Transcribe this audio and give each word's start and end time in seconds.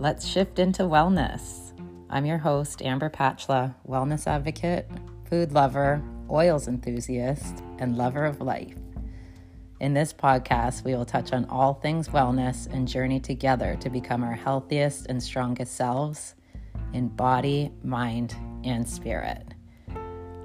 let's 0.00 0.26
shift 0.26 0.58
into 0.58 0.84
wellness. 0.84 1.78
I'm 2.08 2.24
your 2.24 2.38
host, 2.38 2.80
Amber 2.80 3.10
Patchla, 3.10 3.74
wellness 3.86 4.26
advocate, 4.26 4.90
food 5.28 5.52
lover, 5.52 6.02
oils 6.30 6.68
enthusiast, 6.68 7.62
and 7.78 7.98
lover 7.98 8.24
of 8.24 8.40
life. 8.40 8.78
In 9.78 9.92
this 9.92 10.14
podcast, 10.14 10.84
we 10.84 10.94
will 10.94 11.04
touch 11.04 11.34
on 11.34 11.44
all 11.50 11.74
things 11.74 12.08
wellness 12.08 12.66
and 12.72 12.88
journey 12.88 13.20
together 13.20 13.76
to 13.80 13.90
become 13.90 14.24
our 14.24 14.32
healthiest 14.32 15.06
and 15.06 15.22
strongest 15.22 15.76
selves 15.76 16.34
in 16.94 17.08
body, 17.08 17.70
mind, 17.84 18.34
and 18.64 18.88
spirit. 18.88 19.52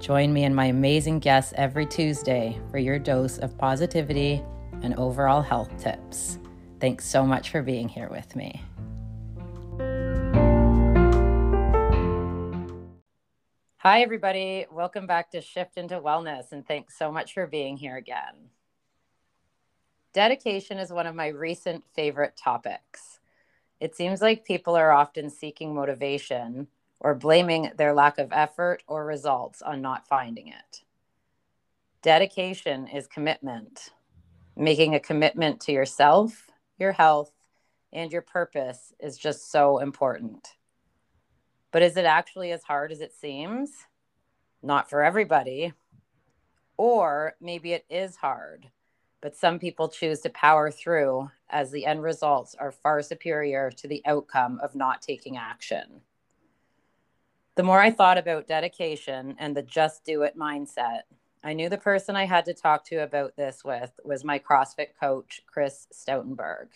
Join 0.00 0.34
me 0.34 0.44
and 0.44 0.54
my 0.54 0.66
amazing 0.66 1.18
guests 1.18 1.54
every 1.56 1.86
Tuesday 1.86 2.60
for 2.70 2.76
your 2.76 2.98
dose 2.98 3.38
of 3.38 3.56
positivity 3.56 4.42
and 4.82 4.94
overall 4.96 5.40
health 5.40 5.74
tips. 5.82 6.38
Thanks 6.78 7.06
so 7.06 7.24
much 7.24 7.48
for 7.48 7.62
being 7.62 7.88
here 7.88 8.10
with 8.10 8.36
me. 8.36 8.62
Hi, 13.88 14.00
everybody. 14.00 14.66
Welcome 14.68 15.06
back 15.06 15.30
to 15.30 15.40
Shift 15.40 15.78
into 15.78 16.00
Wellness, 16.00 16.50
and 16.50 16.66
thanks 16.66 16.98
so 16.98 17.12
much 17.12 17.32
for 17.32 17.46
being 17.46 17.76
here 17.76 17.96
again. 17.96 18.50
Dedication 20.12 20.78
is 20.78 20.92
one 20.92 21.06
of 21.06 21.14
my 21.14 21.28
recent 21.28 21.84
favorite 21.94 22.36
topics. 22.36 23.20
It 23.78 23.94
seems 23.94 24.20
like 24.20 24.44
people 24.44 24.74
are 24.74 24.90
often 24.90 25.30
seeking 25.30 25.72
motivation 25.72 26.66
or 26.98 27.14
blaming 27.14 27.70
their 27.78 27.94
lack 27.94 28.18
of 28.18 28.32
effort 28.32 28.82
or 28.88 29.06
results 29.06 29.62
on 29.62 29.82
not 29.82 30.08
finding 30.08 30.48
it. 30.48 30.82
Dedication 32.02 32.88
is 32.88 33.06
commitment, 33.06 33.90
making 34.56 34.96
a 34.96 35.00
commitment 35.00 35.60
to 35.60 35.70
yourself, 35.70 36.50
your 36.76 36.90
health, 36.90 37.30
and 37.92 38.10
your 38.10 38.22
purpose 38.22 38.92
is 38.98 39.16
just 39.16 39.52
so 39.52 39.78
important. 39.78 40.55
But 41.76 41.82
is 41.82 41.98
it 41.98 42.06
actually 42.06 42.52
as 42.52 42.62
hard 42.62 42.90
as 42.90 43.02
it 43.02 43.12
seems? 43.12 43.70
Not 44.62 44.88
for 44.88 45.04
everybody. 45.04 45.74
Or 46.78 47.34
maybe 47.38 47.74
it 47.74 47.84
is 47.90 48.16
hard, 48.16 48.70
but 49.20 49.36
some 49.36 49.58
people 49.58 49.90
choose 49.90 50.20
to 50.20 50.30
power 50.30 50.70
through 50.70 51.30
as 51.50 51.70
the 51.70 51.84
end 51.84 52.02
results 52.02 52.54
are 52.54 52.72
far 52.72 53.02
superior 53.02 53.70
to 53.72 53.86
the 53.86 54.00
outcome 54.06 54.58
of 54.62 54.74
not 54.74 55.02
taking 55.02 55.36
action. 55.36 56.00
The 57.56 57.62
more 57.62 57.82
I 57.82 57.90
thought 57.90 58.16
about 58.16 58.48
dedication 58.48 59.36
and 59.38 59.54
the 59.54 59.60
just 59.60 60.02
do 60.02 60.22
it 60.22 60.34
mindset, 60.34 61.00
I 61.44 61.52
knew 61.52 61.68
the 61.68 61.76
person 61.76 62.16
I 62.16 62.24
had 62.24 62.46
to 62.46 62.54
talk 62.54 62.86
to 62.86 63.02
about 63.02 63.36
this 63.36 63.62
with 63.62 63.92
was 64.02 64.24
my 64.24 64.38
CrossFit 64.38 64.98
coach, 64.98 65.42
Chris 65.46 65.88
Stoutenburg. 65.92 66.68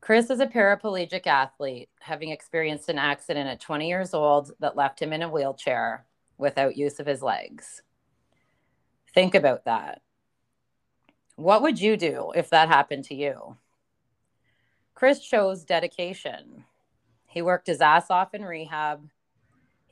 Chris 0.00 0.30
is 0.30 0.40
a 0.40 0.46
paraplegic 0.46 1.26
athlete, 1.26 1.88
having 2.00 2.30
experienced 2.30 2.88
an 2.88 2.98
accident 2.98 3.48
at 3.48 3.60
20 3.60 3.88
years 3.88 4.14
old 4.14 4.52
that 4.60 4.76
left 4.76 5.00
him 5.02 5.12
in 5.12 5.22
a 5.22 5.28
wheelchair 5.28 6.06
without 6.38 6.76
use 6.76 7.00
of 7.00 7.06
his 7.06 7.22
legs. 7.22 7.82
Think 9.12 9.34
about 9.34 9.64
that. 9.64 10.02
What 11.36 11.62
would 11.62 11.80
you 11.80 11.96
do 11.96 12.32
if 12.34 12.50
that 12.50 12.68
happened 12.68 13.04
to 13.04 13.14
you? 13.14 13.56
Chris 14.94 15.20
chose 15.20 15.64
dedication. 15.64 16.64
He 17.26 17.42
worked 17.42 17.66
his 17.66 17.80
ass 17.80 18.10
off 18.10 18.34
in 18.34 18.44
rehab. 18.44 19.08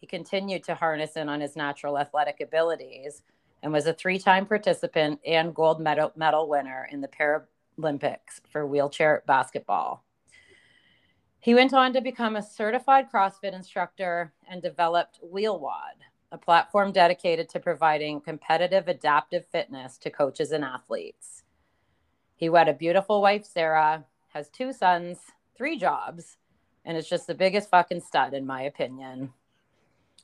He 0.01 0.07
continued 0.07 0.65
to 0.65 0.75
harness 0.75 1.17
in 1.17 1.29
on 1.29 1.41
his 1.41 1.57
natural 1.57 1.99
athletic 1.99 2.41
abilities 2.41 3.23
and 3.63 3.73
was 3.73 3.87
a 3.87 3.93
three 3.93 4.19
time 4.19 4.47
participant 4.47 5.21
and 5.27 5.55
gold 5.55 5.81
medal, 5.81 6.13
medal 6.17 6.49
winner 6.49 6.89
in 6.91 7.01
the 7.01 7.09
Paralympics 7.79 8.41
for 8.49 8.67
wheelchair 8.67 9.23
basketball. 9.27 10.05
He 11.39 11.55
went 11.55 11.73
on 11.73 11.93
to 11.93 12.01
become 12.01 12.37
a 12.37 12.43
certified 12.43 13.11
CrossFit 13.13 13.55
instructor 13.55 14.33
and 14.51 14.61
developed 14.61 15.21
WheelWOD, 15.23 16.03
a 16.33 16.39
platform 16.39 16.93
dedicated 16.93 17.49
to 17.51 17.61
providing 17.61 18.21
competitive 18.21 18.89
adaptive 18.89 19.47
fitness 19.47 19.97
to 19.99 20.11
coaches 20.11 20.51
and 20.51 20.65
athletes. 20.65 21.45
He 22.35 22.49
wed 22.49 22.69
a 22.69 22.75
beautiful 22.75 23.23
wife, 23.23 23.45
Sarah, 23.45 24.05
has 24.33 24.51
two 24.51 24.73
sons, 24.73 25.19
three 25.57 25.79
jobs, 25.79 26.37
and 26.85 26.97
is 26.97 27.09
just 27.09 27.27
the 27.27 27.35
biggest 27.35 27.71
fucking 27.71 28.01
stud, 28.01 28.35
in 28.35 28.45
my 28.45 28.63
opinion. 28.63 29.33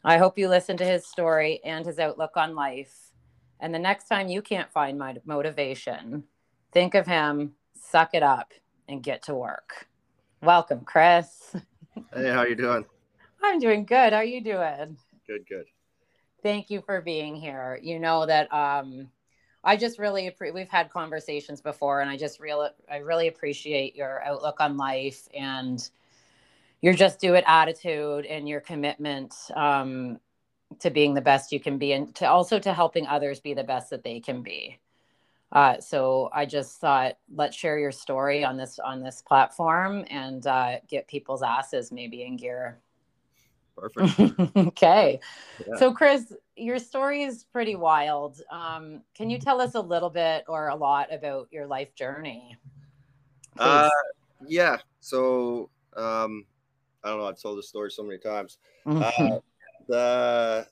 I 0.04 0.18
hope 0.18 0.36
you 0.36 0.48
listen 0.48 0.76
to 0.78 0.84
his 0.84 1.06
story 1.06 1.60
and 1.64 1.86
his 1.86 1.98
outlook 1.98 2.36
on 2.36 2.56
life. 2.56 3.12
And 3.60 3.72
the 3.72 3.78
next 3.78 4.08
time 4.08 4.28
you 4.28 4.42
can't 4.42 4.72
find 4.72 4.98
my 4.98 5.16
motivation, 5.24 6.24
think 6.72 6.94
of 6.94 7.06
him, 7.06 7.52
suck 7.74 8.14
it 8.14 8.22
up, 8.22 8.52
and 8.88 9.02
get 9.02 9.22
to 9.24 9.34
work. 9.34 9.86
Welcome, 10.42 10.80
Chris. 10.80 11.54
Hey, 12.14 12.30
how 12.30 12.44
you 12.44 12.56
doing? 12.56 12.84
I'm 13.42 13.58
doing 13.58 13.84
good. 13.84 14.12
How 14.12 14.20
are 14.20 14.24
you 14.24 14.42
doing? 14.42 14.96
Good, 15.26 15.46
good. 15.48 15.66
Thank 16.42 16.70
you 16.70 16.80
for 16.80 17.00
being 17.00 17.36
here. 17.36 17.78
You 17.80 18.00
know 18.00 18.26
that 18.26 18.52
um, 18.52 19.08
I 19.62 19.76
just 19.76 19.98
really 19.98 20.26
appreciate. 20.26 20.54
we've 20.54 20.68
had 20.68 20.90
conversations 20.90 21.60
before, 21.60 22.00
and 22.00 22.10
I 22.10 22.16
just 22.16 22.40
really 22.40 22.68
I 22.90 22.98
really 22.98 23.28
appreciate 23.28 23.94
your 23.94 24.22
outlook 24.24 24.56
on 24.60 24.76
life 24.76 25.28
and 25.34 25.88
your 26.80 26.94
just 26.94 27.20
do 27.20 27.34
it 27.34 27.44
attitude 27.46 28.26
and 28.26 28.48
your 28.48 28.60
commitment 28.60 29.34
um, 29.54 30.18
to 30.80 30.90
being 30.90 31.14
the 31.14 31.20
best 31.20 31.52
you 31.52 31.60
can 31.60 31.78
be, 31.78 31.92
and 31.92 32.14
to 32.16 32.28
also 32.28 32.58
to 32.58 32.72
helping 32.72 33.06
others 33.06 33.38
be 33.38 33.54
the 33.54 33.62
best 33.62 33.90
that 33.90 34.02
they 34.02 34.18
can 34.18 34.42
be. 34.42 34.78
Uh, 35.52 35.78
so 35.80 36.30
I 36.32 36.46
just 36.46 36.80
thought, 36.80 37.18
let's 37.34 37.56
share 37.56 37.78
your 37.78 37.92
story 37.92 38.42
on 38.42 38.56
this 38.56 38.78
on 38.78 39.02
this 39.02 39.20
platform 39.20 40.04
and 40.08 40.46
uh, 40.46 40.76
get 40.88 41.06
people's 41.06 41.42
asses 41.42 41.92
maybe 41.92 42.22
in 42.22 42.36
gear. 42.36 42.80
Perfect. 43.76 44.38
okay. 44.56 45.20
Yeah. 45.66 45.76
So 45.76 45.92
Chris, 45.92 46.32
your 46.56 46.78
story 46.78 47.22
is 47.22 47.44
pretty 47.44 47.76
wild. 47.76 48.40
Um, 48.50 49.02
can 49.14 49.28
you 49.28 49.38
tell 49.38 49.60
us 49.60 49.74
a 49.74 49.80
little 49.80 50.10
bit 50.10 50.44
or 50.48 50.68
a 50.68 50.74
lot 50.74 51.12
about 51.12 51.48
your 51.50 51.66
life 51.66 51.94
journey? 51.94 52.56
Uh, 53.58 53.90
yeah. 54.46 54.78
So 55.00 55.68
um, 55.96 56.46
I 57.04 57.10
don't 57.10 57.18
know. 57.18 57.26
I've 57.26 57.40
told 57.40 57.58
this 57.58 57.68
story 57.68 57.90
so 57.90 58.02
many 58.02 58.18
times. 58.18 58.58
Uh, 58.86 59.38
the 59.88 60.66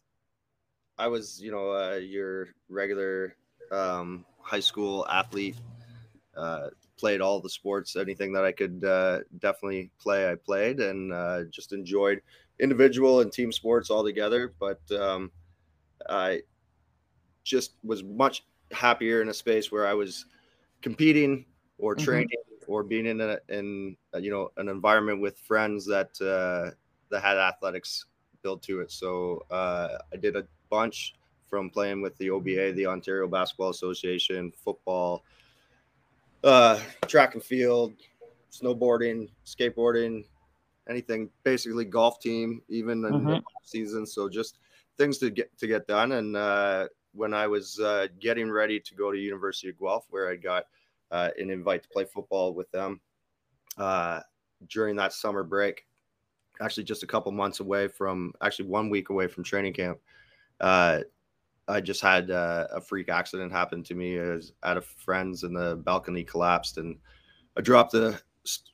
I 0.97 1.07
was, 1.09 1.41
you 1.41 1.51
know, 1.51 1.73
uh, 1.73 1.97
your 1.97 2.49
regular 2.69 3.35
um, 3.73 4.25
high 4.51 4.61
school 4.61 5.07
athlete. 5.09 5.57
Uh, 6.37 6.69
played 6.99 7.21
all 7.21 7.41
the 7.41 7.49
sports, 7.49 7.97
anything 7.97 8.33
that 8.33 8.45
I 8.45 8.53
could 8.53 8.85
uh, 8.85 9.21
definitely 9.39 9.91
play, 9.99 10.31
I 10.31 10.35
played, 10.35 10.81
and 10.81 11.13
uh, 11.13 11.45
just 11.45 11.73
enjoyed 11.73 12.21
individual 12.59 13.21
and 13.21 13.33
team 13.33 13.53
sports 13.53 13.89
all 13.91 14.05
together. 14.05 14.53
But 14.61 14.81
um, 14.93 15.31
I 16.09 16.43
just 17.43 17.73
was 17.83 18.03
much 18.03 18.45
happier 18.71 19.23
in 19.23 19.29
a 19.29 19.35
space 19.35 19.73
where 19.73 19.87
I 19.87 19.95
was 19.95 20.27
competing 20.83 21.47
or 21.79 21.95
mm-hmm. 21.95 22.05
training 22.05 22.29
mm-hmm. 22.29 22.73
or 22.73 22.83
being 22.83 23.07
in 23.07 23.21
a 23.21 23.39
in 23.49 23.97
a, 24.13 24.21
you 24.21 24.31
know 24.31 24.51
an 24.59 24.69
environment 24.69 25.21
with 25.21 25.39
friends 25.39 25.87
that 25.87 26.11
uh, 26.21 26.75
that 27.11 27.23
had 27.23 27.39
athletics 27.39 28.05
built 28.43 28.63
to 28.65 28.81
it. 28.81 28.91
So 28.91 29.45
uh, 29.51 29.99
I 30.13 30.17
did 30.17 30.37
a 30.37 30.47
bunch 30.69 31.15
from 31.51 31.69
playing 31.69 32.01
with 32.01 32.17
the 32.19 32.31
OBA, 32.31 32.73
the 32.73 32.87
Ontario 32.87 33.27
Basketball 33.27 33.71
Association, 33.71 34.53
football, 34.53 35.25
uh, 36.45 36.81
track 37.07 37.35
and 37.35 37.43
field, 37.43 37.93
snowboarding, 38.51 39.29
skateboarding, 39.45 40.25
anything, 40.89 41.29
basically 41.43 41.85
golf 41.85 42.21
team, 42.21 42.63
even 42.69 43.05
in 43.05 43.13
mm-hmm. 43.13 43.27
the 43.27 43.43
season. 43.65 44.07
So 44.07 44.29
just 44.29 44.59
things 44.97 45.19
to 45.19 45.31
get 45.31 45.57
to 45.59 45.67
get 45.67 45.87
done. 45.87 46.13
And 46.13 46.37
uh, 46.37 46.89
when 47.13 47.35
I 47.35 47.47
was 47.47 47.79
uh, 47.81 48.07
getting 48.21 48.51
ready 48.51 48.79
to 48.81 48.95
go 48.95 49.11
to 49.11 49.19
University 49.19 49.69
of 49.69 49.79
Guelph, 49.79 50.07
where 50.11 50.31
I 50.31 50.37
got 50.37 50.65
uh, 51.11 51.31
an 51.39 51.51
invite 51.51 51.83
to 51.83 51.89
play 51.89 52.05
football 52.05 52.55
with 52.55 52.71
them 52.71 53.01
uh, 53.77 54.21
during 54.69 54.97
that 54.97 55.13
summer 55.13 55.43
break, 55.43 55.87
actually 56.61 56.85
just 56.85 57.03
a 57.03 57.07
couple 57.07 57.33
months 57.33 57.61
away 57.61 57.89
from, 57.89 58.33
actually 58.43 58.69
one 58.69 58.89
week 58.89 59.11
away 59.11 59.27
from 59.27 59.43
training 59.43 59.73
camp. 59.73 59.99
I 61.71 61.81
just 61.81 62.01
had 62.01 62.31
uh, 62.31 62.67
a 62.73 62.81
freak 62.81 63.09
accident 63.09 63.53
happen 63.53 63.83
to 63.85 63.95
me 63.95 64.17
as 64.17 64.53
at 64.63 64.77
a 64.77 64.81
friend's 64.81 65.45
and 65.45 65.57
the 65.57 65.77
balcony 65.77 66.25
collapsed 66.25 66.79
and 66.79 66.97
I 67.57 67.61
dropped 67.61 67.95
a 67.95 68.21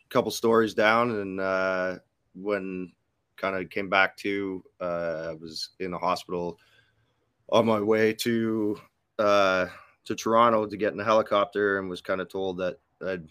couple 0.09 0.31
stories 0.31 0.75
down 0.75 1.11
and 1.11 1.41
uh, 1.41 1.97
when 2.35 2.93
kind 3.37 3.57
of 3.57 3.69
came 3.71 3.89
back 3.89 4.17
to 4.19 4.65
uh, 4.81 5.29
I 5.31 5.33
was 5.35 5.71
in 5.81 5.91
the 5.91 5.99
hospital 5.99 6.59
on 7.51 7.67
my 7.67 7.81
way 7.81 8.13
to 8.15 8.81
uh, 9.19 9.67
to 10.05 10.15
Toronto 10.15 10.67
to 10.67 10.77
get 10.77 10.93
in 10.93 11.01
a 11.01 11.05
helicopter 11.05 11.79
and 11.79 11.91
was 11.91 12.01
kind 12.01 12.21
of 12.21 12.29
told 12.29 12.59
that 12.59 12.79
I'd 13.07 13.29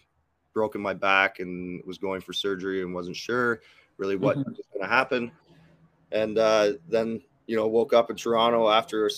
broken 0.54 0.80
my 0.80 0.94
back 0.94 1.40
and 1.40 1.82
was 1.84 1.98
going 1.98 2.20
for 2.20 2.32
surgery 2.32 2.82
and 2.82 2.94
wasn't 2.94 3.16
sure 3.16 3.60
really 3.98 4.16
what 4.16 4.36
mm-hmm. 4.36 4.50
was 4.50 4.60
going 4.72 4.88
to 4.88 4.94
happen 4.94 5.32
and 6.12 6.38
uh, 6.38 6.72
then 6.88 7.20
you 7.46 7.56
know 7.56 7.66
woke 7.66 7.92
up 7.92 8.10
in 8.10 8.16
Toronto 8.16 8.68
after 8.68 9.10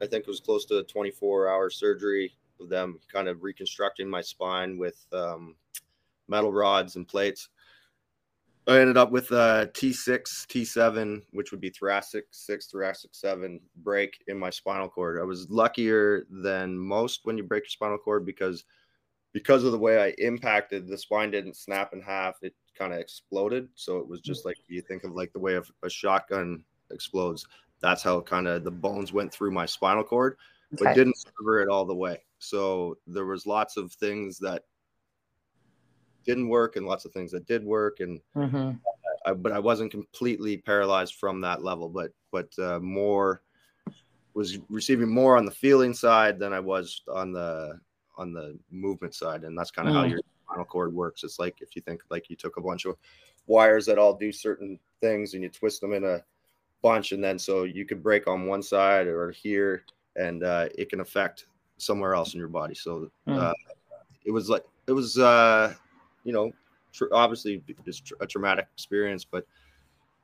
I 0.00 0.06
think 0.06 0.24
it 0.24 0.28
was 0.28 0.40
close 0.40 0.64
to 0.66 0.78
a 0.78 0.84
24 0.84 1.48
hour 1.48 1.70
surgery 1.70 2.32
of 2.60 2.68
them 2.68 2.98
kind 3.12 3.28
of 3.28 3.42
reconstructing 3.42 4.08
my 4.08 4.20
spine 4.20 4.78
with 4.78 5.06
um, 5.12 5.56
metal 6.28 6.52
rods 6.52 6.96
and 6.96 7.06
plates. 7.06 7.48
I 8.68 8.80
ended 8.80 8.96
up 8.96 9.12
with 9.12 9.30
a 9.30 9.70
T6, 9.74 10.22
T7, 10.48 11.22
which 11.30 11.52
would 11.52 11.60
be 11.60 11.70
thoracic 11.70 12.24
six, 12.32 12.66
thoracic 12.66 13.14
seven 13.14 13.60
break 13.76 14.24
in 14.26 14.36
my 14.36 14.50
spinal 14.50 14.88
cord. 14.88 15.20
I 15.20 15.24
was 15.24 15.48
luckier 15.48 16.26
than 16.28 16.76
most 16.76 17.20
when 17.24 17.38
you 17.38 17.44
break 17.44 17.62
your 17.62 17.70
spinal 17.70 17.98
cord 17.98 18.26
because 18.26 18.64
because 19.32 19.62
of 19.64 19.72
the 19.72 19.78
way 19.78 20.02
I 20.02 20.14
impacted, 20.18 20.88
the 20.88 20.98
spine 20.98 21.30
didn't 21.30 21.56
snap 21.56 21.92
in 21.92 22.00
half. 22.00 22.36
It 22.42 22.54
kind 22.76 22.92
of 22.92 22.98
exploded. 22.98 23.68
So 23.74 23.98
it 23.98 24.08
was 24.08 24.20
just 24.20 24.44
like 24.44 24.56
you 24.66 24.80
think 24.80 25.04
of 25.04 25.12
like 25.12 25.32
the 25.32 25.38
way 25.38 25.54
of 25.54 25.70
a 25.84 25.90
shotgun 25.90 26.64
explodes. 26.90 27.46
That's 27.80 28.02
how 28.02 28.20
kind 28.20 28.48
of 28.48 28.64
the 28.64 28.70
bones 28.70 29.12
went 29.12 29.32
through 29.32 29.50
my 29.50 29.66
spinal 29.66 30.04
cord, 30.04 30.36
okay. 30.74 30.84
but 30.84 30.94
didn't 30.94 31.16
cover 31.38 31.60
it 31.60 31.68
all 31.68 31.84
the 31.84 31.94
way. 31.94 32.22
So 32.38 32.98
there 33.06 33.26
was 33.26 33.46
lots 33.46 33.76
of 33.76 33.92
things 33.92 34.38
that 34.38 34.62
didn't 36.26 36.48
work 36.48 36.76
and 36.76 36.86
lots 36.86 37.04
of 37.04 37.12
things 37.12 37.30
that 37.30 37.46
did 37.46 37.64
work 37.64 38.00
and 38.00 38.20
mm-hmm. 38.36 38.72
I, 39.24 39.32
but 39.32 39.52
i 39.52 39.58
wasn't 39.58 39.92
completely 39.92 40.56
paralyzed 40.56 41.14
from 41.14 41.40
that 41.42 41.62
level 41.62 41.88
but 41.88 42.10
but 42.32 42.48
uh, 42.58 42.80
more 42.80 43.42
was 44.34 44.58
receiving 44.68 45.08
more 45.08 45.36
on 45.36 45.46
the 45.46 45.52
feeling 45.52 45.94
side 45.94 46.38
than 46.38 46.52
i 46.52 46.60
was 46.60 47.02
on 47.10 47.32
the 47.32 47.78
on 48.18 48.32
the 48.32 48.58
movement 48.70 49.14
side 49.14 49.44
and 49.44 49.56
that's 49.56 49.70
kind 49.70 49.88
of 49.88 49.94
mm. 49.94 49.98
how 49.98 50.04
your 50.04 50.20
spinal 50.44 50.64
cord 50.64 50.92
works 50.92 51.22
it's 51.22 51.38
like 51.38 51.56
if 51.60 51.76
you 51.76 51.82
think 51.82 52.02
like 52.10 52.28
you 52.28 52.36
took 52.36 52.56
a 52.56 52.60
bunch 52.60 52.84
of 52.84 52.96
wires 53.46 53.86
that 53.86 53.98
all 53.98 54.14
do 54.14 54.32
certain 54.32 54.78
things 55.00 55.34
and 55.34 55.42
you 55.42 55.48
twist 55.48 55.80
them 55.80 55.92
in 55.92 56.04
a 56.04 56.20
bunch 56.82 57.12
and 57.12 57.22
then 57.22 57.38
so 57.38 57.64
you 57.64 57.84
could 57.84 58.02
break 58.02 58.28
on 58.28 58.46
one 58.46 58.62
side 58.62 59.06
or 59.06 59.30
here 59.30 59.82
and 60.16 60.44
uh, 60.44 60.68
it 60.76 60.88
can 60.88 61.00
affect 61.00 61.46
somewhere 61.78 62.14
else 62.14 62.34
in 62.34 62.38
your 62.38 62.48
body 62.48 62.74
so 62.74 63.10
mm. 63.28 63.38
uh, 63.38 63.52
it 64.24 64.30
was 64.30 64.48
like 64.48 64.64
it 64.86 64.92
was 64.92 65.18
uh 65.18 65.74
you 66.26 66.32
know, 66.32 66.52
tr- 66.92 67.12
obviously 67.12 67.62
just 67.86 68.12
a 68.20 68.26
traumatic 68.26 68.66
experience. 68.74 69.24
But 69.24 69.46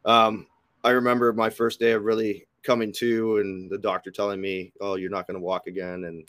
um, 0.05 0.47
I 0.85 0.91
remember 0.91 1.33
my 1.33 1.49
first 1.49 1.79
day 1.79 1.93
of 1.93 2.03
really 2.03 2.47
coming 2.65 2.93
to, 2.95 3.39
and 3.39 3.71
the 3.71 3.79
doctor 3.79 4.11
telling 4.11 4.41
me, 4.41 4.73
"Oh, 4.81 4.97
you're 4.97 5.11
not 5.11 5.27
going 5.27 5.37
to 5.37 5.45
walk 5.45 5.69
again," 5.69 6.05
and 6.05 6.29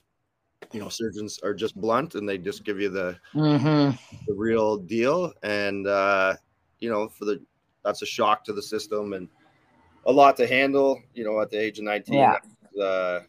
you 0.72 0.80
know, 0.80 0.90
surgeons 0.90 1.40
are 1.44 1.54
just 1.54 1.75
blunt 1.75 2.16
and 2.16 2.30
they 2.30 2.38
just 2.38 2.64
give 2.64 2.80
you 2.80 2.90
the 2.90 3.18
mm-hmm. 3.34 3.98
the 4.28 4.34
real 4.34 4.78
deal. 4.78 5.34
And 5.42 5.88
uh, 5.88 6.36
you 6.80 6.90
know, 6.90 7.10
for 7.10 7.25
the 7.25 7.42
that's 7.84 8.04
a 8.04 8.06
shock 8.06 8.46
to 8.46 8.54
the 8.54 8.62
system 8.62 9.14
and 9.14 9.28
a 10.05 10.11
lot 10.11 10.38
to 10.38 10.47
handle. 10.47 11.01
You 11.13 11.23
know, 11.23 11.41
at 11.41 11.50
the 11.50 11.59
age 11.59 11.79
of 11.79 11.85
19, 11.85 12.13
yeah. 12.13 12.38
uh, 12.81 13.21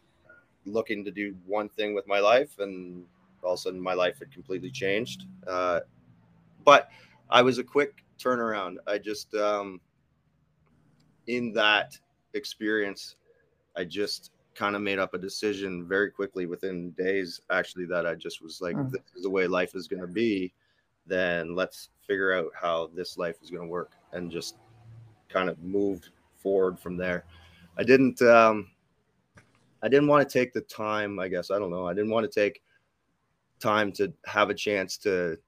looking 0.65 1.03
to 1.05 1.11
do 1.11 1.35
one 1.45 1.69
thing 1.69 1.93
with 1.93 2.07
my 2.07 2.19
life, 2.19 2.59
and 2.59 3.05
all 3.43 3.53
of 3.53 3.59
a 3.59 3.61
sudden 3.61 3.79
my 3.79 3.93
life 3.93 4.19
had 4.19 4.31
completely 4.31 4.71
changed. 4.71 5.25
Uh, 5.47 5.81
but 6.63 6.89
I 7.29 7.41
was 7.41 7.57
a 7.57 7.63
quick 7.63 8.03
turnaround. 8.19 8.75
I 8.87 8.97
just 8.97 9.33
um, 9.35 9.79
in 11.27 11.53
that 11.53 11.97
experience, 12.33 13.15
I 13.75 13.83
just 13.83 14.31
kind 14.55 14.75
of 14.75 14.81
made 14.81 14.99
up 14.99 15.13
a 15.13 15.17
decision 15.17 15.85
very 15.87 16.09
quickly 16.09 16.45
within 16.45 16.91
days 16.91 17.41
actually 17.51 17.85
that 17.85 18.05
I 18.05 18.15
just 18.15 18.41
was 18.41 18.61
like, 18.61 18.75
mm. 18.75 18.89
this 18.89 19.01
is 19.15 19.23
the 19.23 19.29
way 19.29 19.47
life 19.47 19.75
is 19.75 19.87
going 19.87 20.01
to 20.01 20.07
be. 20.07 20.53
Then 21.05 21.55
let's 21.55 21.89
figure 22.07 22.33
out 22.33 22.51
how 22.59 22.89
this 22.95 23.17
life 23.17 23.35
is 23.43 23.49
going 23.49 23.63
to 23.63 23.69
work 23.69 23.91
and 24.13 24.31
just 24.31 24.55
kind 25.29 25.49
of 25.49 25.61
moved 25.61 26.09
forward 26.45 26.79
from 26.79 26.95
there. 26.95 27.25
I 27.75 27.83
didn't, 27.83 28.21
um, 28.21 28.69
I 29.81 29.87
didn't 29.87 30.07
want 30.07 30.29
to 30.29 30.31
take 30.31 30.53
the 30.53 30.61
time, 30.61 31.17
I 31.17 31.27
guess, 31.27 31.49
I 31.49 31.57
don't 31.57 31.71
know. 31.71 31.87
I 31.87 31.95
didn't 31.95 32.11
want 32.11 32.31
to 32.31 32.39
take 32.39 32.61
time 33.59 33.91
to 33.93 34.13
have 34.27 34.51
a 34.51 34.53
chance 34.53 34.95
to 34.99 35.39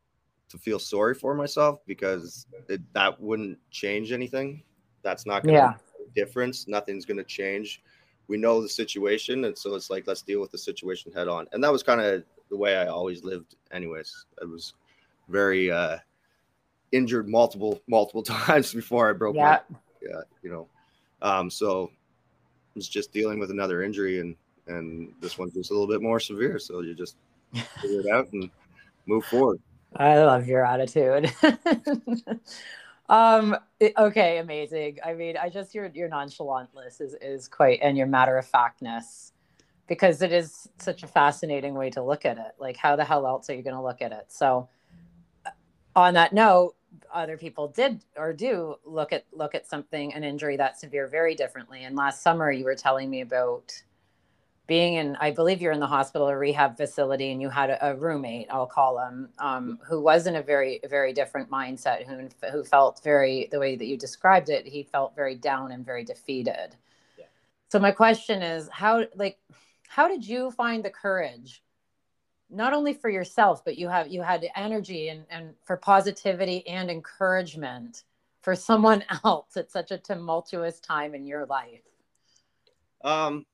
to 0.50 0.58
feel 0.58 0.80
sorry 0.80 1.14
for 1.14 1.36
myself 1.36 1.82
because 1.86 2.48
it, 2.70 2.82
that 2.94 3.20
wouldn't 3.20 3.60
change 3.70 4.12
anything. 4.12 4.64
That's 5.04 5.26
not 5.26 5.44
going 5.44 5.56
to 5.56 5.60
yeah. 5.60 5.74
Make 6.00 6.08
a 6.08 6.26
difference. 6.26 6.68
Nothing's 6.68 7.06
going 7.06 7.18
to 7.18 7.24
change. 7.24 7.84
We 8.28 8.38
know 8.38 8.62
the 8.62 8.70
situation, 8.70 9.46
and 9.46 9.56
so 9.56 9.76
it's 9.76 9.90
like 9.92 10.08
let's 10.08 10.24
deal 10.24 10.42
with 10.42 10.52
the 10.52 10.58
situation 10.58 11.12
head 11.12 11.28
on. 11.28 11.48
And 11.52 11.64
that 11.64 11.72
was 11.72 11.84
kind 11.84 12.02
of 12.02 12.24
the 12.50 12.58
way 12.58 12.78
I 12.78 12.88
always 12.88 13.24
lived. 13.24 13.56
Anyways, 13.72 14.26
I 14.42 14.46
was 14.46 14.74
very 15.30 15.70
uh, 15.70 15.98
injured 16.92 17.28
multiple 17.30 17.82
multiple 17.88 18.24
times 18.48 18.74
before 18.74 19.10
I 19.10 19.14
broke 19.14 19.36
yeah. 19.36 19.60
my 19.70 19.78
yeah 20.02 20.22
you 20.42 20.50
know. 20.50 20.68
Um, 21.22 21.50
so 21.50 21.92
it's 22.76 22.88
just 22.88 23.12
dealing 23.12 23.40
with 23.40 23.52
another 23.52 23.84
injury, 23.84 24.20
and 24.20 24.36
and 24.68 25.14
this 25.22 25.38
one's 25.38 25.54
just 25.54 25.72
a 25.72 25.74
little 25.74 25.88
bit 25.88 26.02
more 26.02 26.20
severe. 26.20 26.60
So 26.60 26.82
you 26.82 26.94
just 26.94 27.16
figure 27.82 28.02
it 28.02 28.08
out 28.08 28.32
and 28.34 28.50
move 29.06 29.26
forward. 29.26 29.60
I 29.96 30.24
love 30.24 30.48
your 30.48 30.66
attitude. 30.66 31.32
um 33.10 33.56
okay 33.98 34.40
amazing 34.40 34.98
i 35.06 35.14
mean 35.14 35.38
i 35.38 35.50
just 35.50 35.74
your 35.74 35.86
your 35.94 36.10
nonchalantness 36.10 37.00
is 37.00 37.16
is 37.22 37.48
quite 37.48 37.80
and 37.82 37.98
your 37.98 38.06
matter 38.06 38.38
of 38.38 38.46
factness 38.46 39.32
because 39.88 40.22
it 40.22 40.34
is 40.34 40.68
such 40.78 41.04
a 41.04 41.08
fascinating 41.08 41.74
way 41.74 41.90
to 41.90 42.04
look 42.04 42.26
at 42.26 42.38
it 42.38 42.52
like 42.60 42.76
how 42.76 42.98
the 42.98 43.06
hell 43.06 43.26
else 43.26 43.50
are 43.50 43.56
you 43.56 43.64
going 43.64 43.76
to 43.76 43.82
look 43.82 44.02
at 44.02 44.12
it 44.12 44.26
so 44.28 44.68
uh, 45.46 45.52
on 45.96 46.16
that 46.16 46.34
note 46.34 46.76
other 47.14 47.38
people 47.38 47.68
did 47.68 48.04
or 48.16 48.34
do 48.34 48.76
look 48.86 49.14
at 49.14 49.26
look 49.32 49.56
at 49.56 49.68
something 49.68 50.14
an 50.14 50.24
injury 50.24 50.58
that 50.58 50.80
severe 50.80 51.08
very 51.08 51.36
differently. 51.36 51.84
And 51.84 51.96
last 51.96 52.22
summer 52.22 52.52
you 52.52 52.66
were 52.66 52.76
telling 52.76 53.10
me 53.10 53.22
about 53.22 53.82
being 54.68 54.96
in 54.96 55.16
i 55.20 55.32
believe 55.32 55.62
you're 55.62 55.72
in 55.72 55.80
the 55.80 55.88
hospital 55.88 56.30
or 56.30 56.38
rehab 56.38 56.78
facility 56.78 57.32
and 57.32 57.42
you 57.42 57.50
had 57.50 57.70
a, 57.70 57.90
a 57.90 57.96
roommate 57.96 58.48
i'll 58.52 58.68
call 58.68 59.00
him 59.00 59.30
um, 59.40 59.80
who 59.88 60.02
was 60.02 60.28
in 60.28 60.36
a 60.36 60.42
very 60.42 60.80
very 60.90 61.14
different 61.14 61.50
mindset 61.50 62.06
who, 62.06 62.28
who 62.52 62.64
felt 62.64 63.02
very 63.04 63.48
the 63.52 63.60
way 63.60 63.76
that 63.76 63.86
you 63.86 63.98
described 63.98 64.50
it 64.50 64.68
he 64.68 64.84
felt 64.84 65.16
very 65.16 65.36
down 65.36 65.72
and 65.72 65.86
very 65.86 66.04
defeated. 66.04 66.76
Yeah. 67.18 67.26
so 67.70 67.80
my 67.80 67.92
question 67.92 68.42
is 68.42 68.70
how 68.70 69.06
like 69.16 69.38
how 69.88 70.08
did 70.08 70.28
you 70.28 70.52
find 70.52 70.84
the 70.84 70.90
courage 70.90 71.64
not 72.50 72.74
only 72.74 72.94
for 72.94 73.10
yourself 73.10 73.64
but 73.64 73.78
you 73.78 73.90
have 73.90 74.08
you 74.08 74.22
had 74.22 74.46
energy 74.56 75.10
and, 75.10 75.26
and 75.30 75.54
for 75.64 75.78
positivity 75.78 76.66
and 76.68 76.90
encouragement 76.90 78.04
for 78.42 78.56
someone 78.56 79.04
else 79.24 79.58
at 79.58 79.72
such 79.72 79.92
a 79.92 79.98
tumultuous 79.98 80.80
time 80.80 81.14
in 81.14 81.26
your 81.26 81.46
life 81.46 81.82
um 83.04 83.46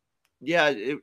yeah, 0.44 0.70
it, 0.70 1.00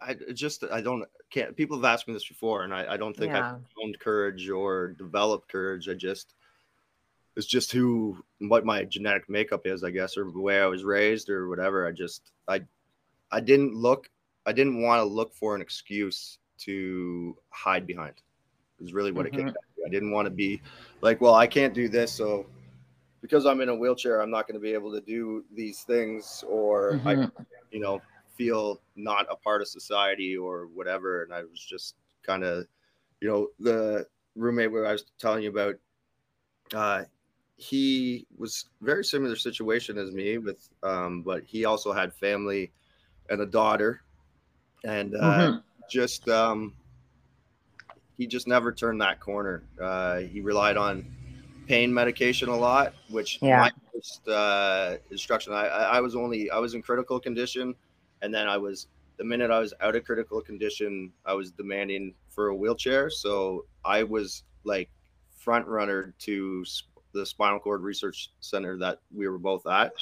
I 0.00 0.14
just 0.32 0.64
I 0.64 0.80
don't 0.80 1.04
can't. 1.30 1.54
People 1.56 1.76
have 1.76 1.84
asked 1.84 2.08
me 2.08 2.14
this 2.14 2.26
before, 2.26 2.64
and 2.64 2.74
I, 2.74 2.94
I 2.94 2.96
don't 2.96 3.16
think 3.16 3.32
yeah. 3.32 3.54
I've 3.54 3.60
found 3.78 3.98
courage 4.00 4.48
or 4.48 4.94
developed 4.98 5.50
courage. 5.50 5.88
I 5.88 5.94
just 5.94 6.34
it's 7.36 7.46
just 7.46 7.70
who 7.70 8.16
what 8.38 8.64
my 8.64 8.84
genetic 8.84 9.28
makeup 9.28 9.66
is, 9.66 9.84
I 9.84 9.90
guess, 9.90 10.16
or 10.16 10.24
the 10.24 10.40
way 10.40 10.60
I 10.60 10.66
was 10.66 10.84
raised 10.84 11.28
or 11.28 11.48
whatever. 11.48 11.86
I 11.86 11.92
just 11.92 12.32
I 12.48 12.62
I 13.30 13.40
didn't 13.40 13.74
look 13.74 14.08
I 14.46 14.52
didn't 14.52 14.82
want 14.82 15.00
to 15.00 15.04
look 15.04 15.34
for 15.34 15.54
an 15.54 15.62
excuse 15.62 16.38
to 16.58 17.36
hide 17.50 17.86
behind. 17.86 18.14
Is 18.80 18.92
really 18.92 19.12
what 19.12 19.26
mm-hmm. 19.26 19.34
it 19.34 19.38
came 19.38 19.46
mm-hmm. 19.46 19.54
down 19.54 19.76
to. 19.76 19.86
I 19.86 19.90
didn't 19.90 20.10
want 20.10 20.26
to 20.26 20.30
be 20.30 20.60
like, 21.00 21.20
well, 21.20 21.34
I 21.34 21.46
can't 21.46 21.74
do 21.74 21.88
this, 21.88 22.12
so 22.12 22.46
because 23.20 23.46
I'm 23.46 23.60
in 23.60 23.68
a 23.68 23.74
wheelchair, 23.74 24.20
I'm 24.20 24.30
not 24.30 24.48
going 24.48 24.54
to 24.54 24.60
be 24.60 24.72
able 24.72 24.92
to 24.92 25.00
do 25.00 25.44
these 25.54 25.82
things, 25.82 26.44
or 26.48 26.94
mm-hmm. 26.94 27.08
I, 27.08 27.12
you 27.70 27.80
know, 27.80 28.02
feel 28.36 28.80
not 28.96 29.26
a 29.30 29.36
part 29.36 29.62
of 29.62 29.68
society 29.68 30.36
or 30.36 30.66
whatever. 30.74 31.22
And 31.22 31.32
I 31.32 31.42
was 31.42 31.60
just 31.60 31.94
kind 32.26 32.42
of, 32.42 32.66
you 33.20 33.28
know, 33.28 33.48
the 33.60 34.06
roommate 34.34 34.72
where 34.72 34.86
I 34.86 34.92
was 34.92 35.04
telling 35.18 35.44
you 35.44 35.50
about, 35.50 35.76
uh, 36.74 37.04
he 37.56 38.26
was 38.36 38.66
very 38.80 39.04
similar 39.04 39.36
situation 39.36 39.98
as 39.98 40.10
me 40.10 40.38
with, 40.38 40.68
um, 40.82 41.22
but 41.22 41.44
he 41.44 41.64
also 41.64 41.92
had 41.92 42.12
family 42.12 42.72
and 43.30 43.40
a 43.40 43.46
daughter, 43.46 44.02
and 44.84 45.14
uh, 45.14 45.18
mm-hmm. 45.20 45.58
just 45.90 46.28
um, 46.28 46.74
he 48.16 48.26
just 48.26 48.46
never 48.46 48.72
turned 48.72 49.00
that 49.00 49.20
corner. 49.20 49.62
Uh, 49.80 50.18
he 50.20 50.40
relied 50.40 50.76
on 50.76 51.04
pain 51.66 51.92
medication 51.92 52.48
a 52.48 52.56
lot, 52.56 52.94
which 53.08 53.38
yeah. 53.40 53.60
my 53.60 53.70
first 53.92 54.28
uh, 54.28 54.96
instruction, 55.10 55.52
I, 55.52 55.66
I 55.66 56.00
was 56.00 56.14
only, 56.14 56.50
I 56.50 56.58
was 56.58 56.74
in 56.74 56.82
critical 56.82 57.18
condition. 57.18 57.74
And 58.20 58.32
then 58.32 58.46
I 58.46 58.56
was, 58.56 58.88
the 59.16 59.24
minute 59.24 59.50
I 59.50 59.58
was 59.58 59.74
out 59.80 59.96
of 59.96 60.04
critical 60.04 60.40
condition, 60.40 61.12
I 61.26 61.34
was 61.34 61.50
demanding 61.50 62.14
for 62.28 62.48
a 62.48 62.54
wheelchair. 62.54 63.10
So 63.10 63.66
I 63.84 64.02
was 64.02 64.44
like 64.64 64.90
front 65.36 65.66
runner 65.66 66.14
to 66.20 66.64
the 67.12 67.26
spinal 67.26 67.58
cord 67.58 67.82
research 67.82 68.30
center 68.40 68.78
that 68.78 69.00
we 69.14 69.28
were 69.28 69.38
both 69.38 69.66
at. 69.66 69.92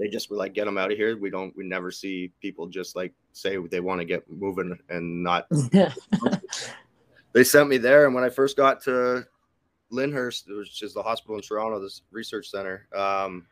They 0.00 0.08
just 0.08 0.30
were 0.30 0.36
like, 0.36 0.54
get 0.54 0.64
them 0.64 0.78
out 0.78 0.90
of 0.90 0.96
here. 0.96 1.18
We 1.18 1.28
don't, 1.28 1.54
we 1.54 1.64
never 1.64 1.90
see 1.90 2.32
people 2.40 2.66
just 2.66 2.96
like 2.96 3.12
say 3.32 3.58
they 3.58 3.80
want 3.80 4.00
to 4.00 4.06
get 4.06 4.24
moving 4.30 4.78
and 4.88 5.22
not. 5.22 5.46
they 7.32 7.44
sent 7.44 7.68
me 7.68 7.76
there. 7.76 8.06
And 8.06 8.14
when 8.14 8.24
I 8.24 8.30
first 8.30 8.56
got 8.56 8.80
to 8.84 9.26
Lyndhurst, 9.92 10.44
which 10.48 10.82
is 10.82 10.94
the 10.94 11.02
hospital 11.02 11.36
in 11.36 11.42
Toronto, 11.42 11.78
this 11.78 12.00
research 12.10 12.48
center, 12.48 12.86
um, 12.96 13.46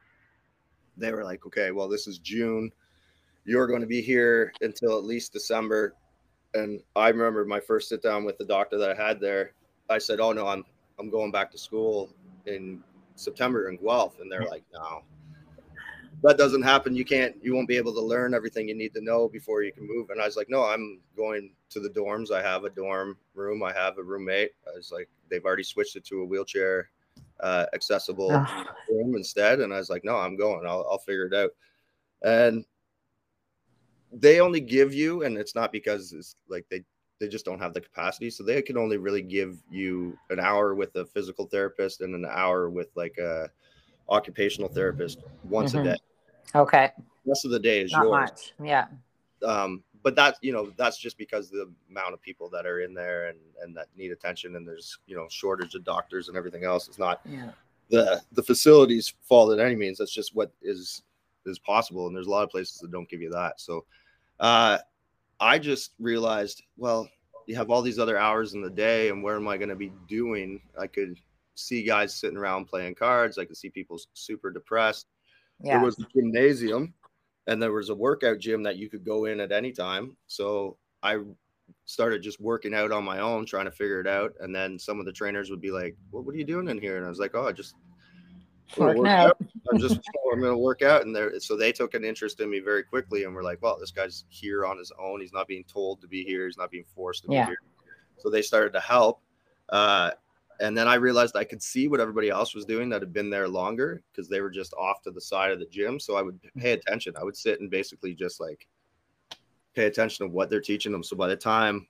they 0.97 1.13
were 1.13 1.23
like, 1.23 1.45
okay, 1.45 1.71
well, 1.71 1.87
this 1.87 2.07
is 2.07 2.19
June. 2.19 2.73
You're 3.45 3.67
going 3.67 3.83
to 3.83 3.87
be 3.87 4.01
here 4.01 4.55
until 4.63 4.97
at 4.97 5.05
least 5.05 5.35
December. 5.35 5.95
And 6.55 6.81
I 6.97 7.09
remember 7.09 7.45
my 7.45 7.61
first 7.61 7.91
sit 7.91 8.03
down 8.03 8.25
with 8.25 8.39
the 8.39 8.47
doctor 8.47 8.79
that 8.79 8.99
I 8.99 9.07
had 9.07 9.21
there. 9.21 9.53
I 9.91 9.99
said, 9.99 10.19
oh 10.19 10.33
no, 10.33 10.47
I'm 10.47 10.65
I'm 10.99 11.11
going 11.11 11.31
back 11.31 11.51
to 11.53 11.59
school 11.59 12.11
in 12.47 12.83
September 13.15 13.69
in 13.69 13.77
Guelph, 13.77 14.19
and 14.21 14.31
they're 14.31 14.47
like, 14.47 14.65
no, 14.73 15.03
that 16.23 16.39
doesn't 16.39 16.63
happen. 16.63 16.97
You 16.97 17.05
can't, 17.05 17.37
you 17.43 17.55
won't 17.55 17.69
be 17.69 17.77
able 17.77 17.95
to 17.95 18.01
learn 18.01 18.35
everything 18.35 18.69
you 18.69 18.75
need 18.75 18.95
to 18.95 19.01
know 19.01 19.29
before 19.29 19.63
you 19.63 19.73
can 19.73 19.87
move. 19.87 20.11
And 20.11 20.21
I 20.21 20.27
was 20.27 20.37
like, 20.37 20.51
no, 20.51 20.65
I'm 20.65 21.01
going 21.17 21.53
to 21.71 21.81
the 21.81 21.91
dorms. 21.91 22.33
I 22.33 22.43
have 22.43 22.65
a 22.65 22.71
dorm 22.71 23.17
room. 23.35 23.63
I 23.63 23.73
have 23.73 23.99
a 23.99 24.03
roommate. 24.03 24.53
I 24.67 24.77
was 24.77 24.91
like, 24.91 25.09
they've 25.31 25.45
already 25.45 25.63
switched 25.63 25.97
it 25.97 26.05
to 26.07 26.23
a 26.23 26.25
wheelchair 26.25 26.91
uh, 27.41 27.67
accessible 27.73 28.31
oh. 28.33 28.65
room 28.91 29.15
instead. 29.15 29.61
And 29.61 29.73
I 29.73 29.79
was 29.79 29.91
like, 29.91 30.05
no, 30.05 30.17
I'm 30.17 30.37
going. 30.37 30.67
I'll, 30.67 30.87
I'll 30.91 30.99
figure 30.99 31.27
it 31.27 31.35
out. 31.35 31.51
And 32.23 32.65
they 34.13 34.41
only 34.41 34.61
give 34.61 34.93
you, 34.95 35.23
and 35.23 35.37
it's 35.37 35.55
not 35.55 35.71
because 35.71 36.13
it's 36.13 36.35
like 36.49 36.65
they 36.71 36.83
they 37.21 37.29
just 37.29 37.45
don't 37.45 37.59
have 37.59 37.75
the 37.75 37.81
capacity. 37.81 38.31
So 38.31 38.43
they 38.43 38.63
can 38.63 38.79
only 38.79 38.97
really 38.97 39.23
give 39.23 39.59
you 39.71 40.17
an 40.31 40.39
hour 40.41 40.75
with 40.75 40.95
a 40.97 41.05
physical 41.05 41.47
therapist 41.47 42.01
and 42.01 42.15
an 42.15 42.25
hour 42.25 42.71
with 42.71 42.89
like 42.95 43.19
a 43.19 43.51
occupational 44.09 44.69
therapist 44.69 45.19
once 45.45 45.73
mm-hmm. 45.73 45.87
a 45.87 45.93
day. 45.93 45.99
Okay. 46.55 46.91
The 46.97 47.31
rest 47.31 47.45
of 47.45 47.51
the 47.51 47.61
day 47.61 47.81
is 47.81 47.93
Not 47.93 48.05
yours. 48.05 48.11
Much. 48.11 48.53
Yeah. 48.63 48.87
Um, 49.45 49.83
but 50.03 50.15
that's 50.15 50.39
you 50.43 50.53
know 50.53 50.73
that's 50.77 50.99
just 50.99 51.19
because 51.19 51.51
the 51.51 51.71
amount 51.91 52.15
of 52.15 52.23
people 52.23 52.49
that 52.51 52.67
are 52.67 52.81
in 52.81 52.95
there 52.95 53.29
and 53.29 53.39
and 53.63 53.77
that 53.77 53.89
need 53.97 54.11
attention 54.11 54.57
and 54.57 54.67
there's 54.67 54.99
you 55.07 55.17
know 55.17 55.27
shortage 55.29 55.75
of 55.75 55.85
doctors 55.85 56.29
and 56.29 56.37
everything 56.37 56.65
else. 56.65 56.89
It's 56.89 56.99
not 56.99 57.21
yeah. 57.25 57.51
the 57.91 58.23
the 58.33 58.43
facilities 58.43 59.13
fault 59.23 59.53
at 59.53 59.65
any 59.65 59.77
means. 59.77 59.99
That's 59.99 60.15
just 60.15 60.35
what 60.35 60.53
is 60.63 61.03
is 61.47 61.59
possible, 61.59 62.07
and 62.07 62.17
there's 62.17 62.27
a 62.27 62.31
lot 62.31 62.45
of 62.45 62.51
places 62.51 62.79
that 62.79 62.91
don't 62.91 63.09
give 63.09 63.23
you 63.23 63.31
that. 63.31 63.61
So, 63.61 63.85
uh, 64.41 64.79
I 65.41 65.59
just 65.59 65.93
realized, 65.99 66.63
well, 66.77 67.09
you 67.47 67.57
have 67.57 67.71
all 67.71 67.83
these 67.83 67.99
other 67.99 68.19
hours 68.19 68.55
in 68.55 68.63
the 68.63 68.71
day, 68.71 69.09
and 69.09 69.23
where 69.23 69.37
am 69.37 69.49
I 69.49 69.57
going 69.57 69.71
to 69.71 69.77
be 69.77 69.93
doing? 70.09 70.61
I 70.79 70.87
could 70.87 71.19
see 71.55 71.83
guys 71.83 72.15
sitting 72.15 72.37
around 72.37 72.67
playing 72.67 72.95
cards. 72.95 73.39
I 73.39 73.45
could 73.45 73.57
see 73.57 73.71
people 73.71 73.99
super 74.15 74.51
depressed. 74.51 75.07
Yeah. 75.63 75.75
There 75.79 75.85
was 75.85 75.99
a 75.99 76.07
gymnasium, 76.15 76.95
and 77.47 77.61
there 77.61 77.73
was 77.73 77.89
a 77.89 77.95
workout 77.95 78.39
gym 78.39 78.63
that 78.63 78.77
you 78.77 78.89
could 78.89 79.05
go 79.05 79.25
in 79.25 79.41
at 79.41 79.53
any 79.53 79.73
time. 79.73 80.17
So 80.27 80.77
I 81.03 81.19
started 81.85 82.23
just 82.23 82.41
working 82.41 82.75
out 82.75 82.93
on 82.93 83.05
my 83.05 83.21
own, 83.21 83.47
trying 83.47 83.65
to 83.65 83.71
figure 83.71 84.01
it 84.01 84.07
out. 84.07 84.35
And 84.41 84.55
then 84.55 84.79
some 84.79 85.01
of 85.01 85.07
the 85.07 85.13
trainers 85.13 85.51
would 85.51 85.61
be 85.61 85.71
like, 85.71 85.97
"Well, 86.11 86.23
what 86.23 86.35
are 86.35 86.39
you 86.39 86.45
doing 86.45 86.69
in 86.69 86.81
here?" 86.81 86.97
And 86.97 87.07
I 87.07 87.09
was 87.09 87.19
like, 87.19 87.35
"Oh, 87.35 87.47
I 87.47 87.53
just 87.53 87.75
working 88.77 89.07
out. 89.07 89.31
out. 89.31 89.37
I'm 89.73 89.79
just 89.79 90.01
I'm 90.33 90.41
going 90.41 90.53
to 90.53 90.59
work 90.59 90.83
out." 90.83 91.03
And 91.03 91.15
there, 91.15 91.39
so 91.41 91.57
they 91.57 91.73
took 91.73 91.95
an 91.95 92.05
interest 92.05 92.41
in 92.41 92.51
me 92.51 92.61
very 92.61 92.83
quickly, 92.85 93.25
and 93.25 93.35
were 93.35 93.43
like, 93.43 93.61
"Well, 93.63 93.79
this 93.79 93.91
guy's 93.91 94.25
here 94.29 94.65
on 94.65 94.79
his 94.79 94.93
own. 94.99 95.21
He's 95.21 95.33
not 95.33 95.49
being 95.49 95.65
told 95.65 96.01
to 96.03 96.07
be 96.07 96.23
here. 96.25 96.47
He's 96.47 96.59
not 96.59 96.71
being 96.71 96.85
forced 96.95 97.25
to 97.25 97.33
yeah. 97.33 97.47
be 97.47 97.51
here." 97.51 97.63
So 98.19 98.31
they 98.31 98.43
started 98.43 98.73
to 98.75 98.81
help. 98.81 99.21
Uh, 99.69 100.13
and 100.61 100.77
then 100.77 100.89
I 100.89 100.95
realized 100.95 101.37
I 101.37 101.45
could 101.45 101.63
see 101.63 101.89
what 101.89 102.01
everybody 102.01 102.31
else 102.31 102.55
was 102.55 102.65
doing 102.65 102.89
that 102.89 103.03
had 103.03 103.13
been 103.13 103.31
there 103.31 103.49
longer 103.49 104.03
because 104.11 104.29
they 104.29 104.41
were 104.41 104.51
just 104.51 104.75
off 104.75 105.03
to 105.03 105.11
the 105.11 105.21
side 105.21 105.53
of 105.53 105.61
the 105.61 105.67
gym. 105.67 106.01
So 106.01 106.17
I 106.17 106.23
would 106.23 106.41
pay 106.57 106.73
attention. 106.73 107.15
I 107.19 107.25
would 107.25 107.37
sit 107.37 107.61
and 107.61 107.71
basically 107.71 108.15
just 108.15 108.41
like 108.41 108.67
pay 109.75 109.87
attention 109.87 110.27
to 110.27 110.33
what 110.33 110.51
they're 110.51 110.61
teaching 110.61 110.93
them. 110.93 111.05
So 111.05 111.17
by 111.17 111.29
the 111.29 111.37
time 111.37 111.87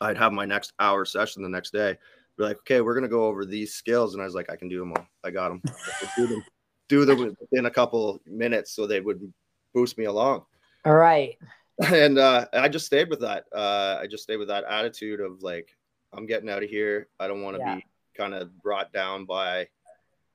I'd 0.00 0.16
have 0.16 0.32
my 0.32 0.44
next 0.44 0.72
hour 0.78 1.04
session 1.04 1.42
the 1.42 1.48
next 1.48 1.72
day, 1.72 1.96
be 2.36 2.44
like, 2.44 2.58
okay, 2.58 2.80
we're 2.80 2.94
gonna 2.94 3.08
go 3.08 3.26
over 3.26 3.44
these 3.44 3.74
skills, 3.74 4.14
and 4.14 4.22
I 4.22 4.24
was 4.24 4.34
like, 4.34 4.50
I 4.50 4.56
can 4.56 4.68
do 4.68 4.78
them 4.78 4.92
all. 4.92 5.06
I 5.24 5.30
got 5.30 5.48
them. 5.48 5.62
do 6.16 6.26
them, 6.26 6.44
do 6.88 7.04
them 7.04 7.36
within 7.40 7.66
a 7.66 7.70
couple 7.70 8.20
minutes, 8.26 8.72
so 8.72 8.86
they 8.86 9.00
would 9.00 9.32
boost 9.74 9.98
me 9.98 10.04
along. 10.04 10.44
All 10.84 10.94
right. 10.94 11.36
And 11.92 12.18
uh, 12.18 12.46
I 12.52 12.68
just 12.68 12.86
stayed 12.86 13.08
with 13.08 13.20
that. 13.22 13.46
Uh, 13.52 13.98
I 14.00 14.06
just 14.06 14.22
stayed 14.22 14.36
with 14.36 14.48
that 14.48 14.62
attitude 14.64 15.20
of 15.20 15.42
like, 15.42 15.74
I'm 16.14 16.26
getting 16.26 16.50
out 16.50 16.62
of 16.62 16.70
here. 16.70 17.08
I 17.18 17.26
don't 17.26 17.42
want 17.42 17.56
to 17.56 17.62
yeah. 17.62 17.74
be 17.76 17.86
kind 18.16 18.34
of 18.34 18.56
brought 18.62 18.92
down 18.92 19.24
by 19.24 19.68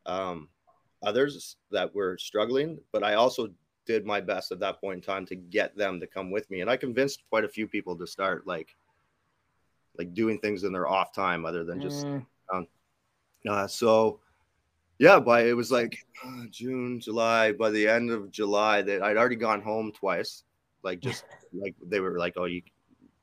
um, 0.06 0.50
others 1.04 1.58
that 1.72 1.94
were 1.94 2.18
struggling, 2.18 2.80
but 2.92 3.04
I 3.04 3.16
also 3.16 3.50
did 3.86 4.06
my 4.06 4.20
best 4.20 4.52
at 4.52 4.60
that 4.60 4.82
point 4.82 4.98
in 4.98 5.02
time 5.02 5.26
to 5.28 5.36
get 5.36 5.78
them 5.78 6.00
to 6.00 6.08
come 6.08 6.32
with 6.32 6.50
me. 6.50 6.62
And 6.62 6.70
I 6.70 6.78
convinced 6.78 7.24
quite 7.30 7.46
a 7.46 7.50
few 7.50 7.68
people 7.68 7.96
to 7.98 8.08
start 8.08 8.46
like 8.46 8.76
like 9.98 10.14
doing 10.14 10.40
things 10.40 10.64
in 10.64 10.72
their 10.72 10.88
off 10.88 11.14
time 11.14 11.46
other 11.46 11.64
than 11.64 11.82
just 11.82 12.06
mm. 12.06 12.26
um, 12.54 12.68
uh, 13.50 13.68
so 13.68 14.20
yeah 15.00 15.20
by 15.20 15.46
it 15.46 15.54
was 15.54 15.72
like 15.72 15.98
uh, 16.26 16.44
june 16.52 17.00
july 17.00 17.52
by 17.52 17.70
the 17.70 17.88
end 17.88 18.12
of 18.12 18.32
july 18.32 18.82
that 18.82 19.02
i'd 19.04 19.18
already 19.18 19.36
gone 19.36 19.62
home 19.62 19.92
twice 19.92 20.44
like 20.84 21.00
just 21.00 21.26
like 21.54 21.76
they 21.86 22.00
were 22.00 22.18
like 22.18 22.34
oh 22.38 22.46
you 22.46 22.62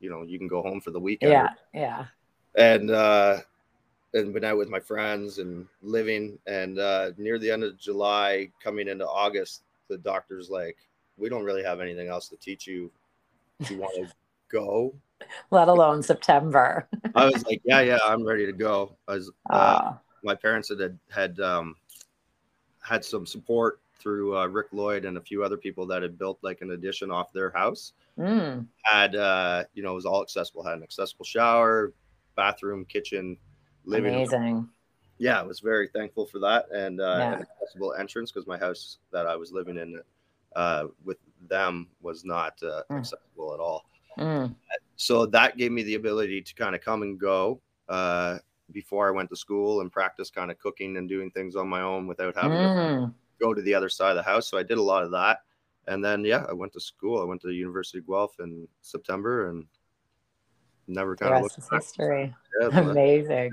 you 0.01 0.11
know 0.11 0.23
you 0.23 0.39
can 0.39 0.49
go 0.49 0.63
home 0.63 0.81
for 0.81 0.91
the 0.91 1.01
weekend 1.01 1.33
yeah 1.33 1.49
yeah 1.73 2.07
and 2.57 2.91
uh 2.91 3.39
and 4.13 4.33
been 4.33 4.45
out 4.45 4.57
with 4.57 4.69
my 4.69 4.81
friends 4.81 5.39
and 5.39 5.67
living. 5.83 6.39
And 6.47 6.79
uh 6.79 7.11
near 7.17 7.39
the 7.39 7.51
end 7.51 7.65
of 7.65 7.77
july 7.79 8.51
coming 8.63 8.89
into 8.89 9.07
august 9.07 9.63
the 9.89 9.99
doctor's 9.99 10.51
like 10.51 10.77
we 11.17 11.29
don't 11.29 11.45
really 11.45 11.63
have 11.63 11.81
anything 11.81 12.09
else 12.09 12.29
to 12.29 12.37
teach 12.37 12.67
you. 12.67 12.91
If 13.61 13.71
you 13.71 13.79
want 13.79 13.95
to 13.95 14.13
go? 14.51 14.95
Let 15.51 15.69
alone 15.69 16.03
september. 16.03 16.89
I 17.15 17.27
was 17.27 17.45
like 17.47 17.61
yeah 17.65 17.81
yeah 17.81 17.99
i'm 18.05 18.27
ready 18.27 18.47
to 18.47 18.53
go. 18.53 18.97
I 19.09 19.15
was 19.15 19.31
uh, 19.51 19.95
my 20.23 20.35
parents 20.35 20.69
had 20.69 20.99
had 21.11 21.41
um 21.41 21.77
had 22.81 23.05
some 23.05 23.27
support 23.27 23.81
through 23.99 24.37
uh, 24.37 24.47
rick 24.47 24.67
lloyd 24.73 25.07
and 25.07 25.17
a 25.17 25.21
few 25.21 25.43
other 25.43 25.57
people 25.57 25.87
that 25.87 26.03
had 26.03 26.19
built 26.19 26.39
like 26.43 26.61
an 26.61 26.73
addition 26.73 27.11
off 27.11 27.33
their 27.33 27.51
house. 27.51 27.93
Mm. 28.19 28.67
had 28.85 29.17
uh 29.17 29.65
you 29.75 29.83
know 29.83 29.91
it 29.91 29.97
was 29.97 30.07
all 30.07 30.23
accessible 30.23 30.63
had 30.63 30.77
an 30.77 30.85
accessible 30.85 31.25
shower 31.25 31.93
bathroom, 32.37 32.85
kitchen, 32.85 33.37
living 33.85 34.15
Amazing. 34.15 34.41
room. 34.41 34.71
Yeah, 35.19 35.41
I 35.41 35.43
was 35.43 35.61
very 35.61 35.89
thankful 35.89 36.27
for 36.27 36.41
that 36.41 36.67
and 36.73 37.01
uh, 37.01 37.17
yeah. 37.19 37.35
an 37.35 37.41
accessible 37.43 37.95
entrance 37.95 38.33
because 38.33 38.47
my 38.47 38.59
house 38.59 38.99
that 39.13 39.27
I 39.27 39.37
was 39.37 39.53
living 39.53 39.79
in 39.79 40.01
uh, 40.57 40.87
with 41.05 41.19
them 41.49 41.89
was 42.01 42.25
not 42.25 42.55
uh, 42.63 42.83
mm. 42.91 42.99
accessible 42.99 43.55
at 43.55 43.61
all. 43.61 43.85
Mm. 44.19 44.55
So 44.97 45.27
that 45.27 45.57
gave 45.57 45.73
me 45.73 45.83
the 45.83 45.95
ability 45.95 46.43
to 46.43 46.55
kind 46.55 46.75
of 46.75 46.81
come 46.81 47.03
and 47.03 47.19
go 47.19 47.61
uh, 47.89 48.39
before 48.73 49.09
I 49.09 49.11
went 49.11 49.31
to 49.31 49.37
school 49.37 49.81
and 49.81 49.91
practice 49.91 50.31
kind 50.31 50.51
of 50.51 50.59
cooking 50.59 50.97
and 50.97 51.09
doing 51.09 51.31
things 51.31 51.57
on 51.57 51.69
my 51.69 51.81
own 51.81 52.07
without 52.07 52.35
having 52.37 52.59
mm. 52.59 53.07
to 53.07 53.15
go 53.41 53.55
to 53.55 53.63
the 53.63 53.75
other 53.75 53.89
side 53.89 54.11
of 54.11 54.17
the 54.17 54.23
house. 54.23 54.49
So 54.49 54.59
I 54.59 54.63
did 54.63 54.79
a 54.79 54.83
lot 54.83 55.05
of 55.05 55.11
that. 55.13 55.41
And 55.87 56.05
then, 56.05 56.25
yeah, 56.25 56.47
I 56.49 56.53
went 56.55 56.73
to 56.75 56.81
school. 56.81 57.21
I 57.21 57.25
went 57.25 57.41
to 57.43 57.49
the 57.49 57.55
University 57.55 57.99
of 57.99 58.07
Guelph 58.07 58.41
in 58.41 58.67
September 58.81 59.51
and 59.51 59.67
never 60.87 61.17
kind 61.17 61.35
of 61.35 61.43
looked 61.43 61.59
history. 61.73 62.35
Yeah, 62.61 62.69
Amazing. 62.79 63.51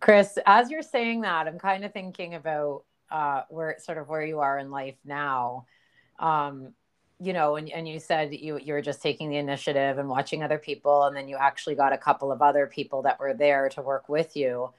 Chris, 0.00 0.36
as 0.44 0.72
you're 0.72 0.82
saying 0.82 1.20
that, 1.20 1.46
I'm 1.46 1.60
kind 1.60 1.84
of 1.84 1.92
thinking 1.92 2.34
about 2.34 2.82
uh, 3.12 3.42
where 3.48 3.76
sort 3.78 3.98
of 3.98 4.08
where 4.08 4.24
you 4.24 4.40
are 4.40 4.58
in 4.58 4.72
life 4.72 4.96
now. 5.04 5.66
Um, 6.18 6.72
you 7.20 7.32
know, 7.32 7.54
and, 7.54 7.70
and 7.70 7.86
you 7.86 8.00
said 8.00 8.34
you 8.34 8.58
you 8.58 8.72
were 8.72 8.82
just 8.82 9.00
taking 9.00 9.30
the 9.30 9.36
initiative 9.36 9.98
and 9.98 10.08
watching 10.08 10.42
other 10.42 10.58
people, 10.58 11.04
and 11.04 11.16
then 11.16 11.28
you 11.28 11.36
actually 11.36 11.76
got 11.76 11.92
a 11.92 11.98
couple 11.98 12.32
of 12.32 12.42
other 12.42 12.66
people 12.66 13.02
that 13.02 13.20
were 13.20 13.34
there 13.34 13.68
to 13.68 13.82
work 13.82 14.08
with 14.08 14.36
you. 14.36 14.70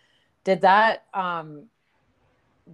Did 0.44 0.60
that 0.62 1.06
um, 1.14 1.68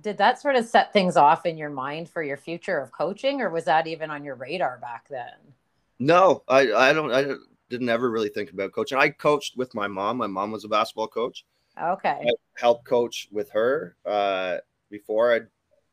did 0.01 0.17
that 0.17 0.41
sort 0.41 0.55
of 0.55 0.65
set 0.65 0.91
things 0.91 1.17
off 1.17 1.45
in 1.45 1.57
your 1.57 1.69
mind 1.69 2.09
for 2.09 2.23
your 2.23 2.37
future 2.37 2.79
of 2.79 2.91
coaching, 2.91 3.41
or 3.41 3.51
was 3.51 3.65
that 3.65 3.85
even 3.85 4.09
on 4.09 4.23
your 4.23 4.35
radar 4.35 4.79
back 4.79 5.07
then? 5.09 5.53
No, 5.99 6.43
I 6.47 6.71
I 6.71 6.93
don't 6.93 7.11
I 7.11 7.35
didn't 7.69 7.89
ever 7.89 8.09
really 8.09 8.29
think 8.29 8.51
about 8.51 8.71
coaching. 8.71 8.97
I 8.97 9.09
coached 9.09 9.57
with 9.57 9.73
my 9.75 9.87
mom. 9.87 10.17
My 10.17 10.27
mom 10.27 10.51
was 10.51 10.63
a 10.63 10.67
basketball 10.67 11.07
coach. 11.07 11.45
Okay. 11.81 12.09
I 12.21 12.31
helped 12.55 12.85
coach 12.85 13.27
with 13.31 13.49
her 13.51 13.95
uh, 14.05 14.57
before 14.89 15.33
I 15.33 15.41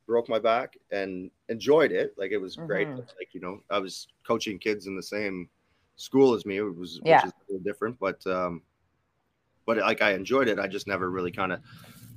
broke 0.07 0.29
my 0.29 0.39
back 0.39 0.77
and 0.91 1.31
enjoyed 1.49 1.93
it. 1.93 2.15
Like 2.17 2.33
it 2.33 2.39
was 2.39 2.57
great. 2.57 2.89
Mm-hmm. 2.89 2.99
Like 2.99 3.33
you 3.33 3.41
know, 3.41 3.61
I 3.71 3.79
was 3.79 4.09
coaching 4.27 4.59
kids 4.59 4.87
in 4.87 4.97
the 4.97 5.03
same 5.03 5.49
school 5.97 6.35
as 6.35 6.47
me. 6.47 6.59
It 6.59 6.77
was 6.77 7.01
yeah. 7.05 7.25
which 7.25 7.27
is 7.27 7.33
a 7.33 7.53
little 7.53 7.65
different, 7.65 7.99
but 7.99 8.27
um, 8.27 8.63
but 9.67 9.79
like 9.79 10.03
I 10.03 10.13
enjoyed 10.13 10.49
it. 10.49 10.59
I 10.59 10.67
just 10.67 10.87
never 10.87 11.11
really 11.11 11.33
kind 11.33 11.53
of 11.53 11.61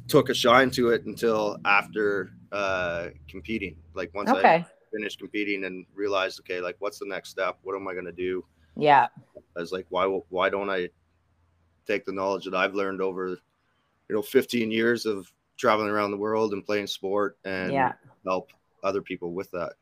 took 0.07 0.29
a 0.29 0.33
shine 0.33 0.71
to 0.71 0.89
it 0.89 1.05
until 1.05 1.57
after 1.65 2.31
uh, 2.51 3.09
competing. 3.27 3.75
Like 3.93 4.13
once 4.13 4.29
okay. 4.29 4.55
I 4.55 4.65
finished 4.91 5.19
competing 5.19 5.65
and 5.65 5.85
realized, 5.93 6.39
okay, 6.39 6.61
like 6.61 6.75
what's 6.79 6.99
the 6.99 7.05
next 7.05 7.29
step? 7.29 7.57
What 7.63 7.75
am 7.75 7.87
I 7.87 7.93
going 7.93 8.05
to 8.05 8.11
do? 8.11 8.45
Yeah. 8.81 9.07
I 9.55 9.59
was 9.59 9.71
like, 9.71 9.85
why 9.89 10.05
why 10.29 10.49
don't 10.49 10.69
I 10.69 10.89
take 11.85 12.05
the 12.05 12.11
knowledge 12.11 12.45
that 12.45 12.53
I've 12.53 12.75
learned 12.75 13.01
over, 13.01 13.29
you 13.29 14.15
know, 14.15 14.21
15 14.21 14.71
years 14.71 15.05
of 15.05 15.31
traveling 15.57 15.89
around 15.89 16.11
the 16.11 16.17
world 16.17 16.53
and 16.53 16.65
playing 16.65 16.87
sport 16.87 17.37
and 17.43 17.73
yeah. 17.73 17.93
help 18.25 18.51
other 18.83 19.01
people 19.01 19.33
with 19.33 19.51
that. 19.51 19.73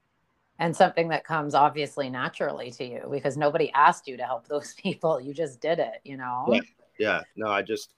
And 0.59 0.75
something 0.75 1.07
that 1.09 1.23
comes 1.23 1.53
obviously 1.53 2.09
naturally 2.09 2.71
to 2.71 2.83
you 2.83 3.07
because 3.11 3.37
nobody 3.37 3.71
asked 3.73 4.07
you 4.07 4.17
to 4.17 4.23
help 4.23 4.47
those 4.49 4.73
people. 4.73 5.21
You 5.21 5.33
just 5.33 5.61
did 5.61 5.79
it, 5.79 6.01
you 6.03 6.17
know? 6.17 6.45
Yeah. 6.49 6.61
yeah. 6.97 7.21
No, 7.35 7.47
I 7.47 7.61
just, 7.61 7.93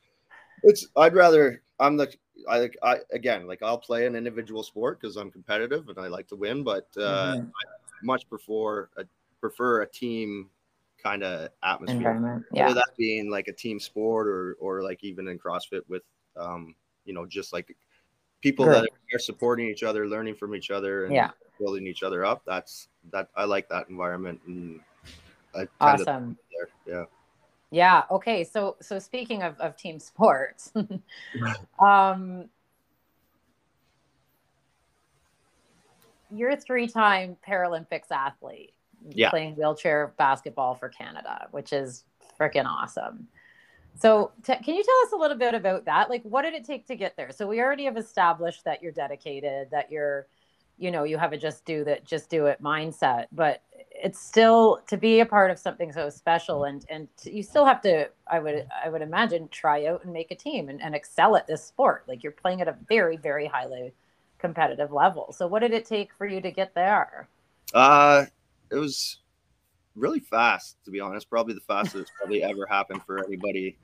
it's, 0.63 0.87
I'd 0.97 1.13
rather, 1.13 1.61
I'm 1.79 1.95
the, 1.95 2.13
I, 2.49 2.69
I 2.83 2.97
again, 3.11 3.47
like 3.47 3.61
I'll 3.61 3.77
play 3.77 4.05
an 4.05 4.15
individual 4.15 4.63
sport 4.63 4.99
because 4.99 5.17
I'm 5.17 5.31
competitive 5.31 5.87
and 5.89 5.99
I 5.99 6.07
like 6.07 6.27
to 6.29 6.35
win, 6.35 6.63
but 6.63 6.87
uh, 6.97 7.35
mm-hmm. 7.35 7.45
I 7.47 8.03
much 8.03 8.27
prefer 8.29 8.89
a, 8.97 9.05
prefer 9.39 9.81
a 9.81 9.87
team 9.87 10.49
kind 11.03 11.23
of 11.23 11.49
atmosphere. 11.63 12.45
Yeah. 12.51 12.67
Whether 12.67 12.75
that 12.75 12.91
being 12.97 13.29
like 13.29 13.47
a 13.47 13.53
team 13.53 13.79
sport 13.79 14.27
or 14.27 14.57
or 14.59 14.83
like 14.83 15.03
even 15.03 15.27
in 15.27 15.39
CrossFit 15.39 15.81
with 15.87 16.03
um, 16.37 16.75
you 17.05 17.13
know, 17.13 17.25
just 17.25 17.53
like 17.53 17.75
people 18.41 18.65
Good. 18.65 18.83
that 18.83 18.89
are 19.15 19.19
supporting 19.19 19.67
each 19.67 19.83
other, 19.83 20.07
learning 20.07 20.35
from 20.35 20.55
each 20.55 20.71
other, 20.71 21.05
and 21.05 21.13
yeah. 21.13 21.31
building 21.59 21.87
each 21.87 22.03
other 22.03 22.23
up. 22.25 22.43
That's 22.45 22.87
that 23.11 23.29
I 23.35 23.45
like 23.45 23.69
that 23.69 23.89
environment, 23.89 24.39
and 24.47 24.79
I 25.55 25.67
awesome. 25.81 26.37
Yeah. 26.87 27.05
Yeah. 27.71 28.03
Okay. 28.11 28.43
So 28.43 28.77
so 28.81 28.99
speaking 28.99 29.43
of, 29.43 29.59
of 29.59 29.75
team 29.75 29.99
sports, 29.99 30.71
um, 31.79 32.45
you're 36.31 36.51
a 36.51 36.57
three-time 36.57 37.37
Paralympics 37.47 38.11
athlete. 38.11 38.73
Yeah. 39.09 39.29
Playing 39.29 39.55
wheelchair 39.55 40.13
basketball 40.17 40.75
for 40.75 40.89
Canada, 40.89 41.47
which 41.51 41.73
is 41.73 42.03
freaking 42.39 42.65
awesome. 42.65 43.27
So, 43.97 44.31
t- 44.43 44.55
can 44.63 44.75
you 44.75 44.83
tell 44.83 44.99
us 45.05 45.11
a 45.13 45.17
little 45.17 45.37
bit 45.37 45.53
about 45.53 45.85
that? 45.85 46.09
Like, 46.09 46.23
what 46.23 46.43
did 46.43 46.53
it 46.53 46.63
take 46.63 46.87
to 46.87 46.95
get 46.95 47.17
there? 47.17 47.31
So, 47.31 47.47
we 47.47 47.59
already 47.59 47.85
have 47.85 47.97
established 47.97 48.63
that 48.63 48.81
you're 48.81 48.93
dedicated, 48.93 49.69
that 49.71 49.91
you're, 49.91 50.27
you 50.77 50.89
know, 50.89 51.03
you 51.03 51.17
have 51.17 51.33
a 51.33 51.37
just 51.37 51.65
do 51.65 51.83
that, 51.83 52.05
just 52.05 52.29
do 52.29 52.45
it 52.45 52.61
mindset. 52.61 53.25
But 53.33 53.61
it's 53.91 54.19
still 54.19 54.81
to 54.87 54.95
be 54.95 55.19
a 55.19 55.25
part 55.25 55.51
of 55.51 55.59
something 55.59 55.91
so 55.91 56.09
special, 56.09 56.63
and 56.63 56.85
and 56.89 57.07
to, 57.17 57.35
you 57.35 57.43
still 57.43 57.65
have 57.65 57.81
to, 57.81 58.09
I 58.27 58.39
would, 58.39 58.67
I 58.85 58.89
would 58.89 59.01
imagine, 59.01 59.49
try 59.49 59.85
out 59.87 60.05
and 60.05 60.13
make 60.13 60.31
a 60.31 60.35
team 60.35 60.69
and, 60.69 60.81
and 60.81 60.95
excel 60.95 61.35
at 61.35 61.47
this 61.47 61.65
sport. 61.65 62.05
Like, 62.07 62.23
you're 62.23 62.31
playing 62.31 62.61
at 62.61 62.69
a 62.69 62.77
very, 62.87 63.17
very 63.17 63.47
highly 63.47 63.93
competitive 64.37 64.93
level. 64.93 65.33
So, 65.33 65.45
what 65.45 65.59
did 65.59 65.73
it 65.73 65.85
take 65.85 66.13
for 66.13 66.25
you 66.25 66.39
to 66.39 66.51
get 66.51 66.73
there? 66.73 67.27
Uh, 67.73 68.25
it 68.71 68.75
was 68.75 69.19
really 69.95 70.19
fast, 70.19 70.77
to 70.85 70.91
be 70.91 70.99
honest. 70.99 71.29
Probably 71.29 71.53
the 71.53 71.61
fastest 71.61 72.11
probably 72.17 72.43
ever 72.43 72.65
happened 72.65 73.03
for 73.03 73.23
anybody 73.25 73.77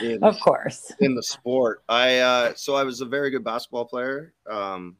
in, 0.00 0.22
of 0.22 0.38
course 0.40 0.92
in 1.00 1.14
the 1.14 1.22
sport 1.22 1.82
i 1.88 2.18
uh 2.18 2.52
so 2.54 2.74
i 2.74 2.82
was 2.82 3.00
a 3.00 3.04
very 3.04 3.30
good 3.30 3.44
basketball 3.44 3.84
player 3.84 4.34
um 4.50 4.96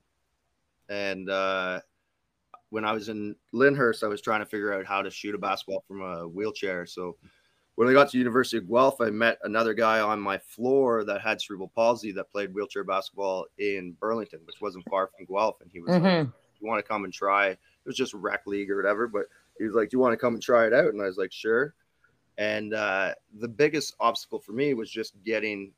and 0.89 1.29
uh 1.31 1.81
when 2.71 2.85
i 2.85 2.93
was 2.93 3.09
in 3.09 3.35
lyndhurst 3.53 4.03
i 4.03 4.07
was 4.07 4.21
trying 4.21 4.41
to 4.41 4.47
figure 4.47 4.73
out 4.73 4.87
how 4.87 5.03
to 5.03 5.11
shoot 5.11 5.35
a 5.35 5.39
basketball 5.39 5.85
from 5.87 6.03
a 6.03 6.29
wheelchair 6.29 6.87
so 6.87 7.17
when 7.75 7.89
i 7.89 7.93
got 7.93 8.11
to 8.11 8.19
university 8.19 8.57
of 8.57 8.69
guelph 8.69 9.01
i 9.01 9.11
met 9.11 9.39
another 9.45 9.75
guy 9.75 10.01
on 10.01 10.21
my 10.21 10.39
floor 10.39 11.05
that 11.05 11.21
had 11.21 11.41
cerebral 11.41 11.73
palsy 11.75 12.13
that 12.13 12.31
played 12.31 12.53
wheelchair 12.55 12.85
basketball 12.85 13.47
in 13.59 13.97
burlington 14.01 14.41
which 14.45 14.61
wasn't 14.61 14.85
far 14.89 15.09
from 15.17 15.27
guelph 15.27 15.57
and 15.61 15.71
he 15.73 15.81
was 15.81 15.91
mm-hmm. 15.91 16.05
like 16.05 16.29
you 16.61 16.69
want 16.69 16.79
to 16.79 16.89
come 16.89 17.05
and 17.05 17.13
try 17.13 17.57
it 17.85 17.89
was 17.89 17.97
just 17.97 18.15
rec 18.15 18.47
league 18.47 18.71
or 18.71 18.77
whatever 18.77 19.07
but 19.07 19.27
he 19.59 19.65
was 19.65 19.75
like 19.75 19.91
do 19.91 19.97
you 19.97 20.01
want 20.01 20.13
to 20.13 20.17
come 20.17 20.35
and 20.35 20.43
try 20.43 20.67
it 20.67 20.73
out 20.73 20.93
and 20.93 21.03
i 21.03 21.07
was 21.07 21.17
like 21.17 21.33
sure 21.33 21.75
and 22.39 22.75
uh, 22.75 23.13
the 23.39 23.49
biggest 23.49 23.95
obstacle 24.01 24.39
for 24.39 24.53
me 24.53 24.75
was 24.75 24.91
just 24.91 25.15
getting 25.25 25.73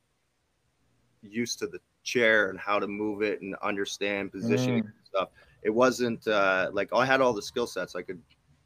used 1.23 1.59
to 1.59 1.67
the 1.67 1.81
chair 2.05 2.51
and 2.51 2.59
how 2.59 2.79
to 2.79 2.87
move 2.87 3.23
it 3.23 3.41
and 3.43 3.57
understand 3.63 4.31
positioning 4.31 4.83
mm. 4.83 4.87
and 4.87 4.95
stuff. 5.05 5.29
It 5.63 5.71
wasn't 5.71 6.27
uh, 6.29 6.71
like 6.73 6.91
I 6.93 7.05
had 7.05 7.21
all 7.21 7.33
the 7.33 7.43
skill 7.43 7.67
sets. 7.67 7.97
I 7.97 8.03
could 8.03 8.21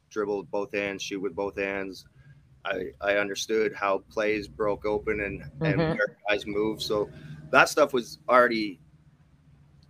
dribble 0.09 0.39
with 0.39 0.51
both 0.51 0.73
hands, 0.73 1.01
shoot 1.01 1.21
with 1.21 1.35
both 1.35 1.57
hands. 1.57 2.05
I, 2.65 2.91
I 3.01 3.15
understood 3.15 3.73
how 3.73 3.99
plays 4.11 4.47
broke 4.47 4.85
open 4.85 5.21
and, 5.21 5.41
mm-hmm. 5.41 5.65
and 5.65 5.77
where 5.77 6.17
guys 6.27 6.45
move. 6.45 6.83
So 6.83 7.09
that 7.51 7.69
stuff 7.69 7.93
was 7.93 8.19
already 8.27 8.79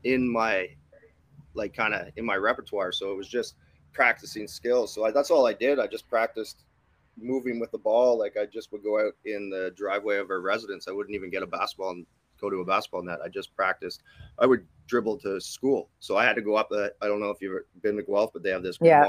in 0.03 0.32
my 0.32 0.70
like 1.53 1.74
kind 1.74 1.94
of 1.94 2.08
in 2.15 2.25
my 2.25 2.36
repertoire. 2.36 2.91
So 2.91 3.12
it 3.12 3.18
was 3.18 3.27
just 3.27 3.56
practicing 3.94 4.48
skills. 4.48 4.94
So 4.94 5.06
I, 5.06 5.12
that's 5.12 5.32
all 5.32 5.46
I 5.48 5.53
did. 5.53 5.79
I 5.79 5.88
just 5.88 6.08
practiced 6.08 6.63
moving 7.18 7.60
with 7.60 7.72
the 7.72 7.77
ball. 7.77 8.18
Like 8.18 8.38
I 8.38 8.46
just 8.46 8.72
would 8.72 8.84
go 8.84 9.00
out 9.00 9.13
in 9.25 9.50
the 9.50 9.74
driveway 9.75 10.18
of 10.18 10.29
our 10.29 10.41
residence. 10.41 10.88
I 10.88 10.91
wouldn't 10.91 11.15
even 11.15 11.29
get 11.29 11.44
a 11.44 11.48
basketball 11.48 11.91
and 11.91 12.06
go 12.39 12.50
to 12.50 12.58
a 12.58 12.65
basketball 12.65 13.03
net. 13.03 13.20
I 13.24 13.29
just 13.29 13.56
practiced. 13.56 14.04
I 14.38 14.45
would 14.45 14.65
dribble 14.88 15.17
to 15.19 15.39
school. 15.39 15.89
So 16.00 16.17
I 16.17 16.26
had 16.26 16.36
to 16.36 16.41
go 16.41 16.56
up 16.56 16.69
the, 16.69 16.93
I 17.02 17.08
don't 17.08 17.19
know 17.19 17.30
if 17.30 17.41
you've 17.41 17.63
been 17.82 17.97
to 17.97 18.04
Guelph, 18.04 18.32
but 18.34 18.43
they 18.43 18.50
have 18.52 18.63
this 18.63 18.78
yeah. 18.82 19.08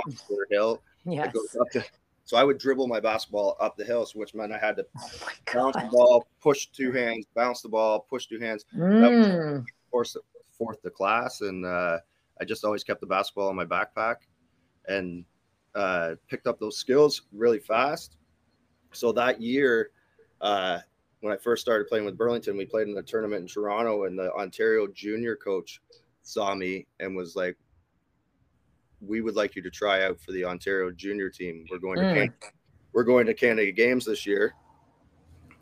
hill. 0.51 0.83
Yes. 1.05 1.33
To, 1.73 1.85
so 2.25 2.37
I 2.37 2.45
would 2.45 2.59
dribble 2.59 2.87
my 2.87 3.01
basketball 3.01 3.57
up 3.61 3.77
the 3.77 3.85
hill, 3.85 4.07
which 4.15 4.35
meant 4.35 4.53
I 4.53 4.59
had 4.59 4.77
to 4.77 4.87
oh 4.99 5.11
bounce 5.53 5.77
the 5.77 5.89
ball, 5.91 6.27
push 6.41 6.67
two 6.67 6.93
hands, 6.93 7.27
bounce 7.35 7.63
the 7.63 7.69
ball, 7.69 8.07
push 8.09 8.27
two 8.27 8.39
hands. 8.39 8.65
Mm. 8.77 9.65
Fourth, 9.91 10.17
fourth 10.57 10.83
the 10.83 10.91
class. 10.91 11.41
And 11.41 11.65
uh, 11.65 11.99
I 12.41 12.45
just 12.45 12.65
always 12.65 12.85
kept 12.85 13.01
the 13.01 13.07
basketball 13.07 13.51
in 13.51 13.57
my 13.57 13.65
backpack. 13.65 14.17
And 14.89 15.25
uh, 15.75 16.15
picked 16.29 16.47
up 16.47 16.59
those 16.59 16.77
skills 16.77 17.23
really 17.33 17.59
fast. 17.59 18.17
So 18.93 19.13
that 19.13 19.41
year, 19.41 19.91
uh, 20.41 20.79
when 21.21 21.33
I 21.33 21.37
first 21.37 21.63
started 21.63 21.87
playing 21.89 22.05
with 22.05 22.17
Burlington, 22.17 22.57
we 22.57 22.67
played 22.67 22.89
in 22.89 22.97
a 22.97 23.03
tournament 23.03 23.43
in 23.43 23.47
Toronto, 23.47 24.05
and 24.05 24.19
the 24.19 24.33
Ontario 24.33 24.87
junior 24.89 25.37
coach 25.37 25.81
saw 26.23 26.55
me 26.55 26.87
and 26.99 27.15
was 27.15 27.37
like, 27.37 27.57
"We 29.01 29.21
would 29.21 29.37
like 29.37 29.55
you 29.55 29.63
to 29.63 29.71
try 29.71 30.05
out 30.05 30.21
for 30.21 30.33
the 30.33 30.45
Ontario 30.45 30.91
junior 30.91 31.29
team. 31.29 31.67
We're 31.71 31.79
going 31.79 31.99
to 31.99 32.05
mm. 32.05 32.15
Canada, 32.15 32.35
we're 32.93 33.05
going 33.05 33.27
to 33.27 33.35
Canada 33.35 33.71
Games 33.71 34.07
this 34.07 34.27
year, 34.27 34.55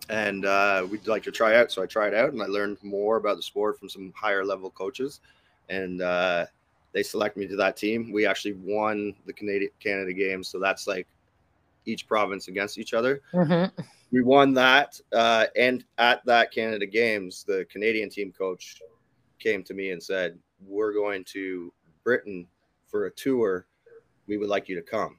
and 0.08 0.46
uh, 0.46 0.86
we'd 0.90 1.06
like 1.06 1.24
to 1.24 1.32
try 1.32 1.56
out." 1.56 1.70
So 1.70 1.82
I 1.82 1.86
tried 1.86 2.14
out, 2.14 2.32
and 2.32 2.42
I 2.42 2.46
learned 2.46 2.78
more 2.82 3.16
about 3.16 3.36
the 3.36 3.42
sport 3.42 3.78
from 3.78 3.88
some 3.88 4.12
higher 4.16 4.44
level 4.44 4.70
coaches, 4.70 5.20
and 5.68 6.00
uh, 6.00 6.46
they 6.92 7.02
select 7.02 7.36
me 7.36 7.46
to 7.46 7.56
that 7.56 7.76
team. 7.76 8.12
We 8.12 8.26
actually 8.26 8.54
won 8.54 9.14
the 9.26 9.32
Canadian 9.32 9.70
Canada 9.80 10.12
games, 10.12 10.48
so 10.48 10.58
that's 10.58 10.86
like 10.86 11.06
each 11.86 12.06
province 12.06 12.48
against 12.48 12.78
each 12.78 12.94
other. 12.94 13.22
Mm-hmm. 13.32 13.80
We 14.10 14.22
won 14.22 14.54
that, 14.54 14.98
uh, 15.12 15.46
and 15.56 15.84
at 15.98 16.24
that 16.24 16.50
Canada 16.50 16.86
games, 16.86 17.44
the 17.46 17.66
Canadian 17.70 18.08
team 18.08 18.32
coach 18.32 18.80
came 19.38 19.62
to 19.64 19.74
me 19.74 19.90
and 19.90 20.02
said, 20.02 20.38
"We're 20.66 20.92
going 20.92 21.24
to 21.32 21.72
Britain 22.04 22.46
for 22.86 23.06
a 23.06 23.10
tour. 23.10 23.66
We 24.26 24.38
would 24.38 24.48
like 24.48 24.68
you 24.68 24.76
to 24.76 24.82
come." 24.82 25.18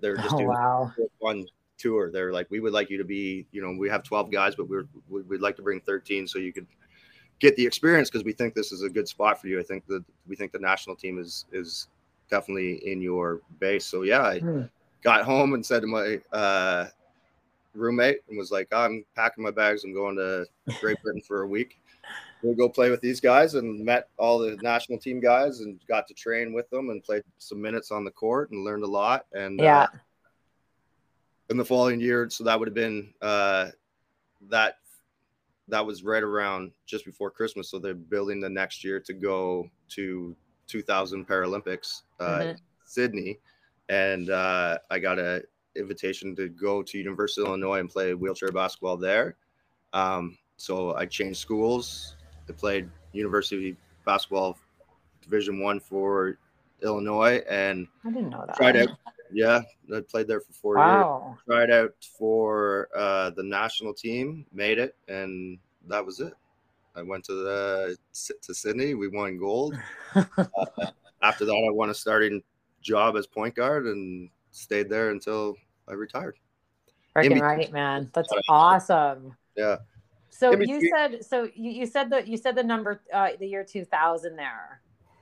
They're 0.00 0.16
just 0.16 0.34
oh, 0.34 0.38
doing 0.38 0.48
wow. 0.48 0.92
one 1.18 1.44
tour. 1.76 2.10
They're 2.12 2.32
like, 2.32 2.50
"We 2.50 2.60
would 2.60 2.72
like 2.72 2.88
you 2.88 2.98
to 2.98 3.04
be, 3.04 3.46
you 3.50 3.60
know, 3.60 3.76
we 3.76 3.88
have 3.88 4.04
12 4.04 4.30
guys, 4.30 4.54
but 4.54 4.68
we're 4.68 4.86
we'd 5.08 5.40
like 5.40 5.56
to 5.56 5.62
bring 5.62 5.80
13 5.80 6.26
so 6.28 6.38
you 6.38 6.52
could." 6.52 6.66
Get 7.42 7.56
the 7.56 7.66
experience 7.66 8.08
because 8.08 8.24
we 8.24 8.32
think 8.32 8.54
this 8.54 8.70
is 8.70 8.82
a 8.82 8.88
good 8.88 9.08
spot 9.08 9.38
for 9.40 9.48
you. 9.48 9.58
I 9.58 9.64
think 9.64 9.84
that 9.88 10.04
we 10.28 10.36
think 10.36 10.52
the 10.52 10.60
national 10.60 10.94
team 10.94 11.18
is 11.18 11.44
is 11.52 11.88
definitely 12.30 12.74
in 12.90 13.02
your 13.02 13.40
base. 13.58 13.84
So 13.84 14.02
yeah, 14.02 14.22
I 14.22 14.40
mm. 14.40 14.70
got 15.02 15.24
home 15.24 15.52
and 15.54 15.66
said 15.66 15.80
to 15.80 15.88
my 15.88 16.20
uh, 16.32 16.86
roommate 17.74 18.20
and 18.28 18.38
was 18.38 18.52
like, 18.52 18.68
I'm 18.72 19.04
packing 19.16 19.42
my 19.42 19.50
bags. 19.50 19.82
I'm 19.82 19.92
going 19.92 20.16
to 20.16 20.46
Great 20.80 21.02
Britain 21.02 21.20
for 21.20 21.42
a 21.42 21.46
week. 21.46 21.80
We'll 22.42 22.54
go 22.54 22.68
play 22.68 22.90
with 22.90 23.00
these 23.00 23.20
guys 23.20 23.54
and 23.54 23.84
met 23.84 24.08
all 24.18 24.38
the 24.38 24.56
national 24.62 24.98
team 24.98 25.20
guys 25.20 25.60
and 25.60 25.80
got 25.88 26.06
to 26.08 26.14
train 26.14 26.52
with 26.52 26.70
them 26.70 26.90
and 26.90 27.02
played 27.02 27.22
some 27.38 27.60
minutes 27.60 27.90
on 27.90 28.04
the 28.04 28.10
court 28.10 28.50
and 28.52 28.64
learned 28.64 28.84
a 28.84 28.88
lot. 28.88 29.26
And 29.32 29.58
yeah. 29.58 29.82
Uh, 29.82 29.86
in 31.50 31.56
the 31.58 31.64
following 31.64 32.00
year, 32.00 32.30
so 32.30 32.44
that 32.44 32.58
would 32.58 32.66
have 32.66 32.74
been 32.74 33.12
uh, 33.20 33.66
that 34.48 34.78
that 35.72 35.84
was 35.84 36.04
right 36.04 36.22
around 36.22 36.70
just 36.84 37.06
before 37.06 37.30
Christmas. 37.30 37.70
So 37.70 37.78
they're 37.78 37.94
building 37.94 38.40
the 38.40 38.48
next 38.50 38.84
year 38.84 39.00
to 39.00 39.14
go 39.14 39.70
to 39.92 40.36
2000 40.66 41.26
Paralympics, 41.26 42.02
uh, 42.20 42.24
mm-hmm. 42.24 42.52
Sydney, 42.84 43.38
and 43.88 44.28
uh, 44.28 44.76
I 44.90 44.98
got 44.98 45.18
a 45.18 45.42
invitation 45.74 46.36
to 46.36 46.50
go 46.50 46.82
to 46.82 46.98
University 46.98 47.40
of 47.40 47.48
Illinois 47.48 47.80
and 47.80 47.88
play 47.88 48.12
wheelchair 48.12 48.52
basketball 48.52 48.98
there. 48.98 49.36
Um, 49.94 50.36
so 50.58 50.94
I 50.94 51.06
changed 51.06 51.38
schools. 51.38 52.16
I 52.50 52.52
played 52.52 52.90
University 53.12 53.74
basketball 54.04 54.58
Division 55.22 55.58
One 55.58 55.80
for 55.80 56.36
Illinois, 56.82 57.42
and 57.48 57.88
I 58.04 58.10
didn't 58.10 58.28
know 58.28 58.44
that. 58.46 58.56
Tried 58.56 58.76
out, 58.76 58.90
yeah, 59.32 59.62
I 59.94 60.00
played 60.00 60.28
there 60.28 60.40
for 60.40 60.52
four 60.52 60.76
wow. 60.76 61.36
years. 61.46 61.68
Tried 61.68 61.70
out 61.70 61.94
for 62.18 62.88
uh, 62.96 63.30
the 63.30 63.42
national 63.42 63.94
team, 63.94 64.46
made 64.52 64.78
it, 64.78 64.96
and 65.08 65.58
that 65.88 66.04
was 66.04 66.20
it. 66.20 66.34
I 66.94 67.02
went 67.02 67.24
to 67.24 67.34
the 67.34 67.96
to 68.42 68.54
Sydney. 68.54 68.94
We 68.94 69.08
won 69.08 69.38
gold. 69.38 69.76
uh, 70.14 70.24
after 71.22 71.44
that, 71.44 71.52
I 71.52 71.72
won 71.72 71.90
a 71.90 71.94
starting 71.94 72.42
job 72.82 73.16
as 73.16 73.26
point 73.26 73.54
guard 73.54 73.86
and 73.86 74.28
stayed 74.50 74.88
there 74.90 75.10
until 75.10 75.56
I 75.88 75.94
retired. 75.94 76.36
Freaking 77.16 77.40
right, 77.40 77.72
man. 77.72 78.10
That's 78.12 78.32
awesome. 78.48 79.36
Yeah. 79.56 79.76
So 80.30 80.58
you 80.58 80.90
said 80.94 81.24
so 81.24 81.48
you, 81.54 81.70
you 81.70 81.86
said 81.86 82.10
that 82.10 82.26
you 82.26 82.36
said 82.36 82.56
the 82.56 82.62
number 82.62 83.02
uh, 83.12 83.30
the 83.38 83.46
year 83.46 83.64
two 83.64 83.84
thousand 83.84 84.36
there. 84.36 84.80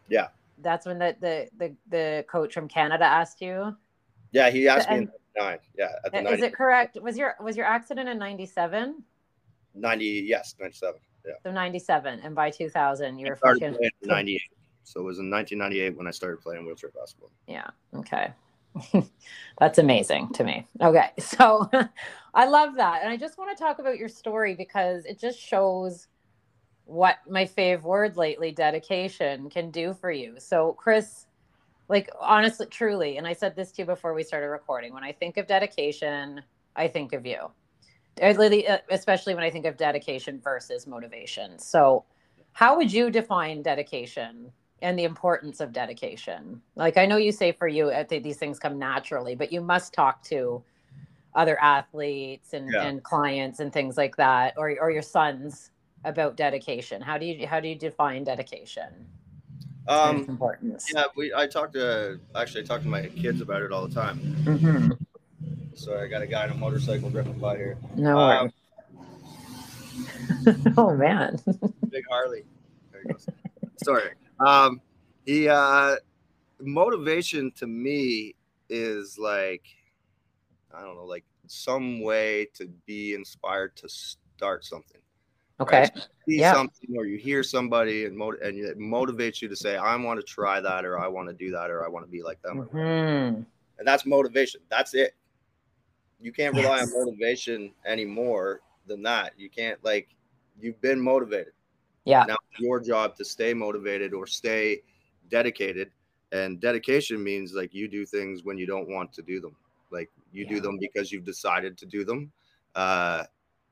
Yeah. 0.09 0.29
That's 0.59 0.87
when 0.87 0.99
the, 0.99 1.17
the 1.21 1.49
the 1.59 1.77
the 1.89 2.25
coach 2.29 2.55
from 2.55 2.69
Canada 2.69 3.05
asked 3.05 3.41
you. 3.41 3.77
Yeah, 4.33 4.51
he 4.51 4.69
asked 4.69 4.89
and, 4.89 5.07
me 5.07 5.13
in 5.37 5.45
nine. 5.45 5.59
Yeah, 5.77 5.89
at 6.05 6.13
the 6.13 6.27
uh, 6.27 6.33
is 6.33 6.43
it 6.43 6.55
correct? 6.55 6.99
Was 7.01 7.17
your 7.17 7.35
was 7.43 7.57
your 7.57 7.67
accident 7.67 8.09
in 8.09 8.19
ninety 8.19 8.47
seven? 8.47 9.03
Ninety, 9.75 10.25
yes, 10.27 10.55
ninety 10.61 10.77
seven. 10.77 11.01
Yeah. 11.27 11.35
So 11.43 11.53
ninety 11.53 11.79
seven, 11.79 12.21
and 12.21 12.35
by 12.35 12.51
two 12.51 12.69
thousand, 12.69 13.19
you 13.19 13.27
were 13.27 13.37
fucking 13.37 13.77
ninety 14.03 14.37
eight. 14.37 14.57
So 14.85 15.01
it 15.01 15.05
was 15.05 15.19
in 15.19 15.29
nineteen 15.29 15.59
ninety 15.59 15.81
eight 15.81 15.97
when 15.97 16.07
I 16.07 16.11
started 16.11 16.41
playing 16.41 16.65
wheelchair 16.65 16.91
basketball. 16.91 17.31
Yeah. 17.47 17.69
Okay. 17.95 18.33
That's 19.59 19.79
amazing 19.79 20.33
to 20.35 20.45
me. 20.45 20.67
Okay. 20.81 21.11
So 21.21 21.69
I 22.35 22.47
love 22.47 22.77
that. 22.77 23.03
And 23.03 23.11
I 23.11 23.17
just 23.17 23.39
want 23.39 23.57
to 23.57 23.63
talk 23.63 23.79
about 23.79 23.99
your 23.99 24.09
story 24.09 24.55
because 24.55 25.05
it 25.05 25.19
just 25.19 25.39
shows 25.39 26.07
what 26.85 27.19
my 27.29 27.45
fave 27.45 27.83
word 27.83 28.17
lately, 28.17 28.53
dedication, 28.53 29.51
can 29.51 29.71
do 29.71 29.95
for 29.95 30.11
you. 30.11 30.37
So, 30.39 30.73
Chris, 30.75 31.27
like 31.91 32.09
honestly, 32.21 32.67
truly, 32.67 33.17
and 33.17 33.27
I 33.27 33.33
said 33.33 33.57
this 33.57 33.73
to 33.73 33.83
you 33.83 33.87
before 33.87 34.15
we 34.15 34.23
started 34.23 34.47
recording, 34.47 34.95
when 34.95 35.05
I 35.05 35.13
think 35.13 35.37
of 35.37 35.47
dedication, 35.47 36.41
I 36.77 36.87
think 36.89 37.13
of 37.13 37.27
you. 37.27 37.51
Uh, 38.23 38.79
especially 38.91 39.35
when 39.35 39.43
I 39.43 39.51
think 39.51 39.67
of 39.67 39.77
dedication 39.77 40.41
versus 40.43 40.87
motivation. 40.87 41.59
So, 41.59 42.05
how 42.53 42.77
would 42.77 42.93
you 42.93 43.11
define 43.11 43.63
dedication 43.63 44.53
and 44.83 44.99
the 44.99 45.05
importance 45.05 45.61
of 45.61 45.73
dedication? 45.73 46.61
Like, 46.77 46.97
I 46.97 47.07
know 47.07 47.17
you 47.17 47.33
say 47.33 47.53
for 47.53 47.67
you, 47.67 47.93
these 48.09 48.37
things 48.37 48.59
come 48.59 48.79
naturally, 48.79 49.35
but 49.35 49.53
you 49.53 49.61
must 49.61 49.93
talk 49.93 50.23
to 50.25 50.63
other 51.35 51.59
athletes 51.61 52.53
and, 52.53 52.71
yeah. 52.73 52.85
and 52.85 53.03
clients 53.03 53.61
and 53.61 53.73
things 53.73 53.97
like 53.97 54.17
that, 54.17 54.55
or, 54.57 54.77
or 54.81 54.91
your 54.91 55.03
sons 55.03 55.71
about 56.05 56.37
dedication. 56.37 57.03
How 57.03 57.19
do 57.19 57.27
you 57.27 57.47
how 57.47 57.61
do 57.61 57.69
you 57.69 57.75
define 57.75 58.25
dedication? 58.25 59.07
Um. 59.91 60.39
Yeah, 60.95 61.05
we 61.17 61.35
I 61.35 61.49
talk 61.49 61.73
to 61.73 62.21
actually 62.37 62.63
I 62.63 62.67
talk 62.67 62.83
to 62.83 62.89
my 62.89 63.07
kids 63.09 63.41
about 63.41 63.63
it 63.63 63.73
all 63.73 63.89
the 63.89 63.95
time. 63.95 64.21
Mm-hmm. 64.45 64.91
So 65.75 65.99
I 65.99 66.07
got 66.07 66.23
a 66.23 66.27
guy 66.27 66.45
on 66.45 66.51
a 66.51 66.55
motorcycle 66.55 67.11
driving 67.11 67.39
by 67.39 67.57
here. 67.57 67.77
No. 67.97 68.19
Um, 68.19 68.53
oh 70.77 70.95
man. 70.95 71.39
big 71.91 72.05
Harley. 72.09 72.45
There 72.93 73.03
he 73.03 73.13
goes. 73.13 73.27
Sorry. 73.83 74.11
Um, 74.39 74.81
he 75.27 75.49
uh, 75.49 75.97
motivation 76.61 77.51
to 77.57 77.67
me 77.67 78.35
is 78.69 79.19
like 79.19 79.65
I 80.73 80.83
don't 80.83 80.95
know, 80.97 81.05
like 81.05 81.25
some 81.49 82.01
way 82.01 82.47
to 82.55 82.69
be 82.87 83.15
inspired 83.15 83.75
to 83.77 83.89
start 83.89 84.65
something. 84.65 85.00
Okay. 85.61 85.81
Right? 85.81 86.09
See 86.27 86.41
yeah. 86.41 86.53
something 86.53 86.97
or 86.97 87.05
you 87.05 87.19
hear 87.19 87.43
somebody 87.43 88.07
and 88.07 88.17
mot- 88.17 88.41
and 88.43 88.59
it 88.59 88.79
motivates 88.79 89.43
you 89.43 89.49
to 89.49 89.57
say, 89.57 89.77
I 89.77 89.95
want 89.97 90.19
to 90.19 90.25
try 90.25 90.61
that 90.61 90.85
or 90.85 90.99
I 90.99 91.07
want 91.07 91.29
to 91.29 91.35
do 91.35 91.51
that 91.51 91.71
or 91.71 91.85
I 91.85 91.89
want 91.89 92.05
to 92.07 92.11
be 92.11 92.23
like 92.23 92.41
them. 92.43 92.69
Mm-hmm. 92.73 93.43
And 93.79 93.87
that's 93.87 94.07
motivation. 94.07 94.61
That's 94.71 94.95
it. 94.95 95.15
You 96.21 96.33
can't 96.33 96.55
rely 96.55 96.79
yes. 96.79 96.93
on 96.95 97.05
motivation 97.05 97.73
anymore 97.87 98.61
than 98.87 99.03
that. 99.03 99.33
You 99.39 99.51
can't 99.51 99.83
like 99.85 100.09
you've 100.61 100.81
been 100.81 101.01
motivated. 101.01 101.53
Yeah. 102.05 102.25
Now 102.27 102.37
it's 102.51 102.61
your 102.61 102.81
job 102.81 103.17
to 103.17 103.25
stay 103.25 103.55
motivated 103.55 104.15
or 104.15 104.27
stay 104.27 104.83
dedicated. 105.31 105.91
And 106.33 106.61
dedication 106.61 107.23
means 107.23 107.55
like 107.55 107.75
you 107.75 107.89
do 107.89 108.07
things 108.07 108.45
when 108.45 108.57
you 108.57 108.67
don't 108.67 108.89
want 108.89 109.13
to 109.15 109.23
do 109.23 109.41
them. 109.41 109.57
Like 109.91 110.11
you 110.33 110.45
yeah. 110.45 110.55
do 110.55 110.61
them 110.61 110.79
because 110.79 111.11
you've 111.11 111.25
decided 111.25 111.77
to 111.79 111.87
do 111.87 112.05
them. 112.05 112.31
Uh, 112.75 113.25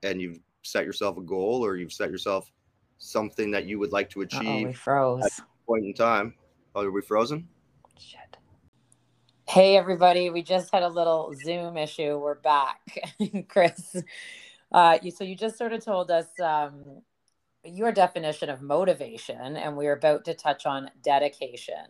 and 0.03 0.21
you've 0.21 0.41
set 0.69 0.85
yourself 0.85 1.17
a 1.17 1.23
goal 1.23 1.65
or 1.65 1.77
you've 1.77 1.93
set 1.93 2.11
yourself 2.11 2.51
something 2.99 3.51
that 3.51 3.65
you 3.67 3.79
would 3.79 3.93
like 3.93 4.11
to 4.11 4.21
achieve 4.21 4.67
we 4.67 4.73
froze. 4.73 5.25
at 5.25 5.33
point 5.67 5.85
in 5.85 5.95
time. 5.95 6.35
Oh, 6.75 6.85
are 6.85 6.91
we 6.91 7.01
frozen? 7.01 7.49
Shit. 7.99 8.37
Hey 9.47 9.77
everybody, 9.77 10.31
we 10.31 10.43
just 10.43 10.73
had 10.73 10.83
a 10.83 10.89
little 10.89 11.33
Zoom 11.45 11.77
issue. 11.77 12.19
We're 12.19 12.35
back. 12.35 12.81
Chris, 13.49 13.97
uh, 14.73 14.99
you, 15.03 15.11
so 15.11 15.25
you 15.25 15.35
just 15.35 15.57
sort 15.57 15.73
of 15.73 15.83
told 15.83 16.11
us 16.11 16.27
um, 16.43 17.03
your 17.65 17.91
definition 17.93 18.51
of 18.51 18.61
motivation, 18.61 19.57
and 19.57 19.77
we 19.77 19.87
are 19.87 19.97
about 19.97 20.25
to 20.27 20.35
touch 20.35 20.67
on 20.67 20.91
dedication. 21.03 21.87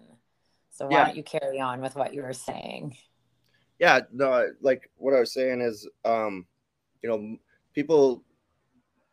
So 0.70 0.86
why 0.86 0.92
yeah. 0.92 1.04
don't 1.06 1.16
you 1.16 1.24
carry 1.24 1.60
on 1.60 1.80
with 1.80 1.96
what 1.96 2.14
you 2.14 2.22
were 2.22 2.32
saying? 2.32 2.96
Yeah, 3.80 4.00
no, 4.12 4.48
like 4.60 4.90
what 4.96 5.14
I 5.14 5.20
was 5.20 5.32
saying 5.32 5.60
is, 5.60 5.88
um, 6.04 6.46
you 7.02 7.08
know, 7.08 7.38
people 7.74 8.22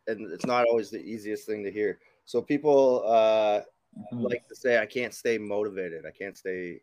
and 0.06 0.32
it's 0.32 0.46
not 0.46 0.66
always 0.66 0.90
the 0.90 1.02
easiest 1.02 1.46
thing 1.46 1.62
to 1.64 1.70
hear. 1.70 1.98
So 2.24 2.42
people 2.42 3.02
uh, 3.06 3.60
mm-hmm. 3.96 4.22
like 4.22 4.46
to 4.48 4.56
say, 4.56 4.78
"I 4.78 4.86
can't 4.86 5.14
stay 5.14 5.38
motivated. 5.38 6.04
I 6.06 6.10
can't 6.10 6.36
stay 6.36 6.80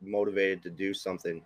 motivated 0.00 0.62
to 0.64 0.70
do 0.70 0.94
something." 0.94 1.42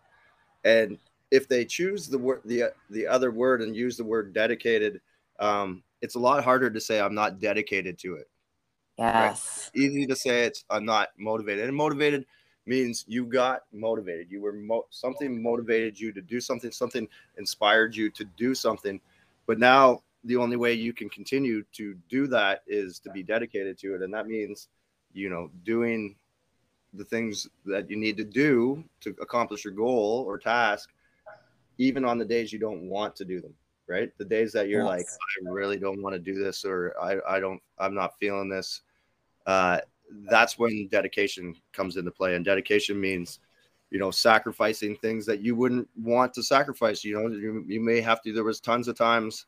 And 0.64 0.98
if 1.31 1.48
they 1.48 1.64
choose 1.64 2.09
the 2.09 2.18
word 2.18 2.42
the 2.44 2.72
the 2.90 3.07
other 3.07 3.31
word 3.31 3.62
and 3.62 3.74
use 3.74 3.96
the 3.96 4.05
word 4.05 4.33
dedicated, 4.33 5.00
um, 5.40 5.83
it's 6.00 6.14
a 6.14 6.20
lot 6.20 6.44
harder 6.44 6.70
to 6.70 6.81
say 6.81 7.00
I'm 7.00 7.14
not 7.14 7.40
dedicated 7.40 7.98
to 8.00 8.14
it. 8.14 8.29
Yes, 8.98 9.70
right? 9.74 9.83
easy 9.83 10.07
to 10.07 10.14
say 10.14 10.44
it's 10.44 10.64
I'm 10.70 10.85
not 10.85 11.09
motivated. 11.18 11.64
And 11.64 11.77
motivated 11.77 12.24
means 12.66 13.05
you 13.09 13.27
got 13.27 13.62
motivated. 13.72 14.31
You 14.31 14.40
were 14.40 14.53
mo- 14.53 14.87
something 14.90 15.42
motivated 15.42 15.98
you 15.98 16.12
to 16.12 16.22
do 16.22 16.40
something. 16.40 16.70
Something 16.70 17.09
inspired 17.37 17.96
you 17.96 18.11
to 18.11 18.24
do 18.37 18.55
something. 18.55 19.00
But 19.46 19.59
now 19.59 20.04
the 20.25 20.37
only 20.37 20.57
way 20.57 20.73
you 20.73 20.93
can 20.93 21.09
continue 21.09 21.63
to 21.73 21.95
do 22.09 22.27
that 22.29 22.63
is 22.67 22.99
to 23.01 23.11
be 23.11 23.23
dedicated 23.23 23.79
to 23.79 23.95
it. 23.95 24.03
And 24.03 24.13
that 24.15 24.27
means 24.27 24.69
you 25.13 25.31
know 25.31 25.51
doing 25.65 26.17
the 26.95 27.05
things 27.05 27.49
that 27.67 27.91
you 27.91 27.97
need 27.97 28.17
to 28.17 28.25
do 28.25 28.85
to 29.01 29.15
accomplish 29.21 29.65
your 29.65 29.75
goal 29.75 30.25
or 30.27 30.39
task 30.39 30.91
even 31.79 32.05
on 32.05 32.19
the 32.19 32.25
days 32.25 32.53
you 32.53 32.59
don't 32.59 32.89
want 32.89 33.17
to 33.17 33.25
do 33.25 33.41
them 33.41 33.55
right? 33.87 34.11
The 34.17 34.25
days 34.25 34.51
that 34.53 34.69
you're 34.69 34.81
yes. 34.83 34.89
like 34.89 35.07
i 35.07 35.53
really 35.53 35.77
don't 35.77 36.03
want 36.03 36.15
to 36.15 36.19
do 36.19 36.43
this 36.43 36.65
or 36.65 36.95
i, 37.01 37.37
I 37.37 37.39
don't 37.39 37.61
i'm 37.79 37.95
not 37.95 38.19
feeling 38.19 38.49
this 38.49 38.81
uh, 39.47 39.79
that's 40.29 40.59
when 40.59 40.89
dedication 40.89 41.55
comes 41.73 41.97
into 41.97 42.11
play. 42.11 42.35
And 42.35 42.45
dedication 42.45 43.01
means 43.01 43.41
you 43.91 43.99
know 43.99 44.11
sacrificing 44.11 44.97
things 44.97 45.27
that 45.27 45.41
you 45.41 45.55
wouldn't 45.55 45.89
want 45.97 46.35
to 46.35 46.43
sacrifice. 46.43 47.05
You 47.05 47.15
know 47.15 47.29
you, 47.29 47.65
you 47.67 47.81
may 47.81 48.01
have 48.01 48.23
to 48.23 48.33
there 48.33 48.45
was 48.45 48.61
tons 48.61 48.89
of 48.89 48.97
times 48.97 49.47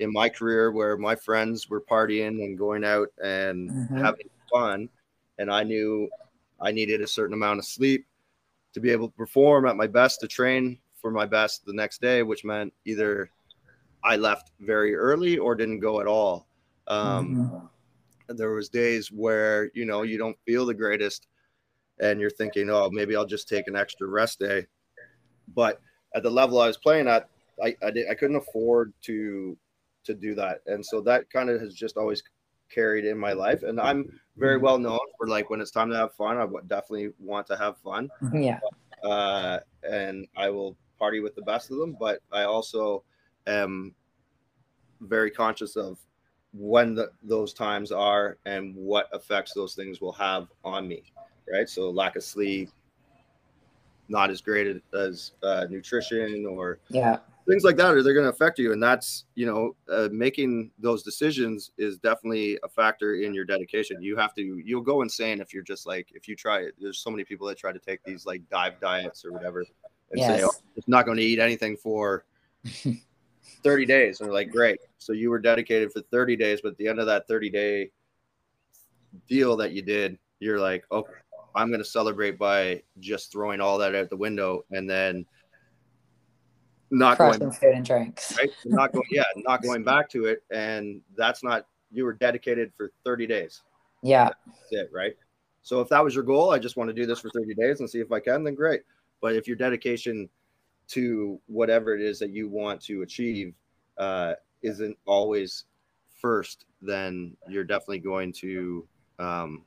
in 0.00 0.12
my 0.12 0.28
career 0.28 0.72
where 0.72 0.96
my 0.96 1.14
friends 1.14 1.68
were 1.68 1.80
partying 1.80 2.44
and 2.44 2.58
going 2.58 2.84
out 2.84 3.08
and 3.22 3.70
mm-hmm. 3.70 3.98
having 3.98 4.28
fun 4.52 4.88
and 5.38 5.50
i 5.50 5.62
knew 5.62 6.08
i 6.60 6.70
needed 6.70 7.00
a 7.00 7.06
certain 7.06 7.34
amount 7.34 7.58
of 7.58 7.64
sleep 7.64 8.06
to 8.72 8.80
be 8.80 8.90
able 8.90 9.08
to 9.08 9.16
perform 9.16 9.66
at 9.66 9.76
my 9.76 9.86
best 9.86 10.20
to 10.20 10.28
train 10.28 10.78
for 11.00 11.10
my 11.10 11.26
best 11.26 11.64
the 11.64 11.72
next 11.72 12.00
day 12.00 12.22
which 12.22 12.44
meant 12.44 12.72
either 12.84 13.30
i 14.02 14.16
left 14.16 14.50
very 14.60 14.94
early 14.94 15.38
or 15.38 15.54
didn't 15.54 15.80
go 15.80 16.00
at 16.00 16.06
all 16.06 16.46
um, 16.86 17.36
mm-hmm. 18.28 18.36
there 18.36 18.52
was 18.52 18.68
days 18.68 19.10
where 19.10 19.70
you 19.74 19.84
know 19.84 20.02
you 20.02 20.18
don't 20.18 20.36
feel 20.44 20.66
the 20.66 20.74
greatest 20.74 21.28
and 22.00 22.20
you're 22.20 22.30
thinking 22.30 22.68
oh 22.70 22.90
maybe 22.90 23.14
i'll 23.14 23.26
just 23.26 23.48
take 23.48 23.68
an 23.68 23.76
extra 23.76 24.08
rest 24.08 24.40
day 24.40 24.66
but 25.54 25.80
at 26.14 26.22
the 26.22 26.30
level 26.30 26.60
i 26.60 26.66
was 26.66 26.76
playing 26.76 27.06
at 27.06 27.28
I, 27.62 27.76
I, 27.84 27.90
did, 27.90 28.10
I 28.10 28.14
couldn't 28.14 28.36
afford 28.36 28.92
to 29.02 29.56
to 30.04 30.14
do 30.14 30.34
that. 30.34 30.60
And 30.66 30.84
so 30.84 31.00
that 31.02 31.30
kind 31.30 31.50
of 31.50 31.60
has 31.60 31.74
just 31.74 31.96
always 31.96 32.22
carried 32.70 33.04
in 33.04 33.18
my 33.18 33.32
life. 33.32 33.62
And 33.62 33.80
I'm 33.80 34.20
very 34.36 34.58
well 34.58 34.78
known 34.78 34.98
for 35.18 35.28
like 35.28 35.50
when 35.50 35.60
it's 35.60 35.70
time 35.70 35.90
to 35.90 35.96
have 35.96 36.14
fun, 36.14 36.38
I 36.38 36.46
definitely 36.66 37.10
want 37.18 37.46
to 37.48 37.56
have 37.56 37.78
fun. 37.78 38.10
Yeah. 38.32 38.60
Uh, 39.02 39.60
and 39.88 40.26
I 40.36 40.50
will 40.50 40.76
party 40.98 41.20
with 41.20 41.34
the 41.34 41.42
best 41.42 41.70
of 41.70 41.78
them. 41.78 41.96
But 41.98 42.20
I 42.32 42.44
also 42.44 43.04
am 43.46 43.94
very 45.00 45.30
conscious 45.30 45.76
of 45.76 45.98
when 46.52 46.94
the, 46.94 47.10
those 47.22 47.52
times 47.52 47.92
are 47.92 48.38
and 48.46 48.74
what 48.74 49.08
effects 49.12 49.52
those 49.54 49.74
things 49.74 50.00
will 50.00 50.12
have 50.12 50.48
on 50.64 50.88
me. 50.88 51.02
Right. 51.50 51.68
So 51.68 51.90
lack 51.90 52.16
of 52.16 52.22
sleep, 52.22 52.70
not 54.08 54.30
as 54.30 54.40
great 54.40 54.82
as 54.94 55.32
uh, 55.42 55.66
nutrition 55.68 56.46
or 56.46 56.78
yeah 56.88 57.18
things 57.46 57.64
like 57.64 57.76
that 57.76 57.94
are 57.94 58.02
they're 58.02 58.14
going 58.14 58.24
to 58.24 58.30
affect 58.30 58.58
you 58.58 58.72
and 58.72 58.82
that's 58.82 59.24
you 59.34 59.46
know 59.46 59.76
uh, 59.90 60.08
making 60.10 60.70
those 60.78 61.02
decisions 61.02 61.72
is 61.78 61.98
definitely 61.98 62.58
a 62.62 62.68
factor 62.68 63.14
in 63.16 63.34
your 63.34 63.44
dedication. 63.44 64.02
You 64.02 64.16
have 64.16 64.34
to 64.34 64.42
you'll 64.64 64.82
go 64.82 65.02
insane 65.02 65.40
if 65.40 65.52
you're 65.52 65.62
just 65.62 65.86
like 65.86 66.08
if 66.14 66.28
you 66.28 66.36
try 66.36 66.60
it. 66.60 66.74
There's 66.78 66.98
so 66.98 67.10
many 67.10 67.24
people 67.24 67.46
that 67.48 67.58
try 67.58 67.72
to 67.72 67.78
take 67.78 68.02
these 68.04 68.26
like 68.26 68.42
dive 68.50 68.80
diets 68.80 69.24
or 69.24 69.32
whatever 69.32 69.60
and 69.60 70.20
yes. 70.20 70.40
say 70.40 70.46
oh, 70.46 70.52
it's 70.76 70.88
not 70.88 71.06
going 71.06 71.18
to 71.18 71.24
eat 71.24 71.38
anything 71.38 71.76
for 71.76 72.24
30 73.62 73.86
days. 73.86 74.20
And 74.20 74.28
they're 74.28 74.34
like 74.34 74.50
great. 74.50 74.78
So 74.98 75.12
you 75.12 75.30
were 75.30 75.38
dedicated 75.38 75.92
for 75.92 76.00
30 76.00 76.36
days 76.36 76.60
but 76.62 76.72
at 76.72 76.78
the 76.78 76.88
end 76.88 76.98
of 76.98 77.06
that 77.06 77.28
30 77.28 77.50
day 77.50 77.90
deal 79.28 79.56
that 79.56 79.72
you 79.72 79.82
did 79.82 80.18
you're 80.40 80.58
like 80.58 80.84
okay 80.90 81.12
i'm 81.54 81.68
going 81.68 81.80
to 81.80 81.84
celebrate 81.84 82.38
by 82.38 82.82
just 82.98 83.30
throwing 83.30 83.60
all 83.60 83.78
that 83.78 83.94
out 83.94 84.10
the 84.10 84.16
window 84.16 84.64
and 84.72 84.88
then 84.88 85.24
not 86.90 87.18
going 87.18 87.50
food 87.50 87.74
and 87.74 87.84
drinks. 87.84 88.36
Right? 88.36 88.50
Not 88.66 88.92
going, 88.92 89.06
yeah, 89.10 89.24
not 89.36 89.62
going 89.62 89.84
back 89.84 90.08
to 90.10 90.26
it, 90.26 90.42
and 90.50 91.00
that's 91.16 91.42
not. 91.42 91.66
You 91.90 92.04
were 92.04 92.12
dedicated 92.12 92.72
for 92.76 92.90
30 93.04 93.26
days. 93.26 93.62
Yeah, 94.02 94.30
that's 94.46 94.72
it, 94.72 94.90
right? 94.92 95.16
So 95.62 95.80
if 95.80 95.88
that 95.88 96.04
was 96.04 96.14
your 96.14 96.24
goal, 96.24 96.50
I 96.50 96.58
just 96.58 96.76
want 96.76 96.88
to 96.88 96.94
do 96.94 97.06
this 97.06 97.20
for 97.20 97.30
30 97.30 97.54
days 97.54 97.80
and 97.80 97.88
see 97.88 98.00
if 98.00 98.12
I 98.12 98.20
can, 98.20 98.44
then 98.44 98.54
great. 98.54 98.82
But 99.20 99.34
if 99.34 99.46
your 99.46 99.56
dedication 99.56 100.28
to 100.88 101.40
whatever 101.46 101.94
it 101.94 102.02
is 102.02 102.18
that 102.18 102.30
you 102.30 102.48
want 102.48 102.82
to 102.82 103.02
achieve 103.02 103.54
uh, 103.96 104.34
isn't 104.62 104.96
always 105.06 105.64
first, 106.20 106.66
then 106.82 107.36
you're 107.48 107.64
definitely 107.64 108.00
going 108.00 108.32
to 108.32 108.86
um, 109.18 109.62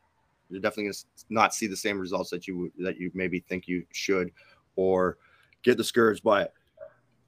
you're 0.50 0.62
definitely 0.62 0.86
going 0.86 0.94
to 0.94 1.06
not 1.30 1.54
see 1.54 1.68
the 1.68 1.76
same 1.76 2.00
results 2.00 2.30
that 2.30 2.48
you 2.48 2.72
that 2.80 2.98
you 2.98 3.12
maybe 3.14 3.40
think 3.40 3.68
you 3.68 3.84
should, 3.92 4.32
or 4.76 5.18
get 5.64 5.78
discouraged 5.78 6.24
by 6.24 6.44
it. 6.44 6.54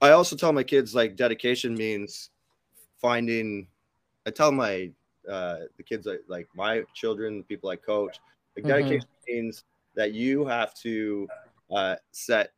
I 0.00 0.10
also 0.10 0.36
tell 0.36 0.52
my 0.52 0.62
kids 0.62 0.94
like 0.94 1.16
dedication 1.16 1.74
means 1.74 2.30
finding. 3.00 3.66
I 4.26 4.30
tell 4.30 4.52
my 4.52 4.90
uh, 5.28 5.56
the 5.76 5.82
kids 5.82 6.08
like 6.28 6.48
my 6.54 6.82
children, 6.94 7.42
people 7.44 7.70
I 7.70 7.76
coach. 7.76 8.18
Like 8.56 8.64
mm-hmm. 8.64 8.68
dedication 8.68 9.08
means 9.28 9.64
that 9.94 10.12
you 10.12 10.46
have 10.46 10.74
to 10.74 11.28
uh, 11.70 11.96
set 12.12 12.52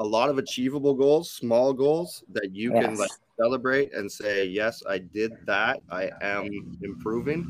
a 0.00 0.04
lot 0.04 0.28
of 0.28 0.38
achievable 0.38 0.94
goals, 0.94 1.30
small 1.30 1.72
goals 1.72 2.24
that 2.32 2.52
you 2.52 2.72
yes. 2.74 2.84
can 2.84 2.96
like 2.96 3.10
celebrate 3.38 3.92
and 3.94 4.10
say, 4.10 4.46
yes, 4.46 4.82
I 4.88 4.98
did 4.98 5.32
that. 5.46 5.80
I 5.90 6.10
am 6.20 6.78
improving. 6.82 7.46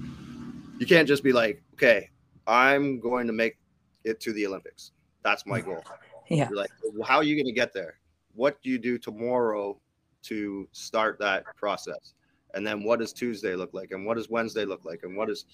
You 0.79 0.87
can't 0.87 1.09
just 1.09 1.23
be 1.23 1.33
like, 1.33 1.62
okay, 1.75 2.11
I'm 2.47 3.01
going 3.01 3.27
to 3.27 3.33
make 3.33 3.57
it 4.05 4.20
to 4.20 4.33
the 4.33 4.47
Olympics. 4.47 4.92
That's 5.23 5.47
my 5.47 5.61
goal. 5.61 5.83
Yeah. 6.29 6.49
You're 6.49 6.59
like, 6.59 6.70
well, 6.92 7.07
how 7.07 7.16
are 7.16 7.23
you 7.23 7.37
going 7.37 7.47
to 7.47 7.53
get 7.53 7.73
there? 7.73 7.94
What 8.35 8.61
do 8.62 8.70
you 8.70 8.79
do 8.79 8.99
tomorrow 8.99 9.79
to 10.25 10.68
start 10.73 11.18
that 11.20 11.44
process? 11.57 12.14
And 12.55 12.66
then 12.66 12.85
what 12.85 13.01
does 13.01 13.12
Tuesday 13.12 13.57
look 13.57 13.75
like? 13.75 13.90
And 13.90 14.07
what 14.07 14.16
does 14.16 14.31
Wednesday 14.31 14.64
look 14.64 14.85
like? 14.85 15.03
And 15.03 15.16
what 15.16 15.29
is 15.31 15.47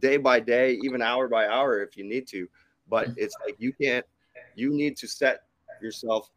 day 0.00 0.16
by 0.16 0.40
day, 0.40 0.78
even 0.82 1.02
hour 1.02 1.28
by 1.28 1.46
hour 1.46 1.82
if 1.82 1.96
you 1.96 2.04
need 2.04 2.26
to. 2.28 2.48
But 2.88 3.08
mm-hmm. 3.08 3.18
it's 3.18 3.34
like 3.44 3.56
you 3.58 3.72
can't, 3.72 4.04
you 4.54 4.70
need 4.70 4.96
to 4.98 5.06
set 5.06 5.42
yourself 5.80 6.30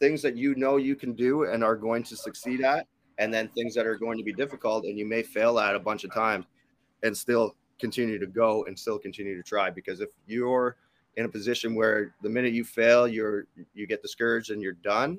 things 0.00 0.22
that 0.22 0.36
you 0.36 0.54
know 0.54 0.76
you 0.76 0.96
can 0.96 1.12
do 1.14 1.44
and 1.44 1.62
are 1.62 1.76
going 1.76 2.02
to 2.04 2.16
succeed 2.16 2.62
at, 2.62 2.86
and 3.18 3.32
then 3.32 3.48
things 3.48 3.74
that 3.74 3.86
are 3.86 3.96
going 3.96 4.18
to 4.18 4.24
be 4.24 4.32
difficult 4.32 4.84
and 4.84 4.98
you 4.98 5.06
may 5.06 5.22
fail 5.22 5.58
at 5.58 5.76
a 5.76 5.78
bunch 5.78 6.04
of 6.04 6.12
times 6.12 6.46
and 7.02 7.16
still 7.16 7.54
continue 7.78 8.18
to 8.18 8.26
go 8.26 8.64
and 8.64 8.78
still 8.78 8.98
continue 8.98 9.36
to 9.36 9.42
try. 9.42 9.70
Because 9.70 10.00
if 10.00 10.10
you're 10.26 10.76
in 11.16 11.24
a 11.24 11.28
position 11.28 11.74
where 11.74 12.14
the 12.22 12.28
minute 12.28 12.52
you 12.52 12.64
fail, 12.64 13.06
you're 13.06 13.46
you 13.74 13.86
get 13.86 14.02
discouraged 14.02 14.50
and 14.50 14.60
you're 14.60 14.72
done, 14.72 15.18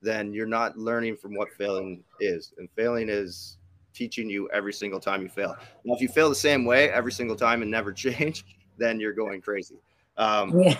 then 0.00 0.32
you're 0.32 0.46
not 0.46 0.76
learning 0.76 1.16
from 1.16 1.34
what 1.34 1.52
failing 1.52 2.02
is. 2.20 2.52
And 2.58 2.68
failing 2.76 3.08
is 3.08 3.58
teaching 3.94 4.28
you 4.28 4.48
every 4.50 4.72
single 4.72 5.00
time 5.00 5.22
you 5.22 5.28
fail. 5.28 5.56
Now, 5.84 5.94
if 5.94 6.00
you 6.00 6.08
fail 6.08 6.28
the 6.28 6.34
same 6.34 6.64
way 6.64 6.90
every 6.90 7.12
single 7.12 7.36
time 7.36 7.62
and 7.62 7.70
never 7.70 7.92
change, 7.92 8.44
then 8.78 9.00
you're 9.00 9.12
going 9.12 9.40
crazy. 9.40 9.76
Um, 10.16 10.58
yes. 10.60 10.78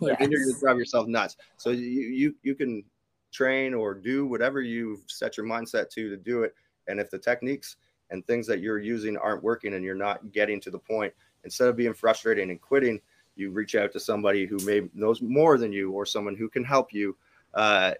you're 0.00 0.16
going 0.16 0.30
to 0.30 0.56
drive 0.60 0.78
yourself 0.78 1.06
nuts. 1.06 1.36
So 1.56 1.70
you, 1.70 1.84
you 1.84 2.34
you 2.42 2.54
can 2.54 2.84
train 3.32 3.74
or 3.74 3.94
do 3.94 4.26
whatever 4.26 4.60
you've 4.60 5.04
set 5.06 5.36
your 5.36 5.46
mindset 5.46 5.88
to 5.90 6.08
to 6.10 6.16
do 6.16 6.42
it. 6.42 6.54
And 6.88 6.98
if 6.98 7.10
the 7.10 7.18
techniques 7.18 7.76
and 8.10 8.26
things 8.26 8.46
that 8.48 8.60
you're 8.60 8.78
using 8.78 9.16
aren't 9.16 9.42
working 9.42 9.74
and 9.74 9.84
you're 9.84 9.94
not 9.94 10.32
getting 10.32 10.60
to 10.62 10.70
the 10.70 10.78
point, 10.78 11.12
instead 11.44 11.68
of 11.68 11.76
being 11.76 11.94
frustrated 11.94 12.48
and 12.48 12.60
quitting, 12.60 13.00
you 13.40 13.50
reach 13.50 13.74
out 13.74 13.92
to 13.92 14.00
somebody 14.00 14.46
who 14.46 14.58
may 14.64 14.88
knows 14.94 15.22
more 15.22 15.58
than 15.58 15.72
you 15.72 15.90
or 15.90 16.06
someone 16.06 16.36
who 16.36 16.48
can 16.48 16.62
help 16.62 16.92
you 16.92 17.16
uh, 17.54 17.92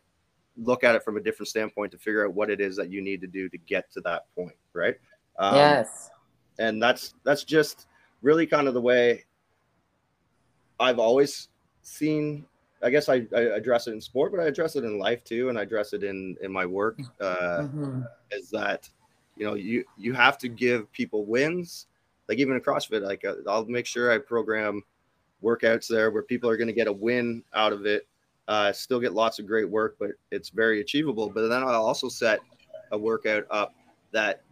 look 0.57 0.85
at 0.85 0.95
it 0.95 1.03
from 1.03 1.17
a 1.17 1.21
different 1.21 1.49
standpoint 1.49 1.91
to 1.93 1.99
figure 1.99 2.27
out 2.27 2.35
what 2.35 2.51
it 2.51 2.61
is 2.61 2.77
that 2.77 2.91
you 2.91 3.01
need 3.01 3.21
to 3.21 3.27
do 3.27 3.49
to 3.49 3.59
get 3.59 3.91
to 3.93 4.01
that 4.03 4.27
point 4.35 4.55
right? 4.73 4.97
Um, 5.39 5.55
yes. 5.55 6.11
and 6.59 6.83
that's 6.83 7.15
that's 7.25 7.45
just 7.45 7.87
really 8.23 8.47
kind 8.47 8.69
of 8.69 8.75
the 8.75 8.81
way 8.81 9.25
i've 10.79 10.99
always 10.99 11.49
seen 11.83 12.45
i 12.83 12.91
guess 12.91 13.09
I, 13.09 13.27
I 13.35 13.41
address 13.41 13.87
it 13.87 13.93
in 13.93 14.01
sport 14.01 14.33
but 14.33 14.41
i 14.41 14.45
address 14.45 14.77
it 14.77 14.85
in 14.85 14.99
life 14.99 15.25
too 15.25 15.49
and 15.49 15.59
i 15.59 15.63
address 15.63 15.95
it 15.95 16.05
in 16.05 16.37
in 16.43 16.53
my 16.53 16.67
work 16.67 16.99
uh 17.21 17.61
mm-hmm. 17.63 18.03
is 18.31 18.51
that 18.51 18.91
you 19.37 19.47
know 19.47 19.55
you 19.55 19.85
you 19.97 20.13
have 20.13 20.37
to 20.39 20.49
give 20.49 20.93
people 20.93 21.25
wins. 21.25 21.87
Like 22.29 22.39
even 22.39 22.55
in 22.55 22.61
crossfit 22.61 23.03
like 23.03 23.25
uh, 23.25 23.37
i'll 23.49 23.65
make 23.65 23.87
sure 23.87 24.13
i 24.13 24.19
program 24.19 24.85
workouts 25.43 25.89
there 25.89 26.11
where 26.11 26.23
people 26.23 26.49
are 26.51 26.57
going 26.57 26.69
to 26.69 26.75
get 26.75 26.89
a 26.89 26.93
win 26.93 27.43
out 27.55 27.73
of 27.73 27.87
it. 27.87 28.07
Uh, 28.49 28.73
still 28.73 29.01
get 29.01 29.15
lots 29.15 29.39
of 29.39 29.47
great 29.47 29.69
work, 29.69 29.97
but 29.99 30.11
it's 30.31 30.49
very 30.51 30.81
achievable. 30.81 31.31
But 31.31 31.49
then 31.49 31.63
I'll 31.63 31.87
also 31.87 32.09
set 32.09 32.41
a 32.91 32.99
workout 32.99 33.47
up 33.51 33.75
that 34.13 34.43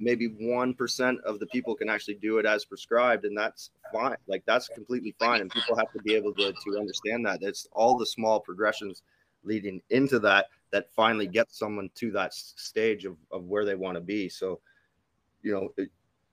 maybe 0.00 0.30
1% 0.30 1.20
of 1.20 1.38
the 1.38 1.46
people 1.46 1.74
can 1.74 1.88
actually 1.88 2.14
do 2.14 2.38
it 2.38 2.46
as 2.46 2.64
prescribed 2.64 3.24
and 3.24 3.36
that's 3.36 3.70
fine. 3.92 4.16
Like 4.26 4.42
that's 4.46 4.68
completely 4.68 5.14
fine 5.18 5.40
and 5.40 5.50
people 5.50 5.76
have 5.76 5.92
to 5.92 6.02
be 6.02 6.14
able 6.14 6.32
to, 6.34 6.52
to 6.52 6.78
understand 6.78 7.24
that. 7.26 7.42
It's 7.42 7.68
all 7.72 7.98
the 7.98 8.06
small 8.06 8.40
progressions 8.40 9.02
leading 9.44 9.80
into 9.90 10.18
that 10.20 10.46
that 10.72 10.90
finally 10.96 11.26
gets 11.26 11.58
someone 11.58 11.90
to 11.96 12.10
that 12.12 12.34
stage 12.34 13.04
of, 13.04 13.16
of 13.30 13.44
where 13.44 13.64
they 13.64 13.74
want 13.74 13.96
to 13.96 14.00
be. 14.00 14.28
So 14.28 14.60
you 15.44 15.52
know 15.52 15.86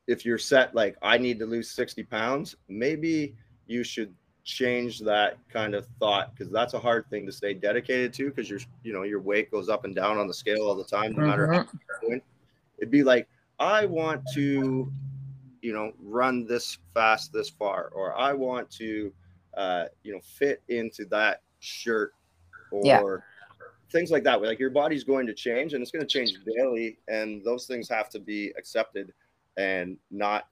if 0.08 0.26
you're 0.26 0.40
set 0.40 0.74
like 0.74 0.96
i 1.04 1.18
need 1.18 1.38
to 1.38 1.46
lose 1.46 1.70
60 1.70 2.04
pounds 2.04 2.56
maybe 2.68 3.36
you 3.72 3.84
should 3.84 4.14
change 4.44 5.00
that 5.00 5.38
kind 5.50 5.76
of 5.76 5.86
thought 6.00 6.34
because 6.36 6.52
that's 6.52 6.74
a 6.74 6.80
hard 6.80 7.08
thing 7.10 7.26
to 7.26 7.32
stay 7.32 7.54
dedicated 7.54 8.12
to 8.12 8.30
because 8.30 8.50
your 8.50 8.60
you 8.84 8.92
know 8.92 9.04
your 9.04 9.22
weight 9.22 9.52
goes 9.52 9.70
up 9.70 9.86
and 9.86 9.96
down 9.96 10.18
on 10.18 10.28
the 10.28 10.34
scale 10.34 10.64
all 10.64 10.76
the 10.76 10.84
time 10.84 11.12
no 11.12 11.20
mm-hmm. 11.20 11.30
matter 11.30 11.48
how 11.48 11.54
you're 11.54 12.10
doing. 12.10 12.22
It'd 12.78 12.92
be 12.92 13.04
like 13.04 13.28
I 13.60 13.86
want 13.86 14.24
to 14.34 14.92
you 15.62 15.74
know 15.74 15.94
run 16.02 16.46
this 16.46 16.80
fast 16.94 17.32
this 17.32 17.50
far 17.50 17.90
or 17.94 18.18
I 18.18 18.34
want 18.34 18.70
to 18.72 19.14
uh, 19.56 19.86
you 20.04 20.14
know 20.14 20.20
fit 20.22 20.62
into 20.70 21.06
that 21.06 21.42
shirt 21.60 22.14
or 22.72 22.82
yeah. 22.84 23.02
things 23.92 24.12
like 24.12 24.24
that. 24.24 24.42
Like 24.42 24.60
your 24.60 24.70
body's 24.70 25.04
going 25.04 25.28
to 25.28 25.34
change 25.34 25.74
and 25.74 25.82
it's 25.82 25.92
going 25.92 26.06
to 26.06 26.12
change 26.12 26.34
daily 26.58 26.98
and 27.08 27.44
those 27.44 27.68
things 27.68 27.88
have 27.90 28.10
to 28.10 28.20
be 28.20 28.52
accepted 28.58 29.14
and 29.58 29.98
not 30.10 30.48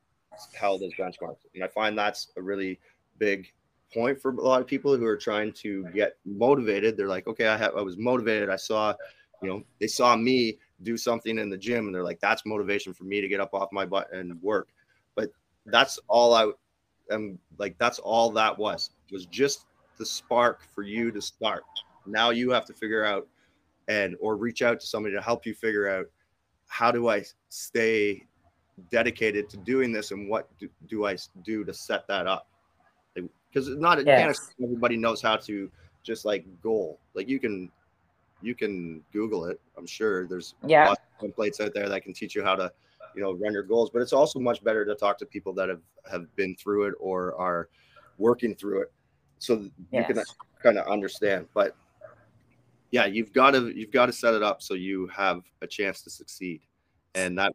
held 0.53 0.83
as 0.83 0.91
benchmarks. 0.99 1.45
And 1.55 1.63
I 1.63 1.67
find 1.67 1.97
that's 1.97 2.31
a 2.37 2.41
really 2.41 2.79
big 3.19 3.51
point 3.93 4.21
for 4.21 4.31
a 4.31 4.41
lot 4.41 4.61
of 4.61 4.67
people 4.67 4.95
who 4.95 5.05
are 5.05 5.17
trying 5.17 5.51
to 5.51 5.85
get 5.93 6.17
motivated. 6.25 6.95
They're 6.95 7.07
like, 7.07 7.27
okay, 7.27 7.47
I 7.47 7.57
have, 7.57 7.75
I 7.75 7.81
was 7.81 7.97
motivated. 7.97 8.49
I 8.49 8.55
saw, 8.55 8.93
you 9.41 9.49
know, 9.49 9.63
they 9.79 9.87
saw 9.87 10.15
me 10.15 10.57
do 10.83 10.97
something 10.97 11.37
in 11.37 11.49
the 11.49 11.57
gym, 11.57 11.85
and 11.85 11.95
they're 11.95 12.03
like, 12.03 12.19
that's 12.19 12.45
motivation 12.45 12.93
for 12.93 13.03
me 13.03 13.21
to 13.21 13.27
get 13.27 13.39
up 13.39 13.53
off 13.53 13.69
my 13.71 13.85
butt 13.85 14.11
and 14.13 14.41
work. 14.41 14.69
But 15.15 15.31
that's 15.65 15.99
all 16.07 16.33
I 16.33 16.51
am 17.13 17.39
like. 17.57 17.77
That's 17.77 17.99
all 17.99 18.29
that 18.31 18.57
was. 18.57 18.91
Was 19.11 19.25
just 19.25 19.65
the 19.97 20.05
spark 20.05 20.61
for 20.73 20.83
you 20.83 21.11
to 21.11 21.21
start. 21.21 21.63
Now 22.05 22.29
you 22.29 22.51
have 22.51 22.65
to 22.65 22.73
figure 22.73 23.03
out 23.03 23.27
and 23.87 24.15
or 24.21 24.37
reach 24.37 24.61
out 24.61 24.79
to 24.79 24.85
somebody 24.85 25.15
to 25.15 25.21
help 25.21 25.45
you 25.45 25.53
figure 25.53 25.89
out 25.89 26.05
how 26.67 26.91
do 26.91 27.09
I 27.09 27.25
stay 27.49 28.25
dedicated 28.91 29.49
to 29.49 29.57
doing 29.57 29.91
this 29.91 30.11
and 30.11 30.29
what 30.29 30.47
do, 30.57 30.69
do 30.87 31.05
I 31.05 31.17
do 31.43 31.65
to 31.65 31.73
set 31.73 32.07
that 32.07 32.27
up 32.27 32.47
because 33.51 33.67
it's 33.67 33.79
not 33.79 34.05
yes. 34.05 34.53
everybody 34.61 34.97
knows 34.97 35.21
how 35.21 35.35
to 35.35 35.69
just 36.03 36.25
like 36.25 36.45
goal. 36.61 36.99
Like 37.13 37.27
you 37.27 37.39
can 37.39 37.71
you 38.41 38.55
can 38.55 39.03
Google 39.11 39.45
it. 39.45 39.59
I'm 39.77 39.87
sure 39.87 40.27
there's 40.27 40.55
yeah 40.65 40.93
templates 41.21 41.59
out 41.59 41.73
there 41.73 41.89
that 41.89 42.03
can 42.03 42.13
teach 42.13 42.35
you 42.35 42.43
how 42.43 42.55
to 42.55 42.71
you 43.15 43.21
know 43.21 43.33
run 43.33 43.53
your 43.53 43.63
goals. 43.63 43.89
But 43.89 44.01
it's 44.01 44.13
also 44.13 44.39
much 44.39 44.63
better 44.63 44.85
to 44.85 44.95
talk 44.95 45.17
to 45.19 45.25
people 45.25 45.53
that 45.53 45.69
have 45.69 45.81
have 46.09 46.33
been 46.35 46.55
through 46.55 46.85
it 46.85 46.93
or 46.99 47.35
are 47.35 47.69
working 48.17 48.55
through 48.55 48.81
it, 48.81 48.91
so 49.39 49.69
yes. 49.91 50.07
you 50.07 50.15
can 50.15 50.23
kind 50.61 50.77
of 50.77 50.87
understand. 50.87 51.47
But 51.53 51.75
yeah, 52.91 53.05
you've 53.05 53.33
got 53.33 53.51
to 53.51 53.69
you've 53.75 53.91
got 53.91 54.07
to 54.07 54.13
set 54.13 54.33
it 54.33 54.43
up 54.43 54.61
so 54.61 54.73
you 54.73 55.07
have 55.07 55.41
a 55.61 55.67
chance 55.67 56.01
to 56.03 56.09
succeed, 56.09 56.61
and 57.15 57.37
that 57.37 57.53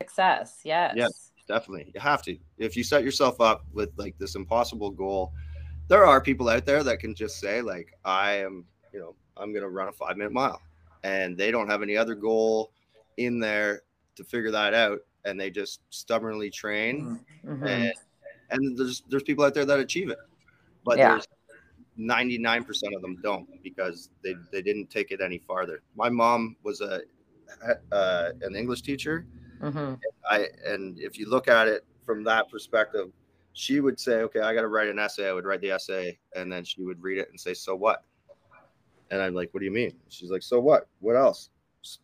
success. 0.00 0.60
Yes. 0.64 0.94
Yes 0.96 1.25
definitely. 1.46 1.92
You 1.94 2.00
have 2.00 2.22
to. 2.22 2.36
If 2.58 2.76
you 2.76 2.84
set 2.84 3.04
yourself 3.04 3.40
up 3.40 3.64
with 3.72 3.90
like 3.96 4.16
this 4.18 4.34
impossible 4.34 4.90
goal, 4.90 5.32
there 5.88 6.04
are 6.04 6.20
people 6.20 6.48
out 6.48 6.66
there 6.66 6.82
that 6.82 6.98
can 6.98 7.14
just 7.14 7.38
say, 7.38 7.62
like, 7.62 7.92
I 8.04 8.32
am, 8.34 8.64
you 8.92 9.00
know, 9.00 9.14
I'm 9.36 9.52
going 9.52 9.62
to 9.62 9.68
run 9.68 9.88
a 9.88 9.92
five 9.92 10.16
minute 10.16 10.32
mile. 10.32 10.60
And 11.04 11.36
they 11.36 11.50
don't 11.50 11.68
have 11.68 11.82
any 11.82 11.96
other 11.96 12.14
goal 12.14 12.72
in 13.16 13.38
there 13.38 13.82
to 14.16 14.24
figure 14.24 14.50
that 14.50 14.74
out. 14.74 14.98
And 15.24 15.38
they 15.38 15.50
just 15.50 15.80
stubbornly 15.90 16.50
train. 16.50 17.20
Mm-hmm. 17.44 17.66
And, 17.66 17.92
and 18.50 18.78
there's, 18.78 19.02
there's 19.08 19.22
people 19.22 19.44
out 19.44 19.54
there 19.54 19.64
that 19.64 19.78
achieve 19.78 20.10
it. 20.10 20.18
But 20.84 20.98
yeah. 20.98 21.10
there's 21.10 21.26
99% 21.98 22.66
of 22.94 23.02
them 23.02 23.18
don't 23.22 23.48
because 23.62 24.10
they, 24.22 24.34
they 24.52 24.62
didn't 24.62 24.90
take 24.90 25.12
it 25.12 25.20
any 25.20 25.38
farther. 25.38 25.82
My 25.96 26.08
mom 26.08 26.56
was 26.62 26.80
a, 26.80 27.02
uh, 27.92 28.30
an 28.42 28.56
English 28.56 28.82
teacher 28.82 29.26
Mm-hmm. 29.60 29.94
I 30.30 30.48
and 30.64 30.98
if 30.98 31.18
you 31.18 31.28
look 31.28 31.48
at 31.48 31.68
it 31.68 31.84
from 32.04 32.24
that 32.24 32.50
perspective, 32.50 33.10
she 33.52 33.80
would 33.80 33.98
say, 33.98 34.16
"Okay, 34.22 34.40
I 34.40 34.54
got 34.54 34.62
to 34.62 34.68
write 34.68 34.88
an 34.88 34.98
essay." 34.98 35.28
I 35.28 35.32
would 35.32 35.44
write 35.44 35.60
the 35.60 35.70
essay, 35.70 36.18
and 36.34 36.52
then 36.52 36.64
she 36.64 36.82
would 36.82 37.02
read 37.02 37.18
it 37.18 37.30
and 37.30 37.40
say, 37.40 37.54
"So 37.54 37.74
what?" 37.74 38.04
And 39.10 39.20
I'm 39.20 39.34
like, 39.34 39.52
"What 39.52 39.60
do 39.60 39.66
you 39.66 39.72
mean?" 39.72 39.92
She's 40.08 40.30
like, 40.30 40.42
"So 40.42 40.60
what? 40.60 40.88
What 41.00 41.16
else?" 41.16 41.50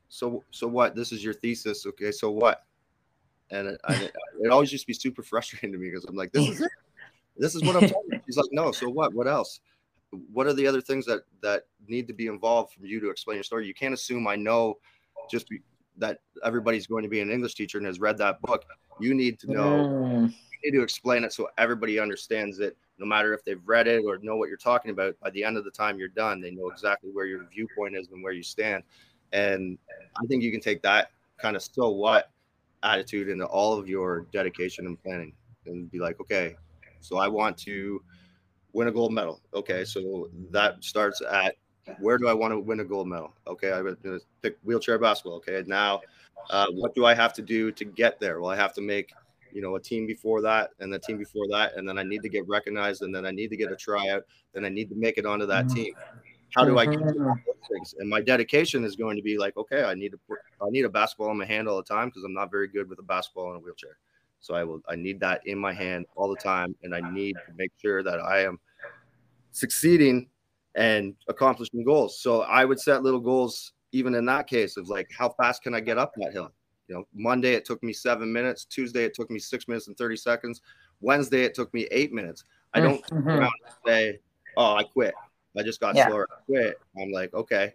So 0.08 0.44
so 0.50 0.66
what? 0.66 0.94
This 0.94 1.12
is 1.12 1.22
your 1.22 1.34
thesis, 1.34 1.86
okay? 1.86 2.12
So 2.12 2.30
what? 2.30 2.62
And 3.50 3.76
I, 3.84 4.08
it 4.40 4.50
always 4.50 4.72
used 4.72 4.84
to 4.84 4.86
be 4.86 4.94
super 4.94 5.22
frustrating 5.32 5.72
to 5.72 5.78
me 5.78 5.90
because 5.90 6.04
I'm 6.04 6.16
like, 6.16 6.32
"This 6.32 6.48
is 6.48 6.60
it. 6.60 6.70
This 7.36 7.54
is 7.54 7.62
what 7.62 7.76
I'm 7.76 7.88
talking." 7.88 8.20
She's 8.26 8.36
like, 8.36 8.50
"No. 8.52 8.72
So 8.72 8.88
what? 8.88 9.12
What 9.14 9.26
else?" 9.26 9.60
What 10.30 10.46
are 10.46 10.52
the 10.52 10.66
other 10.66 10.82
things 10.82 11.06
that 11.06 11.22
that 11.42 11.64
need 11.88 12.06
to 12.08 12.14
be 12.14 12.26
involved 12.26 12.74
from 12.74 12.84
you 12.84 13.00
to 13.00 13.10
explain 13.10 13.36
your 13.36 13.44
story? 13.44 13.66
You 13.66 13.74
can't 13.74 13.94
assume 13.94 14.26
I 14.26 14.36
know 14.36 14.78
just 15.30 15.48
be, 15.48 15.60
that 15.98 16.20
everybody's 16.44 16.86
going 16.86 17.02
to 17.02 17.08
be 17.08 17.20
an 17.20 17.30
English 17.30 17.54
teacher 17.54 17.78
and 17.78 17.86
has 17.86 18.00
read 18.00 18.18
that 18.18 18.40
book. 18.42 18.64
You 19.00 19.14
need 19.14 19.38
to 19.40 19.52
know, 19.52 19.70
mm. 19.70 20.30
you 20.30 20.70
need 20.70 20.76
to 20.76 20.82
explain 20.82 21.24
it 21.24 21.32
so 21.32 21.48
everybody 21.58 21.98
understands 21.98 22.60
it, 22.60 22.76
no 22.98 23.06
matter 23.06 23.34
if 23.34 23.44
they've 23.44 23.60
read 23.64 23.88
it 23.88 24.04
or 24.06 24.18
know 24.18 24.36
what 24.36 24.48
you're 24.48 24.56
talking 24.56 24.90
about. 24.90 25.18
By 25.20 25.30
the 25.30 25.44
end 25.44 25.56
of 25.56 25.64
the 25.64 25.70
time 25.70 25.98
you're 25.98 26.08
done, 26.08 26.40
they 26.40 26.50
know 26.50 26.68
exactly 26.68 27.10
where 27.10 27.26
your 27.26 27.46
viewpoint 27.52 27.96
is 27.96 28.08
and 28.12 28.22
where 28.22 28.32
you 28.32 28.42
stand. 28.42 28.82
And 29.32 29.78
I 30.22 30.26
think 30.26 30.42
you 30.42 30.50
can 30.50 30.60
take 30.60 30.82
that 30.82 31.10
kind 31.38 31.56
of 31.56 31.62
so 31.62 31.88
what 31.90 32.30
attitude 32.82 33.28
into 33.28 33.46
all 33.46 33.78
of 33.78 33.88
your 33.88 34.26
dedication 34.32 34.86
and 34.86 35.02
planning 35.02 35.32
and 35.66 35.90
be 35.90 35.98
like, 35.98 36.20
okay, 36.20 36.56
so 37.00 37.18
I 37.18 37.28
want 37.28 37.56
to 37.58 38.02
win 38.72 38.88
a 38.88 38.92
gold 38.92 39.12
medal. 39.12 39.40
Okay, 39.54 39.84
so 39.84 40.28
that 40.50 40.82
starts 40.82 41.20
at 41.20 41.56
where 41.98 42.18
do 42.18 42.28
I 42.28 42.32
want 42.32 42.52
to 42.52 42.60
win 42.60 42.80
a 42.80 42.84
gold 42.84 43.08
medal? 43.08 43.34
Okay, 43.46 43.72
I'm 43.72 43.84
going 43.84 43.96
to 44.02 44.20
pick 44.40 44.58
wheelchair 44.62 44.98
basketball. 44.98 45.36
Okay, 45.38 45.62
now 45.66 46.00
uh, 46.50 46.66
what 46.72 46.94
do 46.94 47.04
I 47.04 47.14
have 47.14 47.32
to 47.34 47.42
do 47.42 47.72
to 47.72 47.84
get 47.84 48.20
there? 48.20 48.40
Well, 48.40 48.50
I 48.50 48.56
have 48.56 48.72
to 48.74 48.80
make 48.80 49.12
you 49.52 49.60
know 49.60 49.76
a 49.76 49.80
team 49.80 50.06
before 50.06 50.40
that 50.40 50.70
and 50.80 50.92
the 50.92 50.98
team 50.98 51.18
before 51.18 51.46
that 51.48 51.76
and 51.76 51.88
then 51.88 51.98
i 51.98 52.02
need 52.02 52.22
to 52.22 52.28
get 52.28 52.46
recognized 52.48 53.02
and 53.02 53.14
then 53.14 53.26
i 53.26 53.30
need 53.30 53.48
to 53.48 53.56
get 53.56 53.70
a 53.70 53.76
tryout 53.76 54.22
then 54.54 54.64
i 54.64 54.68
need 54.68 54.88
to 54.88 54.94
make 54.94 55.18
it 55.18 55.26
onto 55.26 55.46
that 55.46 55.66
mm-hmm. 55.66 55.74
team 55.74 55.94
how 56.54 56.64
do 56.64 56.78
i 56.78 56.86
get 56.86 56.98
those 57.00 57.36
things 57.70 57.94
and 57.98 58.08
my 58.08 58.20
dedication 58.20 58.84
is 58.84 58.96
going 58.96 59.16
to 59.16 59.22
be 59.22 59.38
like 59.38 59.56
okay 59.56 59.84
i 59.84 59.94
need 59.94 60.10
to 60.10 60.18
put, 60.28 60.38
i 60.62 60.70
need 60.70 60.84
a 60.84 60.88
basketball 60.88 61.30
in 61.30 61.38
my 61.38 61.44
hand 61.44 61.68
all 61.68 61.76
the 61.76 61.82
time 61.82 62.08
because 62.08 62.24
i'm 62.24 62.34
not 62.34 62.50
very 62.50 62.68
good 62.68 62.88
with 62.88 62.98
a 62.98 63.02
basketball 63.02 63.50
in 63.50 63.56
a 63.56 63.60
wheelchair 63.60 63.98
so 64.40 64.54
i 64.54 64.64
will 64.64 64.80
i 64.88 64.96
need 64.96 65.20
that 65.20 65.46
in 65.46 65.58
my 65.58 65.72
hand 65.72 66.06
all 66.16 66.28
the 66.28 66.40
time 66.40 66.74
and 66.82 66.94
i 66.94 67.00
need 67.12 67.34
to 67.46 67.52
make 67.56 67.70
sure 67.80 68.02
that 68.02 68.20
i 68.20 68.40
am 68.40 68.58
succeeding 69.50 70.28
and 70.74 71.14
accomplishing 71.28 71.84
goals 71.84 72.20
so 72.20 72.42
i 72.42 72.64
would 72.64 72.80
set 72.80 73.02
little 73.02 73.20
goals 73.20 73.72
even 73.92 74.14
in 74.14 74.24
that 74.24 74.46
case 74.46 74.76
of 74.76 74.88
like 74.88 75.08
how 75.16 75.28
fast 75.40 75.62
can 75.62 75.74
i 75.74 75.80
get 75.80 75.98
up 75.98 76.12
that 76.16 76.32
hill 76.32 76.50
you 76.92 76.98
know, 76.98 77.06
Monday 77.14 77.54
it 77.54 77.64
took 77.64 77.82
me 77.82 77.92
seven 77.92 78.30
minutes. 78.30 78.64
Tuesday 78.64 79.04
it 79.04 79.14
took 79.14 79.30
me 79.30 79.38
six 79.38 79.66
minutes 79.68 79.88
and 79.88 79.96
30 79.96 80.16
seconds. 80.16 80.60
Wednesday 81.00 81.44
it 81.44 81.54
took 81.54 81.72
me 81.72 81.86
eight 81.90 82.12
minutes. 82.12 82.44
I 82.74 82.80
don't 82.80 83.02
mm-hmm. 83.10 83.46
say, 83.86 84.18
oh, 84.58 84.76
I 84.76 84.82
quit. 84.82 85.14
I 85.56 85.62
just 85.62 85.80
got 85.80 85.94
yeah. 85.94 86.08
slower. 86.08 86.28
I 86.30 86.42
quit. 86.44 86.80
I'm 87.00 87.10
like, 87.10 87.32
okay, 87.34 87.72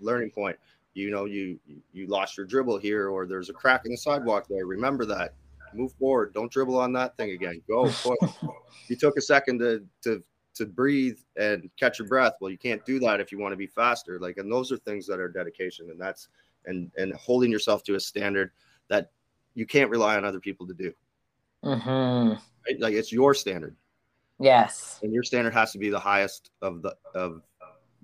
learning 0.00 0.30
point. 0.30 0.56
You 0.94 1.10
know, 1.10 1.24
you 1.24 1.58
you 1.92 2.06
lost 2.06 2.36
your 2.36 2.44
dribble 2.44 2.78
here, 2.78 3.08
or 3.08 3.26
there's 3.26 3.48
a 3.48 3.52
crack 3.52 3.82
in 3.86 3.92
the 3.92 3.96
sidewalk 3.96 4.46
there. 4.48 4.66
Remember 4.66 5.06
that. 5.06 5.34
Move 5.72 5.92
forward. 5.92 6.34
Don't 6.34 6.52
dribble 6.52 6.78
on 6.78 6.92
that 6.92 7.16
thing 7.16 7.30
again. 7.30 7.62
Go. 7.66 7.90
you 8.88 8.96
took 8.96 9.16
a 9.16 9.22
second 9.22 9.60
to 9.60 9.84
to 10.02 10.22
to 10.54 10.66
breathe 10.66 11.18
and 11.36 11.70
catch 11.78 11.98
your 11.98 12.08
breath. 12.08 12.34
Well, 12.40 12.50
you 12.50 12.58
can't 12.58 12.84
do 12.84 12.98
that 13.00 13.20
if 13.20 13.32
you 13.32 13.38
want 13.38 13.52
to 13.52 13.56
be 13.56 13.66
faster. 13.66 14.18
Like, 14.18 14.36
and 14.36 14.50
those 14.50 14.70
are 14.70 14.76
things 14.76 15.06
that 15.06 15.20
are 15.20 15.28
dedication, 15.28 15.90
and 15.90 16.00
that's 16.00 16.28
and 16.66 16.90
and 16.96 17.14
holding 17.14 17.50
yourself 17.50 17.82
to 17.84 17.94
a 17.94 18.00
standard 18.00 18.50
that 18.88 19.10
you 19.54 19.66
can't 19.66 19.90
rely 19.90 20.16
on 20.16 20.24
other 20.24 20.40
people 20.40 20.66
to 20.66 20.74
do. 20.74 20.92
Mm-hmm. 21.64 22.32
Right? 22.66 22.80
Like 22.80 22.94
it's 22.94 23.12
your 23.12 23.34
standard. 23.34 23.76
Yes. 24.38 24.98
And 25.02 25.12
your 25.12 25.22
standard 25.22 25.54
has 25.54 25.72
to 25.72 25.78
be 25.78 25.90
the 25.90 26.00
highest 26.00 26.50
of 26.62 26.82
the 26.82 26.96
of 27.14 27.42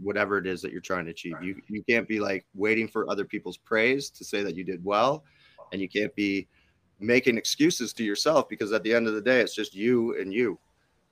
whatever 0.01 0.39
it 0.39 0.47
is 0.47 0.63
that 0.63 0.71
you're 0.71 0.81
trying 0.81 1.05
to 1.07 1.11
achieve. 1.11 1.35
You 1.43 1.61
you 1.69 1.83
can't 1.89 2.09
be 2.09 2.21
like 2.21 2.47
waiting 2.55 2.89
for 2.89 3.11
other 3.11 3.25
people's 3.25 3.57
praise 3.57 4.11
to 4.11 4.25
say 4.25 4.43
that 4.43 4.55
you 4.55 4.65
did 4.65 4.85
well, 4.85 5.25
and 5.73 5.81
you 5.81 5.89
can't 5.89 6.15
be 6.15 6.49
making 7.01 7.37
excuses 7.37 7.93
to 7.95 8.05
yourself 8.05 8.49
because 8.49 8.73
at 8.73 8.83
the 8.83 8.93
end 8.95 9.07
of 9.07 9.15
the 9.15 9.21
day, 9.21 9.41
it's 9.41 9.55
just 9.55 9.75
you 9.75 10.19
and 10.21 10.33
you, 10.33 10.59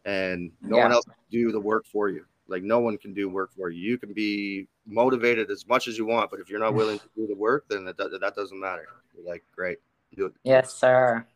and 0.07 0.53
no 0.63 0.77
yeah. 0.79 0.85
one 0.85 0.93
else 0.93 1.05
can 1.05 1.15
do 1.31 1.53
the 1.53 1.61
work 1.61 1.85
for 1.85 2.09
you. 2.09 2.25
Like 2.49 2.63
no 2.63 2.79
one 2.79 2.97
can 2.97 3.13
do 3.13 3.29
work 3.29 3.51
for 3.55 3.71
you. 3.71 3.91
You 3.91 3.99
can 3.99 4.13
be 4.13 4.69
motivated 4.87 5.51
as 5.51 5.67
much 5.67 5.89
as 5.89 5.99
you 5.99 6.07
want, 6.07 6.31
but 6.31 6.41
if 6.41 6.49
you're 6.49 6.61
not 6.61 6.75
willing 6.81 6.99
to 6.99 7.09
do 7.15 7.27
the 7.27 7.35
work, 7.35 7.67
then 7.69 7.85
that, 7.85 7.99
that 7.99 8.33
doesn't 8.35 8.59
matter. 8.59 8.87
You're 9.15 9.27
like, 9.27 9.45
great, 9.55 9.79
do 10.17 10.27
it. 10.27 10.33
Yes, 10.45 10.73
sir. 10.73 11.27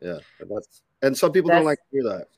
Yeah, 0.00 0.18
and 0.40 0.50
that's 0.50 0.82
and 1.00 1.16
some 1.16 1.32
people 1.32 1.48
that's, 1.48 1.58
don't 1.58 1.66
like 1.66 1.78
to 1.78 1.84
hear 1.90 2.02
that. 2.04 2.28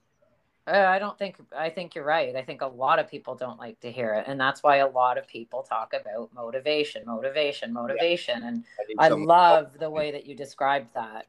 Uh, 0.66 0.88
I 0.88 0.98
don't 0.98 1.18
think 1.18 1.36
I 1.56 1.70
think 1.70 1.94
you're 1.94 2.04
right. 2.04 2.34
I 2.36 2.42
think 2.42 2.62
a 2.62 2.66
lot 2.66 2.98
of 2.98 3.08
people 3.10 3.34
don't 3.34 3.58
like 3.58 3.80
to 3.80 3.90
hear 3.90 4.14
it, 4.14 4.24
and 4.26 4.38
that's 4.38 4.62
why 4.62 4.76
a 4.76 4.88
lot 4.88 5.18
of 5.18 5.26
people 5.26 5.62
talk 5.62 5.94
about 5.94 6.30
motivation, 6.34 7.04
motivation, 7.06 7.72
motivation. 7.72 8.42
Yeah. 8.42 8.48
And 8.48 8.64
I, 8.98 9.06
I 9.06 9.08
love 9.08 9.78
the 9.78 9.90
way 9.90 10.12
that 10.12 10.26
you 10.26 10.34
described 10.36 10.94
that. 10.94 11.26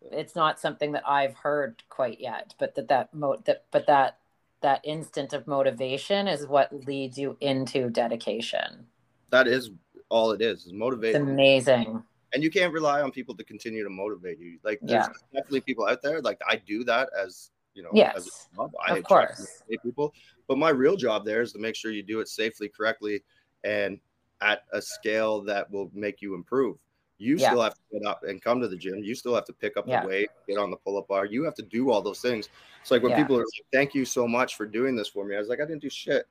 It's 0.00 0.36
not 0.36 0.60
something 0.60 0.92
that 0.92 1.02
I've 1.06 1.34
heard 1.34 1.82
quite 1.88 2.20
yet, 2.20 2.54
but 2.58 2.74
that 2.76 2.88
that 2.88 3.12
mo- 3.14 3.42
that 3.44 3.64
but 3.70 3.86
that 3.86 4.18
that 4.60 4.80
instant 4.84 5.32
of 5.32 5.46
motivation 5.46 6.26
is 6.26 6.46
what 6.46 6.72
leads 6.86 7.18
you 7.18 7.36
into 7.40 7.90
dedication. 7.90 8.86
That 9.30 9.46
is 9.46 9.70
all 10.08 10.32
it 10.32 10.40
is, 10.40 10.66
is 10.66 10.72
motivation. 10.72 11.22
It's 11.22 11.30
amazing. 11.30 12.02
And 12.34 12.42
you 12.42 12.50
can't 12.50 12.72
rely 12.72 13.00
on 13.00 13.10
people 13.10 13.34
to 13.36 13.44
continue 13.44 13.84
to 13.84 13.90
motivate 13.90 14.38
you. 14.38 14.58
Like 14.62 14.80
there's 14.82 15.06
yeah. 15.06 15.12
definitely 15.40 15.62
people 15.62 15.86
out 15.86 16.02
there. 16.02 16.20
Like 16.20 16.40
I 16.46 16.56
do 16.56 16.84
that 16.84 17.08
as 17.18 17.50
you 17.74 17.82
know, 17.82 17.90
yes, 17.92 18.16
as 18.16 18.26
a 18.26 18.56
job. 18.56 18.72
I 18.86 18.96
of 18.96 19.04
course. 19.04 19.62
people. 19.82 20.12
But 20.46 20.58
my 20.58 20.70
real 20.70 20.96
job 20.96 21.24
there 21.24 21.42
is 21.42 21.52
to 21.52 21.58
make 21.58 21.76
sure 21.76 21.92
you 21.92 22.02
do 22.02 22.20
it 22.20 22.28
safely, 22.28 22.68
correctly, 22.68 23.22
and 23.64 23.98
at 24.40 24.62
a 24.72 24.82
scale 24.82 25.42
that 25.42 25.70
will 25.70 25.90
make 25.94 26.20
you 26.20 26.34
improve. 26.34 26.76
You 27.18 27.36
yeah. 27.36 27.48
still 27.48 27.62
have 27.62 27.74
to 27.74 27.80
get 27.92 28.06
up 28.06 28.22
and 28.22 28.40
come 28.40 28.60
to 28.60 28.68
the 28.68 28.76
gym. 28.76 28.98
You 28.98 29.14
still 29.14 29.34
have 29.34 29.44
to 29.46 29.52
pick 29.52 29.76
up 29.76 29.86
yeah. 29.88 30.02
the 30.02 30.08
weight, 30.08 30.28
get 30.46 30.56
on 30.56 30.70
the 30.70 30.76
pull 30.76 30.96
up 30.98 31.08
bar. 31.08 31.26
You 31.26 31.44
have 31.44 31.54
to 31.54 31.62
do 31.62 31.90
all 31.90 32.00
those 32.00 32.20
things. 32.20 32.48
It's 32.80 32.90
like 32.90 33.02
when 33.02 33.10
yeah. 33.10 33.22
people 33.22 33.36
are 33.36 33.40
like, 33.40 33.66
thank 33.72 33.94
you 33.94 34.04
so 34.04 34.26
much 34.28 34.56
for 34.56 34.66
doing 34.66 34.96
this 34.96 35.08
for 35.08 35.24
me. 35.24 35.34
I 35.34 35.38
was 35.38 35.48
like, 35.48 35.60
I 35.60 35.64
didn't 35.64 35.82
do 35.82 35.90
shit. 35.90 36.26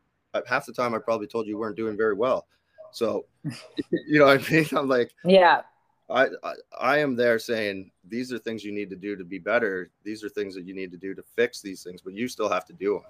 Half 0.48 0.66
the 0.68 0.74
time, 0.74 0.94
I 0.94 1.00
probably 1.00 1.28
told 1.28 1.46
you, 1.48 1.54
you 1.54 1.58
weren't 1.58 1.76
doing 1.76 1.98
very 1.98 2.14
well. 2.14 2.48
So, 2.92 3.26
you 3.44 4.20
know 4.20 4.26
what 4.28 4.48
I 4.48 4.52
mean? 4.52 4.68
I'm 4.72 4.88
like, 4.88 5.12
yeah. 5.26 5.62
I, 6.10 6.28
I, 6.44 6.54
I 6.80 6.98
am 7.00 7.16
there 7.16 7.38
saying 7.38 7.92
these 8.08 8.32
are 8.32 8.40
things 8.40 8.64
you 8.64 8.72
need 8.72 8.90
to 8.92 8.96
do 8.96 9.16
to 9.18 9.26
be 9.26 9.40
better. 9.40 9.90
These 10.04 10.24
are 10.24 10.30
things 10.30 10.56
that 10.56 10.66
you 10.66 10.74
need 10.74 10.92
to 10.92 10.98
do 10.98 11.14
to 11.14 11.24
fix 11.36 11.62
these 11.62 11.84
things, 11.84 12.02
but 12.02 12.14
you 12.14 12.28
still 12.30 12.48
have 12.48 12.66
to 12.66 12.74
do 12.74 12.94
them. 12.94 13.04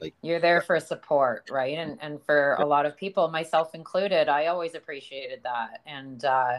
Like 0.00 0.14
you're 0.22 0.40
there 0.40 0.60
for 0.60 0.78
support, 0.80 1.48
right? 1.50 1.78
And 1.78 1.98
and 2.00 2.22
for 2.22 2.54
a 2.58 2.66
lot 2.66 2.84
of 2.84 2.96
people, 2.96 3.28
myself 3.28 3.74
included, 3.74 4.28
I 4.28 4.46
always 4.46 4.74
appreciated 4.74 5.40
that. 5.44 5.80
And 5.86 6.24
uh, 6.24 6.58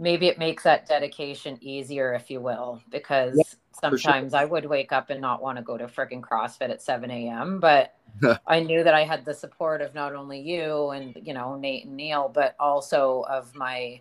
maybe 0.00 0.26
it 0.28 0.38
makes 0.38 0.62
that 0.62 0.88
dedication 0.88 1.58
easier, 1.60 2.14
if 2.14 2.30
you 2.30 2.40
will, 2.40 2.82
because 2.90 3.36
yeah, 3.36 3.44
sometimes 3.78 4.32
sure. 4.32 4.40
I 4.40 4.46
would 4.46 4.64
wake 4.64 4.92
up 4.92 5.10
and 5.10 5.20
not 5.20 5.42
want 5.42 5.58
to 5.58 5.62
go 5.62 5.76
to 5.76 5.86
freaking 5.86 6.22
CrossFit 6.22 6.70
at 6.70 6.80
7 6.80 7.10
a.m. 7.10 7.60
But 7.60 7.94
I 8.46 8.60
knew 8.60 8.82
that 8.82 8.94
I 8.94 9.04
had 9.04 9.26
the 9.26 9.34
support 9.34 9.82
of 9.82 9.94
not 9.94 10.14
only 10.14 10.40
you 10.40 10.88
and, 10.90 11.14
you 11.22 11.34
know, 11.34 11.54
Nate 11.56 11.84
and 11.84 11.96
Neil, 11.96 12.30
but 12.32 12.56
also 12.58 13.26
of 13.28 13.54
my 13.54 14.00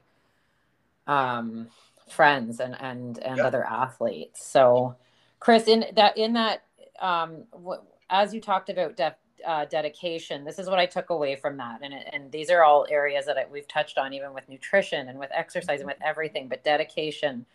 um, 1.06 1.68
friends 2.10 2.62
and, 2.62 2.80
and, 2.80 3.20
and 3.20 3.38
yeah. 3.38 3.46
other 3.46 3.66
athletes. 3.66 4.44
So 4.46 4.96
Chris, 5.40 5.68
in 5.68 5.86
that, 5.96 6.18
in 6.18 6.34
that, 6.34 6.64
um, 7.02 7.44
w- 7.52 7.82
as 8.10 8.34
you 8.34 8.40
talked 8.40 8.70
about 8.70 8.96
def- 8.96 9.16
uh, 9.46 9.66
dedication. 9.66 10.44
This 10.44 10.60
is 10.60 10.70
what 10.70 10.80
I 10.80 10.86
took 10.86 11.10
away 11.10 11.36
from 11.36 11.58
that, 11.58 11.82
and 11.84 11.94
and 11.94 12.32
these 12.32 12.50
are 12.50 12.64
all 12.64 12.86
areas 12.90 13.26
that 13.26 13.38
I, 13.38 13.46
we've 13.52 13.68
touched 13.68 13.98
on, 13.98 14.14
even 14.14 14.34
with 14.34 14.48
nutrition 14.50 15.10
and 15.10 15.20
with 15.20 15.30
exercise 15.34 15.80
and 15.80 15.88
with 15.88 16.02
everything. 16.04 16.48
But 16.48 16.64
dedication, 16.64 17.46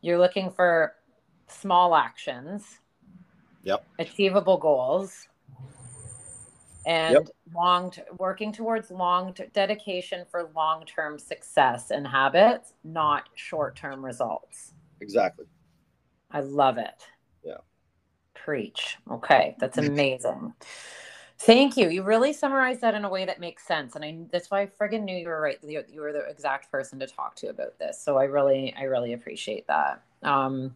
you're 0.00 0.18
looking 0.18 0.50
for 0.50 0.94
small 1.48 1.94
actions, 1.94 2.78
yep, 3.62 3.84
achievable 3.98 4.56
goals, 4.56 5.28
and 6.86 7.14
yep. 7.14 7.28
long 7.54 7.90
t- 7.90 8.02
working 8.18 8.52
towards 8.52 8.90
long 8.90 9.34
t- 9.34 9.44
dedication 9.52 10.24
for 10.30 10.50
long 10.56 10.84
term 10.86 11.18
success 11.18 11.90
and 11.90 12.06
habits, 12.06 12.72
not 12.82 13.28
short 13.34 13.76
term 13.76 14.04
results. 14.04 14.72
Exactly. 15.00 15.46
I 16.30 16.40
love 16.40 16.78
it. 16.78 17.06
Yeah. 17.44 17.58
Preach. 18.34 18.96
Okay, 19.10 19.56
that's 19.58 19.78
amazing. 19.78 20.54
Thank 21.40 21.76
you. 21.76 21.88
You 21.88 22.02
really 22.02 22.32
summarized 22.32 22.80
that 22.80 22.94
in 22.94 23.04
a 23.04 23.08
way 23.08 23.24
that 23.24 23.38
makes 23.38 23.64
sense, 23.64 23.94
and 23.94 24.04
I 24.04 24.18
that's 24.32 24.50
why 24.50 24.62
I 24.62 24.66
friggin' 24.66 25.04
knew 25.04 25.16
you 25.16 25.28
were 25.28 25.40
right. 25.40 25.58
You, 25.62 25.84
you 25.88 26.00
were 26.00 26.12
the 26.12 26.28
exact 26.28 26.70
person 26.70 26.98
to 26.98 27.06
talk 27.06 27.36
to 27.36 27.48
about 27.48 27.78
this. 27.78 28.02
So 28.02 28.18
I 28.18 28.24
really, 28.24 28.74
I 28.76 28.82
really 28.84 29.12
appreciate 29.12 29.66
that. 29.68 30.02
Um, 30.24 30.74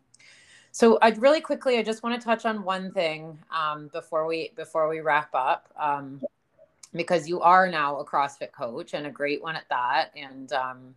so 0.71 0.99
I 1.03 1.11
really 1.11 1.41
quickly, 1.41 1.79
I 1.79 1.83
just 1.83 2.05
want 2.05 2.19
to 2.19 2.25
touch 2.25 2.47
on 2.47 2.63
one 2.63 2.93
thing 2.93 3.39
um, 3.51 3.91
before 3.93 4.25
we 4.25 4.53
before 4.55 4.89
we 4.89 5.01
wrap 5.01 5.31
up, 5.35 5.69
um, 5.77 6.23
because 6.95 7.29
you 7.29 7.41
are 7.41 7.69
now 7.69 7.99
a 7.99 8.05
CrossFit 8.05 8.53
coach 8.53 8.95
and 8.95 9.07
a 9.07 9.11
great 9.11 9.43
one 9.43 9.57
at 9.57 9.69
that, 9.69 10.13
and 10.17 10.53
um, 10.53 10.95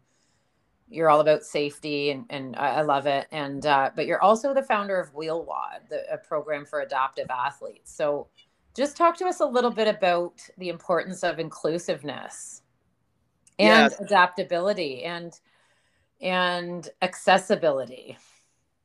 you're 0.91 1.09
all 1.09 1.21
about 1.21 1.43
safety, 1.43 2.11
and, 2.11 2.25
and 2.29 2.55
I 2.55 2.81
love 2.83 3.07
it. 3.07 3.25
And 3.31 3.65
uh, 3.65 3.89
but 3.95 4.05
you're 4.05 4.21
also 4.21 4.53
the 4.53 4.61
founder 4.61 4.99
of 4.99 5.11
WheelWOD, 5.15 5.89
the, 5.89 6.03
a 6.13 6.19
program 6.19 6.65
for 6.65 6.81
adaptive 6.81 7.31
athletes. 7.31 7.91
So 7.91 8.27
just 8.75 8.97
talk 8.97 9.17
to 9.17 9.25
us 9.25 9.39
a 9.39 9.45
little 9.45 9.71
bit 9.71 9.87
about 9.87 10.41
the 10.57 10.69
importance 10.69 11.23
of 11.23 11.39
inclusiveness 11.39 12.61
and 13.57 13.91
yeah. 13.91 14.05
adaptability 14.05 15.03
and 15.03 15.39
and 16.21 16.89
accessibility. 17.01 18.17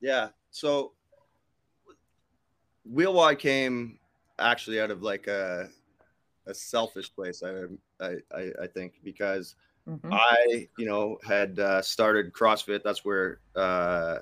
Yeah. 0.01 0.29
So 0.51 0.93
WheelWOD 2.93 3.39
came 3.39 3.99
actually 4.39 4.81
out 4.81 4.91
of 4.91 5.03
like 5.03 5.27
a 5.27 5.69
a 6.47 6.55
selfish 6.55 7.15
place. 7.15 7.43
I 7.43 7.65
I 8.01 8.51
I 8.63 8.67
think 8.67 8.95
because 9.05 9.57
mm-hmm. 9.89 10.13
I 10.13 10.69
you 10.79 10.87
know 10.87 11.19
had 11.27 11.59
uh, 11.59 11.83
started 11.83 12.33
CrossFit. 12.33 12.83
That's 12.85 13.05
where 13.05 13.41
uh, 13.57 14.19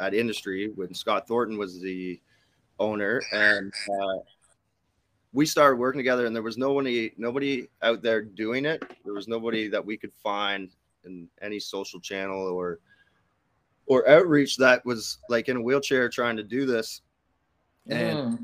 at 0.00 0.14
industry 0.14 0.72
when 0.74 0.94
Scott 0.94 1.26
Thornton 1.26 1.58
was 1.58 1.80
the 1.80 2.20
owner 2.78 3.22
and 3.32 3.72
uh, 3.88 4.18
we 5.34 5.44
started 5.44 5.76
working 5.76 5.98
together 5.98 6.26
and 6.26 6.34
there 6.34 6.44
was 6.44 6.56
nobody 6.56 7.12
nobody 7.18 7.66
out 7.82 8.02
there 8.02 8.22
doing 8.22 8.64
it. 8.64 8.82
There 9.04 9.12
was 9.12 9.28
nobody 9.28 9.68
that 9.68 9.84
we 9.84 9.96
could 9.96 10.12
find 10.22 10.70
in 11.04 11.28
any 11.42 11.58
social 11.58 12.00
channel 12.00 12.46
or 12.48 12.78
or 13.86 14.08
outreach 14.08 14.56
that 14.56 14.86
was 14.86 15.18
like 15.28 15.48
in 15.48 15.58
a 15.58 15.60
wheelchair 15.60 16.08
trying 16.08 16.36
to 16.36 16.44
do 16.44 16.64
this. 16.64 17.02
And 17.88 18.38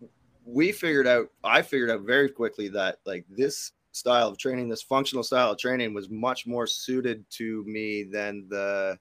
mm. 0.00 0.08
we 0.46 0.72
figured 0.72 1.08
out 1.08 1.26
i 1.44 1.60
figured 1.60 1.90
out 1.90 2.02
very 2.02 2.30
quickly 2.30 2.68
that 2.68 3.00
like 3.04 3.26
this 3.28 3.72
style 3.90 4.28
of 4.28 4.38
training 4.38 4.68
this 4.68 4.82
functional 4.82 5.24
style 5.24 5.50
of 5.50 5.58
training 5.58 5.92
was 5.92 6.08
much 6.08 6.46
more 6.46 6.66
suited 6.66 7.28
to 7.30 7.64
me 7.64 8.04
than 8.04 8.46
the 8.48 8.98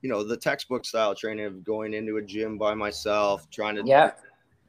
you 0.00 0.08
know 0.08 0.24
the 0.24 0.36
textbook 0.36 0.84
style 0.84 1.14
training 1.14 1.44
of 1.44 1.62
going 1.62 1.94
into 1.94 2.16
a 2.16 2.22
gym 2.22 2.58
by 2.58 2.74
myself 2.74 3.48
trying 3.50 3.76
to 3.76 3.82
yeah 3.84 4.12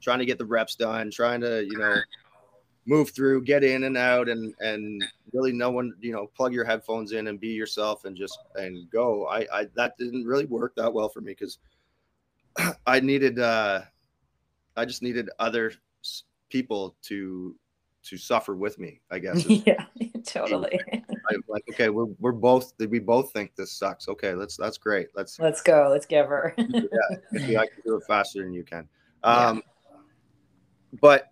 trying 0.03 0.19
to 0.19 0.25
get 0.25 0.37
the 0.37 0.45
reps 0.45 0.75
done 0.75 1.09
trying 1.09 1.41
to 1.41 1.63
you 1.63 1.77
know 1.77 1.95
move 2.85 3.11
through 3.11 3.43
get 3.43 3.63
in 3.63 3.83
and 3.85 3.97
out 3.97 4.27
and 4.27 4.53
and 4.59 5.03
really 5.31 5.51
no 5.51 5.71
one 5.71 5.93
you 6.01 6.11
know 6.11 6.27
plug 6.35 6.53
your 6.53 6.65
headphones 6.65 7.13
in 7.13 7.27
and 7.27 7.39
be 7.39 7.49
yourself 7.49 8.05
and 8.05 8.15
just 8.15 8.37
and 8.55 8.89
go. 8.89 9.27
I 9.27 9.47
i 9.53 9.67
that 9.75 9.97
didn't 9.97 10.25
really 10.25 10.45
work 10.45 10.75
that 10.75 10.93
well 10.93 11.09
for 11.09 11.21
me 11.21 11.31
because 11.31 11.59
i 12.87 12.99
needed 12.99 13.39
uh 13.39 13.81
i 14.75 14.85
just 14.85 15.01
needed 15.01 15.29
other 15.39 15.71
people 16.49 16.95
to 17.03 17.55
to 18.03 18.17
suffer 18.17 18.53
with 18.53 18.77
me 18.77 18.99
i 19.11 19.17
guess 19.17 19.45
yeah 19.65 19.85
totally. 20.25 20.79
I'm 20.91 21.43
like 21.47 21.63
okay 21.69 21.89
we're, 21.89 22.07
we're 22.19 22.33
both 22.33 22.73
we 22.79 22.99
both 22.99 23.31
think 23.31 23.55
this 23.55 23.71
sucks. 23.71 24.07
Okay 24.09 24.33
let's 24.33 24.57
that's 24.57 24.77
great. 24.77 25.07
Let's 25.15 25.39
let's 25.39 25.61
go. 25.61 25.87
Let's 25.89 26.05
give 26.05 26.27
her. 26.27 26.53
Yeah 26.57 27.61
i 27.61 27.67
can 27.67 27.81
do 27.85 27.95
it 27.95 28.03
faster 28.07 28.43
than 28.43 28.53
you 28.53 28.63
can. 28.63 28.87
Um 29.25 29.57
yeah. 29.57 29.72
But 31.01 31.31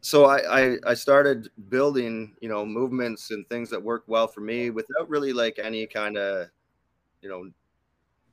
so 0.00 0.26
I, 0.26 0.60
I, 0.60 0.76
I 0.86 0.94
started 0.94 1.50
building 1.68 2.36
you 2.40 2.48
know 2.48 2.64
movements 2.64 3.30
and 3.30 3.46
things 3.48 3.70
that 3.70 3.82
work 3.82 4.04
well 4.06 4.28
for 4.28 4.40
me 4.40 4.70
without 4.70 5.08
really 5.08 5.32
like 5.32 5.58
any 5.62 5.86
kind 5.86 6.16
of 6.16 6.48
you 7.22 7.28
know 7.28 7.50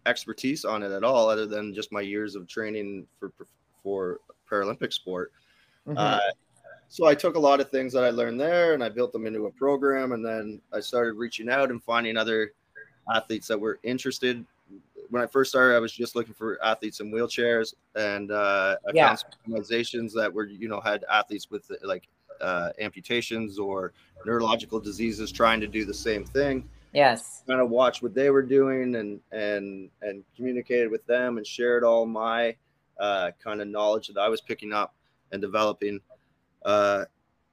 expertise 0.05 0.65
on 0.65 0.83
it 0.83 0.91
at 0.91 1.03
all 1.03 1.29
other 1.29 1.47
than 1.47 1.73
just 1.73 1.91
my 1.91 2.01
years 2.01 2.35
of 2.35 2.47
training 2.47 3.07
for 3.19 3.31
for 3.81 4.19
paralympic 4.49 4.93
sport 4.93 5.31
mm-hmm. 5.87 5.97
uh, 5.97 6.19
so 6.89 7.05
i 7.05 7.15
took 7.15 7.35
a 7.35 7.39
lot 7.39 7.59
of 7.59 7.71
things 7.71 7.91
that 7.93 8.03
i 8.03 8.09
learned 8.09 8.39
there 8.39 8.73
and 8.73 8.83
i 8.83 8.89
built 8.89 9.11
them 9.11 9.25
into 9.25 9.47
a 9.47 9.51
program 9.51 10.11
and 10.11 10.23
then 10.23 10.61
i 10.73 10.79
started 10.79 11.13
reaching 11.13 11.49
out 11.49 11.71
and 11.71 11.81
finding 11.83 12.17
other 12.17 12.51
athletes 13.13 13.47
that 13.47 13.59
were 13.59 13.79
interested 13.83 14.45
when 15.13 15.21
I 15.21 15.27
first 15.27 15.51
started, 15.51 15.75
I 15.75 15.79
was 15.79 15.91
just 15.91 16.15
looking 16.15 16.33
for 16.33 16.57
athletes 16.65 16.99
in 16.99 17.11
wheelchairs, 17.11 17.75
and 17.95 18.31
uh, 18.31 18.77
I 18.87 18.91
yeah. 18.95 19.07
found 19.09 19.19
some 19.19 19.29
organizations 19.51 20.11
that 20.15 20.33
were, 20.33 20.47
you 20.47 20.67
know, 20.67 20.79
had 20.79 21.05
athletes 21.07 21.51
with 21.51 21.71
like 21.83 22.07
uh, 22.41 22.71
amputations 22.81 23.59
or 23.59 23.93
neurological 24.25 24.79
diseases 24.79 25.31
trying 25.31 25.61
to 25.61 25.67
do 25.67 25.85
the 25.85 25.93
same 25.93 26.25
thing. 26.25 26.67
Yes. 26.93 27.43
Kind 27.47 27.61
of 27.61 27.69
watched 27.69 28.01
what 28.01 28.15
they 28.15 28.31
were 28.31 28.41
doing 28.41 28.95
and 28.95 29.19
and 29.31 29.91
and 30.01 30.23
communicated 30.35 30.89
with 30.89 31.05
them 31.05 31.37
and 31.37 31.45
shared 31.45 31.83
all 31.83 32.07
my 32.07 32.55
uh, 32.99 33.29
kind 33.43 33.61
of 33.61 33.67
knowledge 33.67 34.07
that 34.07 34.19
I 34.19 34.29
was 34.29 34.41
picking 34.41 34.73
up 34.73 34.95
and 35.31 35.43
developing. 35.43 35.99
Uh, 36.65 37.05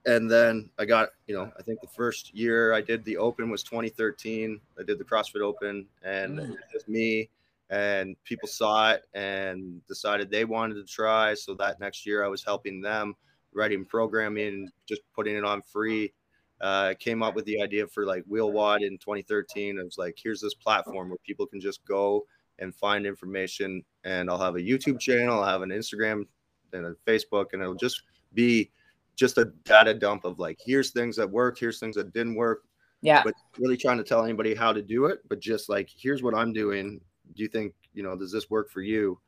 and 0.07 0.31
then 0.31 0.71
I 0.79 0.87
got, 0.87 1.11
you 1.27 1.35
know, 1.35 1.53
I 1.59 1.63
think 1.63 1.83
the 1.83 1.89
first 1.89 2.35
year 2.35 2.73
I 2.73 2.81
did 2.81 3.05
the 3.05 3.19
Open 3.19 3.51
was 3.51 3.63
2013. 3.63 4.59
I 4.79 4.83
did 4.83 4.99
the 4.99 5.05
CrossFit 5.05 5.43
Open, 5.43 5.85
and 6.03 6.39
mm. 6.39 6.53
it 6.53 6.59
was 6.73 6.89
me 6.89 7.29
and 7.71 8.17
people 8.25 8.49
saw 8.49 8.91
it 8.91 9.03
and 9.15 9.81
decided 9.87 10.31
they 10.31 10.45
wanted 10.45 10.75
to 10.75 10.85
try. 10.85 11.35
So 11.35 11.55
that 11.55 11.81
next 11.81 12.05
year, 12.05 12.25
I 12.25 12.29
was 12.29 12.45
helping 12.45 12.81
them 12.81 13.15
writing 13.53 13.85
programming, 13.85 14.69
just 14.87 15.03
putting 15.15 15.37
it 15.37 15.45
on 15.45 15.63
free. 15.63 16.13
Uh, 16.61 16.93
came 16.99 17.23
up 17.23 17.35
with 17.35 17.47
the 17.47 17.63
idea 17.63 17.87
for 17.87 18.05
like 18.05 18.23
WheelWOD 18.31 18.83
in 18.83 18.99
2013. 18.99 19.79
It 19.79 19.85
was 19.85 19.97
like, 19.97 20.19
here's 20.23 20.43
this 20.43 20.53
platform 20.53 21.09
where 21.09 21.19
people 21.25 21.47
can 21.47 21.61
just 21.61 21.83
go 21.87 22.27
and 22.59 22.75
find 22.75 23.07
information. 23.07 23.83
And 24.05 24.29
I'll 24.29 24.39
have 24.39 24.57
a 24.57 24.61
YouTube 24.61 25.01
channel, 25.01 25.41
I'll 25.41 25.49
have 25.49 25.63
an 25.63 25.71
Instagram 25.71 26.27
and 26.75 26.87
a 26.87 26.95
Facebook, 27.07 27.47
and 27.53 27.63
it'll 27.63 27.75
just 27.75 28.03
be 28.35 28.71
just 29.17 29.39
a 29.39 29.47
data 29.65 29.95
dump 29.95 30.25
of 30.25 30.39
like, 30.39 30.59
here's 30.63 30.91
things 30.91 31.17
that 31.17 31.31
worked, 31.31 31.59
here's 31.59 31.79
things 31.79 31.97
that 31.97 32.13
didn't 32.13 32.35
work. 32.35 32.65
Yeah. 33.01 33.23
But 33.25 33.33
really 33.59 33.79
trying 33.79 33.97
to 33.97 34.05
tell 34.05 34.23
anybody 34.23 34.55
how 34.55 34.75
to 34.75 34.83
do 34.83 35.07
it, 35.07 35.21
but 35.29 35.41
just 35.41 35.71
like, 35.71 35.89
here's 35.91 36.23
what 36.23 36.35
I'm 36.35 36.53
doing 36.53 37.01
do 37.35 37.43
you 37.43 37.49
think 37.49 37.75
you 37.95 38.03
know 38.03 38.17
does 38.17 38.33
this 38.33 38.51
work 38.51 38.71
for 38.71 38.83
you? 38.83 39.19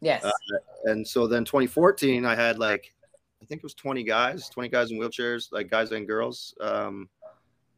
Yes. 0.00 0.24
Uh, 0.24 0.30
and 0.84 1.06
so 1.06 1.26
then 1.26 1.44
2014 1.44 2.24
i 2.24 2.34
had 2.34 2.58
like 2.58 2.94
i 3.42 3.44
think 3.44 3.58
it 3.58 3.62
was 3.62 3.74
20 3.74 4.02
guys 4.02 4.48
20 4.48 4.70
guys 4.70 4.90
in 4.90 4.98
wheelchairs 4.98 5.52
like 5.52 5.70
guys 5.70 5.92
and 5.92 6.06
girls 6.06 6.54
um 6.62 7.06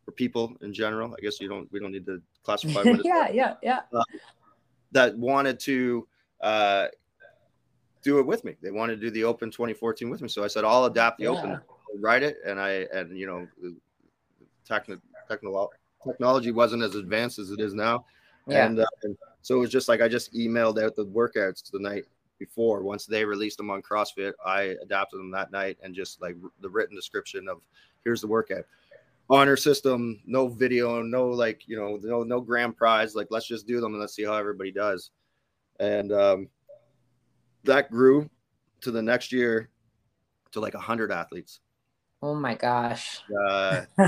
or 0.07 0.13
people 0.13 0.57
in 0.63 0.73
general. 0.73 1.15
I 1.17 1.21
guess 1.21 1.41
you 1.41 1.49
don't 1.49 1.71
we 1.73 1.81
don't 1.81 1.93
need 1.93 2.07
to 2.07 2.21
classify 2.45 2.83
yeah 3.05 3.29
yeah 3.31 3.55
yeah. 3.63 3.81
Uh, 3.93 4.03
that 4.93 5.17
wanted 5.17 5.59
to 5.61 6.07
uh 6.41 6.87
do 8.03 8.19
it 8.19 8.27
with 8.27 8.45
me. 8.45 8.57
They 8.61 8.71
wanted 8.71 8.97
to 8.97 9.07
do 9.07 9.11
the 9.11 9.25
open 9.25 9.51
2014 9.51 10.11
with 10.11 10.23
me. 10.23 10.29
So 10.29 10.45
i 10.45 10.49
said 10.49 10.65
i'll 10.65 10.85
adapt 10.87 11.19
the 11.19 11.25
yeah. 11.25 11.31
open 11.31 11.61
write 12.01 12.23
it 12.23 12.39
and 12.47 12.59
i 12.59 12.87
and 12.93 13.17
you 13.19 13.27
know 13.27 13.47
techn- 14.69 15.01
technolo- 15.31 15.69
technology 16.07 16.51
wasn't 16.51 16.83
as 16.83 16.95
advanced 16.95 17.39
as 17.39 17.51
it 17.51 17.61
is 17.61 17.75
now. 17.75 18.05
Yeah. 18.49 18.67
and, 18.67 18.81
uh, 18.81 18.87
and 19.05 19.17
so 19.43 19.57
it 19.57 19.59
was 19.59 19.71
just 19.71 19.89
like 19.89 20.01
I 20.01 20.09
just 20.09 20.33
emailed 20.33 20.83
out 20.83 20.97
the 20.97 21.07
workouts 21.07 21.71
the 21.71 21.81
night 21.81 22.05
before. 22.39 22.83
Once 22.83 23.07
they 23.07 23.25
released 23.25 23.57
them 23.57 23.71
on 23.71 23.83
CrossFit, 23.83 24.33
I 24.45 24.77
adapted 24.83 25.21
them 25.21 25.31
that 25.33 25.51
night 25.53 25.79
and 25.83 25.95
just 25.95 26.23
like 26.23 26.37
the 26.61 26.71
written 26.71 26.97
description 26.97 27.49
of 27.49 27.61
here's 28.05 28.21
the 28.21 28.27
workout. 28.27 28.65
Honor 29.29 29.57
system, 29.57 30.21
no 30.27 30.49
video, 30.49 31.03
no 31.03 31.27
like 31.29 31.63
you 31.67 31.77
know, 31.77 31.99
no 32.03 32.23
no 32.23 32.41
grand 32.41 32.77
prize. 32.77 33.15
Like 33.15 33.29
let's 33.31 33.47
just 33.47 33.67
do 33.67 33.81
them 33.81 33.93
and 33.93 34.01
let's 34.01 34.15
see 34.15 34.25
how 34.25 34.35
everybody 34.35 34.71
does. 34.71 35.11
And 35.81 36.13
um, 36.13 36.49
that 37.65 37.91
grew 37.91 38.31
to 38.83 38.91
the 38.91 39.03
next 39.03 39.33
year 39.33 39.71
to 40.53 40.61
like 40.61 40.75
hundred 40.75 41.11
athletes. 41.11 41.61
Oh 42.23 42.35
my 42.35 42.55
gosh! 42.55 43.21
Uh, 43.49 43.83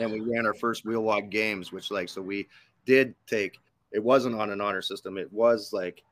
and 0.00 0.12
we 0.12 0.20
ran 0.20 0.46
our 0.46 0.54
first 0.54 0.84
WheelWOD 0.84 1.30
games, 1.30 1.72
which 1.72 1.90
like 1.90 2.08
so 2.08 2.20
we 2.20 2.48
did 2.86 3.14
take 3.26 3.58
it 3.92 4.02
wasn't 4.02 4.34
on 4.34 4.50
an 4.50 4.60
honor 4.60 4.82
system. 4.82 5.18
It 5.18 5.32
was 5.32 5.72
like, 5.72 6.02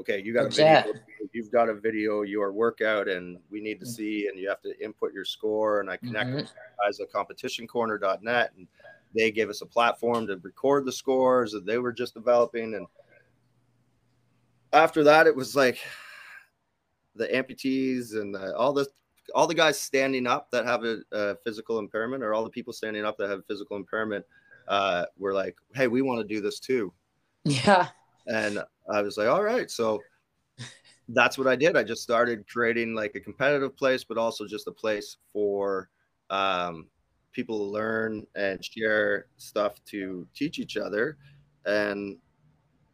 okay, 0.00 0.20
you 0.22 0.32
got 0.32 0.46
a 0.46 0.50
video, 0.50 0.92
you've 1.32 1.50
got 1.50 1.68
a 1.68 1.74
video 1.74 2.22
your 2.22 2.52
workout, 2.52 3.08
and 3.08 3.38
we 3.50 3.60
need 3.60 3.80
to 3.80 3.86
mm. 3.86 3.94
see, 3.94 4.28
and 4.28 4.38
you 4.38 4.48
have 4.48 4.62
to 4.62 4.72
input 4.82 5.12
your 5.12 5.24
score. 5.24 5.80
And 5.80 5.90
I 5.90 5.96
connect 5.96 6.30
mm-hmm. 6.30 6.84
guys 6.84 7.00
at 7.00 7.12
competitioncorner.net, 7.12 8.52
and 8.56 8.66
they 9.14 9.30
gave 9.30 9.50
us 9.50 9.62
a 9.62 9.66
platform 9.66 10.26
to 10.26 10.36
record 10.38 10.84
the 10.84 10.92
scores 10.92 11.52
that 11.52 11.66
they 11.66 11.78
were 11.78 11.92
just 11.92 12.14
developing. 12.14 12.74
And 12.74 12.86
after 14.72 15.02
that, 15.04 15.26
it 15.26 15.34
was 15.34 15.56
like 15.56 15.78
the 17.14 17.26
amputees 17.28 18.14
and 18.14 18.34
the, 18.34 18.56
all 18.56 18.72
the 18.72 18.86
all 19.34 19.46
the 19.46 19.54
guys 19.54 19.78
standing 19.78 20.26
up 20.26 20.50
that 20.50 20.64
have 20.64 20.84
a, 20.84 21.00
a, 21.12 21.36
physical 21.44 21.78
impairment, 21.78 22.22
or 22.22 22.32
all 22.32 22.44
the 22.44 22.50
people 22.50 22.72
standing 22.72 23.04
up 23.04 23.18
that 23.18 23.28
have 23.28 23.44
physical 23.44 23.76
impairment, 23.76 24.24
uh, 24.68 25.04
were 25.18 25.34
like, 25.34 25.54
"Hey, 25.74 25.86
we 25.86 26.00
want 26.00 26.20
to 26.20 26.34
do 26.34 26.40
this 26.40 26.58
too." 26.58 26.92
Yeah. 27.50 27.88
And 28.26 28.62
I 28.92 29.02
was 29.02 29.16
like, 29.16 29.28
all 29.28 29.42
right. 29.42 29.70
So 29.70 30.02
that's 31.08 31.38
what 31.38 31.46
I 31.46 31.56
did. 31.56 31.76
I 31.76 31.82
just 31.82 32.02
started 32.02 32.46
creating 32.48 32.94
like 32.94 33.14
a 33.14 33.20
competitive 33.20 33.76
place, 33.76 34.04
but 34.04 34.18
also 34.18 34.46
just 34.46 34.66
a 34.66 34.72
place 34.72 35.16
for 35.32 35.88
um, 36.30 36.86
people 37.32 37.58
to 37.58 37.64
learn 37.64 38.26
and 38.34 38.62
share 38.64 39.26
stuff 39.36 39.82
to 39.86 40.26
teach 40.34 40.58
each 40.58 40.76
other. 40.76 41.16
And 41.64 42.18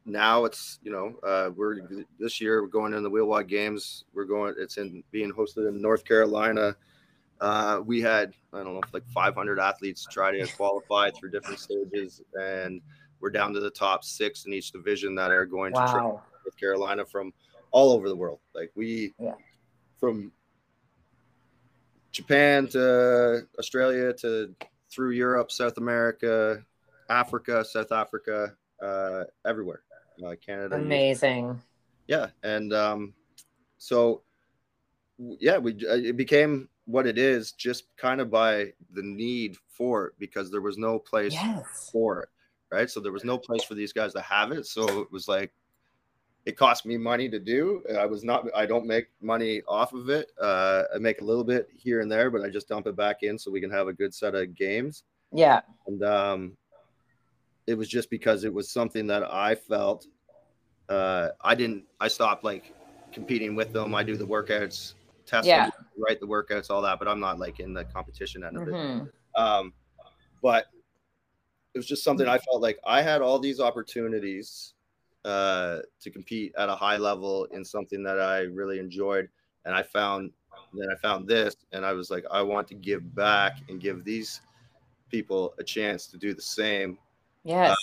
now 0.06 0.44
it's 0.44 0.78
you 0.82 0.92
know 0.92 1.14
uh, 1.26 1.50
we're 1.54 1.78
this 2.18 2.40
year 2.40 2.62
we're 2.62 2.68
going 2.68 2.92
in 2.94 3.02
the 3.02 3.10
WheelWOD 3.10 3.48
Games. 3.48 4.04
We're 4.14 4.24
going. 4.24 4.54
It's 4.58 4.76
in 4.76 5.02
being 5.10 5.32
hosted 5.32 5.68
in 5.68 5.80
North 5.80 6.04
Carolina. 6.04 6.76
Uh, 7.40 7.80
we 7.84 8.00
had 8.00 8.32
I 8.52 8.62
don't 8.62 8.74
know 8.74 8.80
like 8.92 9.06
500 9.08 9.58
athletes 9.58 10.06
try 10.10 10.30
to 10.32 10.46
qualify 10.56 11.10
through 11.10 11.30
different 11.30 11.58
stages, 11.58 12.22
and 12.34 12.80
we're 13.24 13.30
down 13.30 13.54
to 13.54 13.60
the 13.60 13.70
top 13.70 14.04
six 14.04 14.44
in 14.44 14.52
each 14.52 14.70
division 14.70 15.14
that 15.14 15.30
are 15.30 15.46
going 15.46 15.72
wow. 15.72 15.86
to 15.86 16.42
with 16.44 16.54
Carolina 16.58 17.06
from 17.06 17.32
all 17.70 17.92
over 17.92 18.10
the 18.10 18.14
world. 18.14 18.38
Like 18.54 18.70
we, 18.74 19.14
yeah. 19.18 19.32
from 19.98 20.30
Japan 22.12 22.68
to 22.68 23.46
Australia 23.58 24.12
to 24.12 24.54
through 24.90 25.12
Europe, 25.12 25.50
South 25.50 25.78
America, 25.78 26.62
Africa, 27.08 27.64
South 27.64 27.92
Africa, 27.92 28.52
uh, 28.82 29.24
everywhere, 29.46 29.80
uh, 30.22 30.34
Canada. 30.44 30.76
Amazing. 30.76 31.62
Yeah, 32.06 32.26
and 32.42 32.74
um, 32.74 33.14
so 33.78 34.20
yeah, 35.18 35.56
we 35.56 35.72
uh, 35.88 35.94
it 35.94 36.18
became 36.18 36.68
what 36.84 37.06
it 37.06 37.16
is 37.16 37.52
just 37.52 37.84
kind 37.96 38.20
of 38.20 38.30
by 38.30 38.74
the 38.92 39.02
need 39.02 39.56
for 39.66 40.08
it 40.08 40.12
because 40.18 40.50
there 40.50 40.60
was 40.60 40.76
no 40.76 40.98
place 40.98 41.32
yes. 41.32 41.88
for 41.90 42.24
it 42.24 42.28
right? 42.74 42.90
So 42.90 43.00
there 43.00 43.12
was 43.12 43.24
no 43.24 43.38
place 43.38 43.64
for 43.64 43.74
these 43.74 43.92
guys 43.92 44.12
to 44.14 44.20
have 44.20 44.52
it. 44.52 44.66
So 44.66 45.00
it 45.00 45.10
was 45.12 45.28
like 45.28 45.52
it 46.44 46.56
cost 46.56 46.84
me 46.84 46.98
money 46.98 47.28
to 47.30 47.38
do. 47.38 47.82
I 47.98 48.06
was 48.06 48.24
not 48.24 48.46
I 48.54 48.66
don't 48.66 48.86
make 48.86 49.06
money 49.22 49.62
off 49.66 49.92
of 49.94 50.10
it. 50.10 50.30
Uh, 50.40 50.82
I 50.94 50.98
make 50.98 51.20
a 51.20 51.24
little 51.24 51.44
bit 51.44 51.68
here 51.74 52.00
and 52.00 52.10
there, 52.10 52.30
but 52.30 52.42
I 52.42 52.50
just 52.50 52.68
dump 52.68 52.86
it 52.86 52.96
back 52.96 53.22
in 53.22 53.38
so 53.38 53.50
we 53.50 53.60
can 53.60 53.70
have 53.70 53.88
a 53.88 53.92
good 53.92 54.12
set 54.12 54.34
of 54.34 54.54
games. 54.54 55.04
Yeah. 55.32 55.60
And 55.86 56.02
um 56.02 56.56
it 57.66 57.74
was 57.74 57.88
just 57.88 58.10
because 58.10 58.44
it 58.44 58.52
was 58.52 58.70
something 58.70 59.06
that 59.06 59.22
I 59.32 59.54
felt 59.54 60.06
uh, 60.88 61.28
I 61.42 61.54
didn't 61.54 61.84
I 62.00 62.08
stopped 62.08 62.44
like 62.44 62.74
competing 63.12 63.54
with 63.54 63.72
them. 63.72 63.94
I 63.94 64.02
do 64.02 64.16
the 64.16 64.26
workouts, 64.26 64.94
test 65.24 65.46
yeah. 65.46 65.64
them, 65.64 65.72
write 65.96 66.20
the 66.20 66.26
workouts, 66.26 66.70
all 66.70 66.82
that, 66.82 66.98
but 66.98 67.08
I'm 67.08 67.20
not 67.20 67.38
like 67.38 67.60
in 67.60 67.72
the 67.72 67.84
competition 67.84 68.44
end 68.44 68.56
of 68.56 68.64
mm-hmm. 68.64 69.06
it. 69.06 69.40
Um, 69.40 69.72
but 70.42 70.66
it 71.74 71.78
was 71.78 71.86
just 71.86 72.04
something 72.04 72.28
I 72.28 72.38
felt 72.38 72.62
like 72.62 72.78
I 72.86 73.02
had 73.02 73.20
all 73.20 73.38
these 73.38 73.60
opportunities 73.60 74.74
uh, 75.24 75.78
to 76.00 76.10
compete 76.10 76.52
at 76.56 76.68
a 76.68 76.74
high 76.74 76.96
level 76.96 77.46
in 77.46 77.64
something 77.64 78.02
that 78.04 78.20
I 78.20 78.40
really 78.42 78.78
enjoyed, 78.78 79.28
and 79.64 79.74
I 79.74 79.82
found 79.82 80.30
then 80.72 80.88
I 80.90 80.94
found 80.96 81.26
this, 81.26 81.56
and 81.72 81.84
I 81.84 81.92
was 81.92 82.10
like, 82.10 82.24
I 82.30 82.42
want 82.42 82.68
to 82.68 82.74
give 82.74 83.14
back 83.14 83.58
and 83.68 83.80
give 83.80 84.04
these 84.04 84.40
people 85.10 85.54
a 85.58 85.64
chance 85.64 86.06
to 86.08 86.16
do 86.16 86.34
the 86.34 86.42
same. 86.42 86.98
Yes. 87.44 87.70
Uh, 87.70 87.74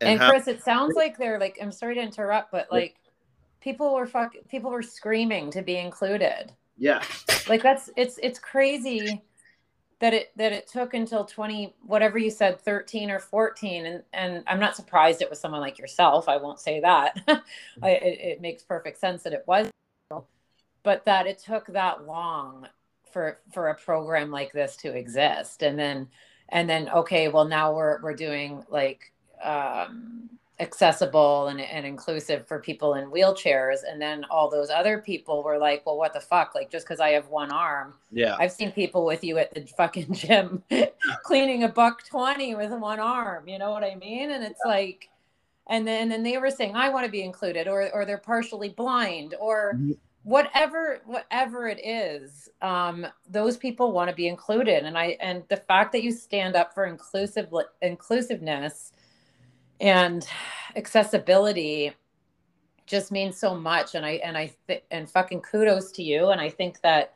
and, 0.00 0.10
and 0.10 0.20
have- 0.20 0.30
Chris, 0.30 0.48
it 0.48 0.62
sounds 0.62 0.94
like 0.94 1.16
they're 1.16 1.38
like, 1.38 1.58
I'm 1.60 1.72
sorry 1.72 1.94
to 1.94 2.00
interrupt, 2.00 2.52
but 2.52 2.66
like 2.70 2.96
people 3.60 3.94
were 3.94 4.06
fuck 4.06 4.34
people 4.48 4.70
were 4.70 4.82
screaming 4.82 5.50
to 5.50 5.62
be 5.62 5.76
included. 5.76 6.52
Yeah. 6.76 7.02
Like 7.48 7.62
that's 7.62 7.90
it's 7.96 8.18
it's 8.22 8.38
crazy 8.38 9.22
that 10.00 10.12
it 10.12 10.32
that 10.36 10.52
it 10.52 10.66
took 10.66 10.94
until 10.94 11.24
20 11.24 11.74
whatever 11.82 12.18
you 12.18 12.30
said 12.30 12.60
13 12.60 13.10
or 13.10 13.18
14 13.18 13.86
and 13.86 14.02
and 14.12 14.44
i'm 14.46 14.60
not 14.60 14.76
surprised 14.76 15.22
it 15.22 15.30
was 15.30 15.40
someone 15.40 15.60
like 15.60 15.78
yourself 15.78 16.28
i 16.28 16.36
won't 16.36 16.60
say 16.60 16.80
that. 16.80 17.18
It, 17.82 18.02
it, 18.02 18.40
makes 18.40 18.62
perfect 18.62 18.98
sense 18.98 19.22
that 19.22 19.32
it 19.32 19.44
was 19.46 19.70
but 20.82 21.04
that 21.04 21.26
it 21.26 21.38
took 21.38 21.66
that 21.68 22.06
long 22.06 22.68
for 23.12 23.38
for 23.52 23.68
a 23.68 23.74
program 23.74 24.30
like 24.30 24.52
this 24.52 24.76
to 24.76 24.96
exist 24.96 25.62
and 25.62 25.78
then 25.78 26.08
and 26.48 26.68
then 26.68 26.88
okay 26.88 27.28
well 27.28 27.44
now 27.44 27.74
we're 27.74 28.00
we're 28.02 28.14
doing 28.14 28.64
like 28.70 29.12
um 29.42 30.30
accessible 30.58 31.48
and, 31.48 31.60
and 31.60 31.84
inclusive 31.84 32.46
for 32.46 32.58
people 32.58 32.94
in 32.94 33.10
wheelchairs. 33.10 33.78
And 33.86 34.00
then 34.00 34.24
all 34.30 34.48
those 34.48 34.70
other 34.70 34.98
people 34.98 35.42
were 35.42 35.58
like 35.58 35.84
well 35.84 35.98
what 35.98 36.14
the 36.14 36.20
fuck? 36.20 36.54
Like 36.54 36.70
just 36.70 36.86
because 36.86 37.00
i 37.00 37.10
have 37.10 37.28
one 37.28 37.50
arm 37.50 37.94
yeah. 38.10 38.36
I've 38.38 38.52
seen 38.52 38.72
people 38.72 39.04
with 39.04 39.22
you 39.22 39.38
at 39.38 39.54
the 39.54 39.62
fucking 39.62 40.14
gym 40.14 40.62
cleaning 41.24 41.64
a 41.64 41.68
buck 41.68 42.06
20 42.06 42.54
with 42.54 42.70
one 42.70 43.00
arm. 43.00 43.48
You 43.48 43.58
know 43.58 43.70
what 43.70 43.84
i 43.84 43.94
mean? 43.94 44.30
And 44.30 44.44
it's 44.44 44.60
yeah. 44.64 44.72
like 44.72 45.10
and 45.68 45.86
then 45.86 46.12
and 46.12 46.24
they 46.24 46.38
were 46.38 46.50
saying 46.50 46.74
i 46.74 46.88
want 46.88 47.04
to 47.04 47.10
be 47.10 47.22
included 47.22 47.68
or 47.68 47.90
or 47.92 48.04
they're 48.04 48.18
partially 48.18 48.68
blind 48.68 49.34
or 49.40 49.72
mm-hmm. 49.74 49.92
whatever 50.22 51.00
whatever 51.04 51.66
it 51.66 51.80
is 51.84 52.48
um 52.62 53.06
those 53.28 53.56
people 53.56 53.92
want 53.92 54.08
to 54.08 54.16
be 54.16 54.28
included. 54.28 54.84
And 54.84 54.96
i 54.96 55.18
and 55.20 55.42
the 55.48 55.56
fact 55.58 55.92
that 55.92 56.02
you 56.02 56.12
stand 56.12 56.56
up 56.56 56.72
for 56.72 56.86
inclusive 56.86 57.52
inclusiveness 57.82 58.92
and 59.80 60.26
accessibility 60.76 61.92
just 62.86 63.10
means 63.10 63.36
so 63.38 63.54
much. 63.54 63.94
And 63.94 64.06
i 64.06 64.12
and 64.24 64.36
i 64.36 64.52
th- 64.68 64.84
and 64.90 65.10
fucking 65.10 65.42
kudos 65.42 65.92
to 65.92 66.02
you. 66.02 66.28
And 66.28 66.40
i 66.40 66.48
think 66.48 66.80
that 66.82 67.14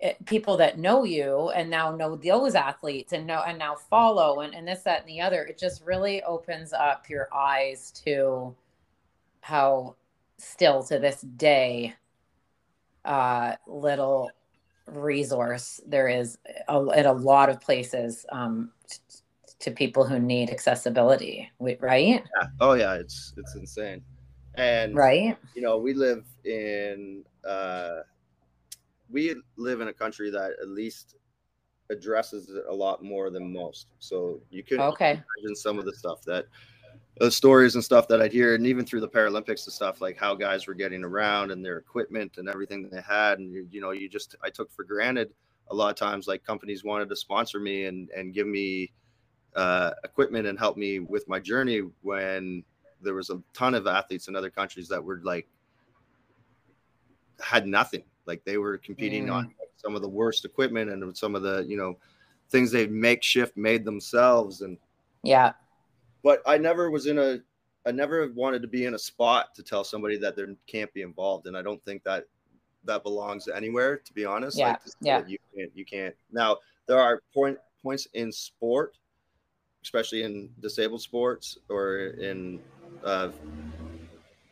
it, 0.00 0.24
people 0.26 0.56
that 0.58 0.78
know 0.78 1.04
you 1.04 1.50
and 1.50 1.70
now 1.70 1.94
know 1.94 2.16
those 2.16 2.54
athletes 2.54 3.12
and 3.12 3.26
know 3.26 3.42
and 3.46 3.58
now 3.58 3.74
follow 3.74 4.40
and, 4.40 4.54
and 4.54 4.66
this 4.66 4.82
that 4.82 5.00
and 5.00 5.08
the 5.08 5.20
other 5.20 5.44
it 5.44 5.58
just 5.58 5.82
really 5.82 6.22
opens 6.24 6.72
up 6.72 7.08
your 7.08 7.28
eyes 7.34 7.90
to 8.04 8.54
how 9.40 9.94
still 10.36 10.82
to 10.82 10.98
this 10.98 11.22
day 11.22 11.94
uh 13.04 13.54
little 13.66 14.30
resource 14.88 15.80
there 15.86 16.08
is 16.08 16.38
a, 16.68 16.86
at 16.94 17.06
a 17.06 17.12
lot 17.12 17.48
of 17.48 17.60
places 17.60 18.26
um 18.30 18.70
to 19.64 19.70
people 19.70 20.04
who 20.04 20.18
need 20.18 20.50
accessibility, 20.50 21.50
right? 21.58 22.22
Yeah. 22.22 22.46
Oh 22.60 22.74
yeah, 22.74 22.94
it's 22.94 23.32
it's 23.38 23.54
insane. 23.54 24.02
And 24.56 24.94
right, 24.94 25.36
you 25.54 25.62
know, 25.62 25.78
we 25.78 25.94
live 25.94 26.24
in 26.44 27.24
uh 27.48 28.00
we 29.10 29.34
live 29.56 29.80
in 29.80 29.88
a 29.88 29.92
country 29.92 30.30
that 30.30 30.52
at 30.60 30.68
least 30.68 31.16
addresses 31.90 32.50
it 32.50 32.64
a 32.68 32.74
lot 32.74 33.02
more 33.02 33.30
than 33.30 33.52
most. 33.52 33.86
So 33.98 34.40
you 34.50 34.62
can 34.62 34.80
okay. 34.80 35.12
imagine 35.12 35.56
some 35.56 35.78
of 35.78 35.86
the 35.86 35.94
stuff 35.94 36.22
that 36.26 36.44
the 37.18 37.30
stories 37.30 37.74
and 37.74 37.82
stuff 37.82 38.06
that 38.08 38.20
I'd 38.20 38.32
hear, 38.32 38.54
and 38.54 38.66
even 38.66 38.84
through 38.84 39.00
the 39.00 39.08
Paralympics 39.08 39.66
and 39.66 39.72
stuff, 39.72 40.00
like 40.00 40.18
how 40.18 40.34
guys 40.34 40.66
were 40.66 40.74
getting 40.74 41.04
around 41.04 41.52
and 41.52 41.64
their 41.64 41.78
equipment 41.78 42.36
and 42.36 42.48
everything 42.48 42.88
they 42.90 43.00
had, 43.00 43.38
and 43.38 43.52
you, 43.52 43.66
you 43.70 43.80
know, 43.80 43.92
you 43.92 44.08
just 44.10 44.36
I 44.44 44.50
took 44.50 44.70
for 44.72 44.84
granted 44.84 45.32
a 45.70 45.74
lot 45.74 45.90
of 45.90 45.96
times. 45.96 46.26
Like 46.26 46.44
companies 46.44 46.84
wanted 46.84 47.08
to 47.08 47.16
sponsor 47.16 47.60
me 47.60 47.86
and 47.86 48.10
and 48.10 48.34
give 48.34 48.46
me 48.46 48.92
uh, 49.56 49.92
equipment 50.02 50.46
and 50.46 50.58
helped 50.58 50.78
me 50.78 50.98
with 50.98 51.28
my 51.28 51.38
journey 51.38 51.82
when 52.02 52.64
there 53.00 53.14
was 53.14 53.30
a 53.30 53.40
ton 53.52 53.74
of 53.74 53.86
athletes 53.86 54.28
in 54.28 54.36
other 54.36 54.50
countries 54.50 54.88
that 54.88 55.02
were 55.02 55.20
like 55.22 55.46
had 57.40 57.66
nothing. 57.66 58.04
Like 58.26 58.44
they 58.44 58.58
were 58.58 58.78
competing 58.78 59.26
mm. 59.26 59.34
on 59.34 59.54
some 59.76 59.94
of 59.94 60.02
the 60.02 60.08
worst 60.08 60.44
equipment 60.44 60.90
and 60.90 61.16
some 61.16 61.34
of 61.34 61.42
the 61.42 61.64
you 61.68 61.76
know 61.76 61.98
things 62.50 62.70
they 62.70 62.86
makeshift 62.86 63.56
made 63.56 63.84
themselves 63.84 64.62
and 64.62 64.78
yeah. 65.22 65.52
But 66.22 66.42
i 66.46 66.56
never 66.56 66.90
was 66.90 67.06
in 67.06 67.18
a 67.18 67.38
i 67.86 67.92
never 67.92 68.30
wanted 68.34 68.62
to 68.62 68.68
be 68.68 68.86
in 68.86 68.94
a 68.94 68.98
spot 68.98 69.54
to 69.54 69.62
tell 69.62 69.84
somebody 69.84 70.16
that 70.18 70.36
they 70.36 70.44
can't 70.66 70.92
be 70.94 71.02
involved 71.02 71.46
and 71.46 71.56
i 71.56 71.60
don't 71.60 71.84
think 71.84 72.02
that 72.04 72.24
that 72.84 73.02
belongs 73.02 73.48
anywhere 73.48 73.98
to 73.98 74.12
be 74.14 74.24
honest. 74.24 74.58
Yeah 74.58 74.70
like, 74.70 74.80
yeah. 75.00 75.22
you 75.26 75.38
can't 75.54 75.70
you 75.74 75.84
can't. 75.84 76.14
Now 76.32 76.58
there 76.86 76.98
are 76.98 77.22
point 77.32 77.58
points 77.82 78.06
in 78.14 78.32
sport 78.32 78.96
especially 79.84 80.22
in 80.22 80.50
disabled 80.60 81.02
sports 81.02 81.58
or 81.68 81.98
in 82.18 82.58
uh, 83.04 83.28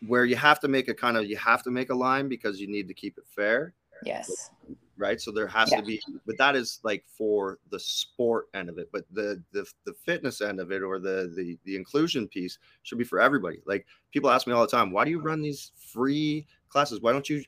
where 0.07 0.25
you 0.25 0.37
have 0.37 0.61
to 0.61 0.69
make 0.69 0.89
a 0.89 0.95
kind 0.95 1.17
of 1.17 1.27
you 1.27 1.37
have 1.37 1.63
to 1.63 1.71
make 1.71 1.91
a 1.91 1.95
line 1.95 2.29
because 2.29 2.61
you 2.61 2.69
need 2.69 2.87
to 2.87 2.95
keep 2.95 3.19
it 3.19 3.25
fair. 3.35 3.75
Yes. 4.05 4.51
Right. 4.99 5.21
So 5.21 5.33
there 5.33 5.47
has 5.47 5.73
yeah. 5.73 5.79
to 5.81 5.83
be, 5.83 6.01
but 6.27 6.37
that 6.39 6.55
is 6.55 6.81
like 6.85 7.05
for 7.07 7.59
the 7.71 7.81
sport 7.81 8.49
end 8.55 8.69
of 8.69 8.79
it. 8.79 8.91
But 8.93 9.05
the 9.11 9.43
the 9.53 9.67
the 9.85 9.95
fitness 10.05 10.43
end 10.43 10.61
of 10.61 10.71
it 10.71 10.83
or 10.83 10.99
the 10.99 11.33
the 11.35 11.59
the 11.65 11.77
inclusion 11.77 12.29
piece 12.29 12.59
should 12.83 12.99
be 12.99 13.05
for 13.05 13.21
everybody. 13.21 13.61
Like 13.65 13.87
people 14.13 14.31
ask 14.31 14.47
me 14.47 14.53
all 14.53 14.61
the 14.61 14.69
time, 14.69 14.93
why 14.93 15.05
do 15.05 15.11
you 15.11 15.21
run 15.21 15.41
these 15.41 15.73
free 15.77 16.47
classes? 16.69 17.01
Why 17.01 17.13
don't 17.13 17.29
you 17.29 17.43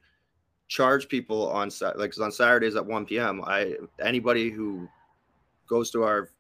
charge 0.69 1.09
people 1.09 1.51
on 1.51 1.71
like 1.97 2.19
on 2.19 2.33
Saturdays 2.33 2.77
at 2.77 2.87
1 2.87 3.05
p.m. 3.05 3.43
I 3.45 3.75
anybody 4.01 4.51
who 4.51 4.89
goes 5.69 5.91
to 5.91 6.03
our 6.03 6.31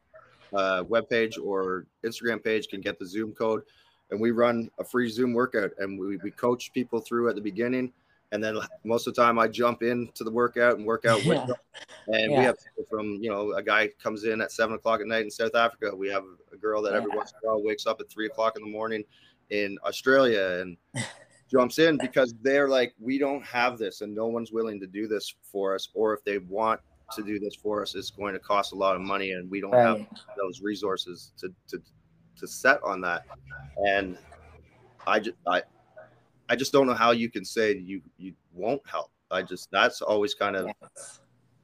uh, 0.54 0.84
webpage 0.84 1.34
or 1.42 1.86
Instagram 2.04 2.42
page 2.42 2.68
can 2.68 2.80
get 2.80 2.98
the 2.98 3.06
Zoom 3.06 3.32
code. 3.32 3.62
And 4.10 4.20
we 4.20 4.30
run 4.30 4.70
a 4.78 4.84
free 4.84 5.08
Zoom 5.10 5.32
workout 5.32 5.70
and 5.78 5.98
we, 5.98 6.16
we 6.18 6.30
coach 6.30 6.72
people 6.72 7.00
through 7.00 7.28
at 7.28 7.34
the 7.34 7.40
beginning. 7.40 7.92
And 8.32 8.42
then 8.42 8.58
most 8.84 9.06
of 9.06 9.14
the 9.14 9.22
time 9.22 9.38
I 9.38 9.48
jump 9.48 9.82
into 9.82 10.24
the 10.24 10.30
workout 10.30 10.76
and 10.76 10.84
work 10.84 11.04
out 11.04 11.24
with 11.24 11.46
them. 11.46 11.56
And 12.08 12.32
yeah. 12.32 12.38
we 12.38 12.44
have 12.44 12.56
people 12.58 12.84
from, 12.90 13.22
you 13.22 13.30
know, 13.30 13.52
a 13.52 13.62
guy 13.62 13.88
comes 14.02 14.24
in 14.24 14.40
at 14.40 14.52
seven 14.52 14.74
o'clock 14.74 15.00
at 15.00 15.06
night 15.06 15.24
in 15.24 15.30
South 15.30 15.54
Africa. 15.54 15.94
We 15.94 16.08
have 16.08 16.24
a 16.52 16.56
girl 16.56 16.82
that 16.82 16.92
yeah. 16.92 16.98
every 16.98 17.16
once 17.16 17.32
in 17.32 17.48
a 17.48 17.52
while 17.52 17.62
wakes 17.62 17.86
up 17.86 18.00
at 18.00 18.10
three 18.10 18.26
o'clock 18.26 18.56
in 18.56 18.64
the 18.64 18.70
morning 18.70 19.04
in 19.50 19.78
Australia 19.84 20.60
and 20.60 20.76
jumps 21.50 21.78
in 21.78 21.96
because 21.98 22.34
they're 22.42 22.68
like, 22.68 22.94
we 22.98 23.18
don't 23.18 23.44
have 23.44 23.78
this 23.78 24.00
and 24.00 24.14
no 24.14 24.26
one's 24.26 24.52
willing 24.52 24.80
to 24.80 24.86
do 24.86 25.06
this 25.06 25.34
for 25.42 25.74
us. 25.74 25.88
Or 25.94 26.12
if 26.12 26.24
they 26.24 26.38
want 26.38 26.80
to 27.14 27.22
do 27.22 27.38
this 27.38 27.54
for 27.54 27.82
us 27.82 27.94
is 27.94 28.10
going 28.10 28.34
to 28.34 28.40
cost 28.40 28.72
a 28.72 28.76
lot 28.76 28.96
of 28.96 29.02
money, 29.02 29.32
and 29.32 29.50
we 29.50 29.60
don't 29.60 29.72
right. 29.72 29.98
have 29.98 30.06
those 30.36 30.60
resources 30.60 31.32
to 31.38 31.48
to 31.68 31.80
to 32.38 32.46
set 32.46 32.82
on 32.82 33.00
that. 33.02 33.24
And 33.76 34.18
I 35.06 35.20
just 35.20 35.36
I 35.46 35.62
I 36.48 36.56
just 36.56 36.72
don't 36.72 36.86
know 36.86 36.94
how 36.94 37.12
you 37.12 37.30
can 37.30 37.44
say 37.44 37.76
you 37.76 38.02
you 38.18 38.34
won't 38.52 38.82
help. 38.86 39.10
I 39.30 39.42
just 39.42 39.70
that's 39.70 40.02
always 40.02 40.34
kind 40.34 40.56
of 40.56 40.68
yes. 40.82 41.20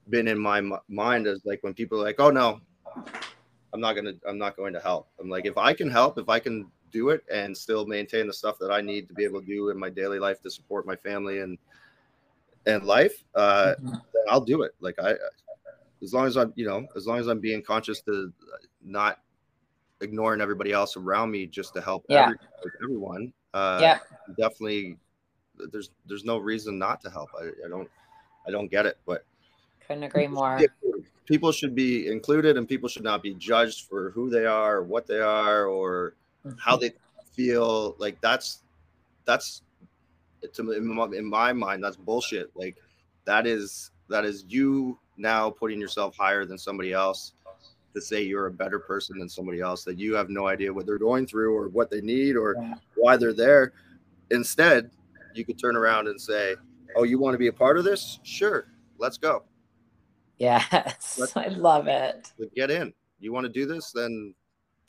been 0.08 0.28
in 0.28 0.38
my 0.38 0.62
mind 0.88 1.26
as 1.26 1.42
like 1.44 1.62
when 1.62 1.74
people 1.74 2.00
are 2.00 2.04
like, 2.04 2.20
oh 2.20 2.30
no, 2.30 2.60
I'm 3.72 3.80
not 3.80 3.94
gonna 3.94 4.14
I'm 4.26 4.38
not 4.38 4.56
going 4.56 4.72
to 4.72 4.80
help. 4.80 5.08
I'm 5.20 5.28
like 5.28 5.46
if 5.46 5.58
I 5.58 5.72
can 5.72 5.90
help, 5.90 6.18
if 6.18 6.28
I 6.28 6.38
can 6.38 6.70
do 6.90 7.10
it 7.10 7.22
and 7.32 7.56
still 7.56 7.86
maintain 7.86 8.26
the 8.26 8.32
stuff 8.32 8.58
that 8.58 8.70
I 8.70 8.80
need 8.80 9.06
to 9.08 9.14
be 9.14 9.24
able 9.24 9.40
to 9.40 9.46
do 9.46 9.70
in 9.70 9.78
my 9.78 9.90
daily 9.90 10.18
life 10.18 10.42
to 10.42 10.50
support 10.50 10.86
my 10.86 10.96
family 10.96 11.40
and 11.40 11.56
and 12.66 12.84
life, 12.84 13.24
uh, 13.34 13.74
mm-hmm. 13.80 13.94
I'll 14.28 14.40
do 14.40 14.62
it. 14.62 14.72
Like 14.80 14.98
I, 14.98 15.14
as 16.02 16.12
long 16.12 16.26
as 16.26 16.36
I'm, 16.36 16.52
you 16.56 16.66
know, 16.66 16.86
as 16.96 17.06
long 17.06 17.18
as 17.18 17.26
I'm 17.26 17.40
being 17.40 17.62
conscious 17.62 18.00
to 18.02 18.32
not 18.82 19.20
ignoring 20.00 20.40
everybody 20.40 20.72
else 20.72 20.96
around 20.96 21.30
me 21.30 21.46
just 21.46 21.74
to 21.74 21.80
help 21.80 22.04
yeah. 22.08 22.24
every, 22.24 22.36
everyone. 22.84 23.32
Uh, 23.52 23.78
yeah, 23.80 23.98
definitely. 24.38 24.96
There's 25.72 25.90
there's 26.06 26.24
no 26.24 26.38
reason 26.38 26.78
not 26.78 27.00
to 27.02 27.10
help. 27.10 27.30
I, 27.38 27.48
I 27.64 27.68
don't 27.68 27.88
I 28.46 28.50
don't 28.50 28.70
get 28.70 28.86
it, 28.86 28.98
but 29.06 29.24
couldn't 29.86 30.04
agree 30.04 30.26
more. 30.26 30.60
People 31.26 31.52
should 31.52 31.74
be 31.74 32.08
included, 32.08 32.56
and 32.56 32.66
people 32.66 32.88
should 32.88 33.04
not 33.04 33.22
be 33.22 33.34
judged 33.34 33.88
for 33.88 34.10
who 34.10 34.30
they 34.30 34.46
are, 34.46 34.78
or 34.78 34.82
what 34.82 35.06
they 35.06 35.20
are, 35.20 35.66
or 35.66 36.14
mm-hmm. 36.46 36.56
how 36.58 36.76
they 36.76 36.92
feel. 37.32 37.94
Like 37.98 38.20
that's 38.20 38.62
that's 39.26 39.62
to 40.52 40.72
in 40.72 40.86
my, 40.86 41.04
in 41.06 41.24
my 41.24 41.52
mind 41.52 41.82
that's 41.82 41.96
bullshit 41.96 42.50
like 42.54 42.76
that 43.24 43.46
is 43.46 43.90
that 44.08 44.24
is 44.24 44.44
you 44.48 44.98
now 45.16 45.50
putting 45.50 45.80
yourself 45.80 46.16
higher 46.16 46.44
than 46.44 46.58
somebody 46.58 46.92
else 46.92 47.34
to 47.94 48.00
say 48.00 48.22
you're 48.22 48.46
a 48.46 48.52
better 48.52 48.78
person 48.78 49.18
than 49.18 49.28
somebody 49.28 49.60
else, 49.60 49.84
that 49.84 49.98
you 49.98 50.14
have 50.14 50.30
no 50.30 50.46
idea 50.46 50.72
what 50.72 50.86
they're 50.86 50.98
going 50.98 51.26
through 51.26 51.56
or 51.56 51.68
what 51.68 51.90
they 51.90 52.00
need 52.00 52.36
or 52.36 52.56
yeah. 52.60 52.74
why 52.96 53.16
they're 53.16 53.32
there. 53.32 53.72
Instead, 54.30 54.90
you 55.34 55.44
could 55.44 55.58
turn 55.58 55.76
around 55.76 56.08
and 56.08 56.20
say, 56.20 56.56
Oh, 56.96 57.04
you 57.04 57.18
want 57.18 57.34
to 57.34 57.38
be 57.38 57.46
a 57.46 57.52
part 57.52 57.78
of 57.78 57.84
this? 57.84 58.18
Sure, 58.24 58.66
let's 58.98 59.16
go. 59.16 59.44
Yes, 60.38 61.18
let's, 61.18 61.36
I 61.36 61.48
love 61.48 61.86
it. 61.86 62.32
Get 62.54 62.70
in. 62.70 62.92
You 63.20 63.32
want 63.32 63.44
to 63.44 63.52
do 63.52 63.66
this? 63.66 63.92
Then 63.92 64.34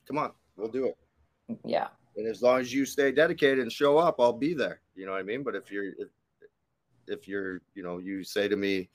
come 0.07 0.17
on, 0.17 0.31
we'll 0.55 0.69
do 0.69 0.85
it. 0.85 0.97
Mm, 1.49 1.59
yeah. 1.65 1.87
And 2.17 2.27
as 2.27 2.41
long 2.41 2.59
as 2.59 2.73
you 2.73 2.85
stay 2.85 3.11
dedicated 3.11 3.59
and 3.59 3.71
show 3.71 3.97
up, 3.97 4.15
I'll 4.19 4.33
be 4.33 4.53
there. 4.53 4.81
You 4.95 5.05
know 5.05 5.13
what 5.13 5.19
I 5.19 5.23
mean? 5.23 5.43
But 5.43 5.55
if 5.55 5.71
you're 5.71 5.85
if, 5.97 6.09
if 7.07 7.27
you're, 7.27 7.61
you 7.73 7.83
know, 7.83 7.99
you 7.99 8.23
say 8.23 8.47
to 8.47 8.55
me 8.55 8.89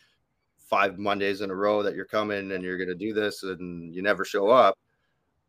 five 0.59 0.99
Mondays 0.99 1.41
in 1.41 1.51
a 1.51 1.55
row 1.55 1.83
that 1.83 1.95
you're 1.95 2.05
coming 2.05 2.53
and 2.53 2.63
you're 2.63 2.77
going 2.77 2.89
to 2.89 2.95
do 2.95 3.13
this 3.13 3.43
and 3.43 3.95
you 3.95 4.03
never 4.03 4.25
show 4.25 4.49
up, 4.49 4.77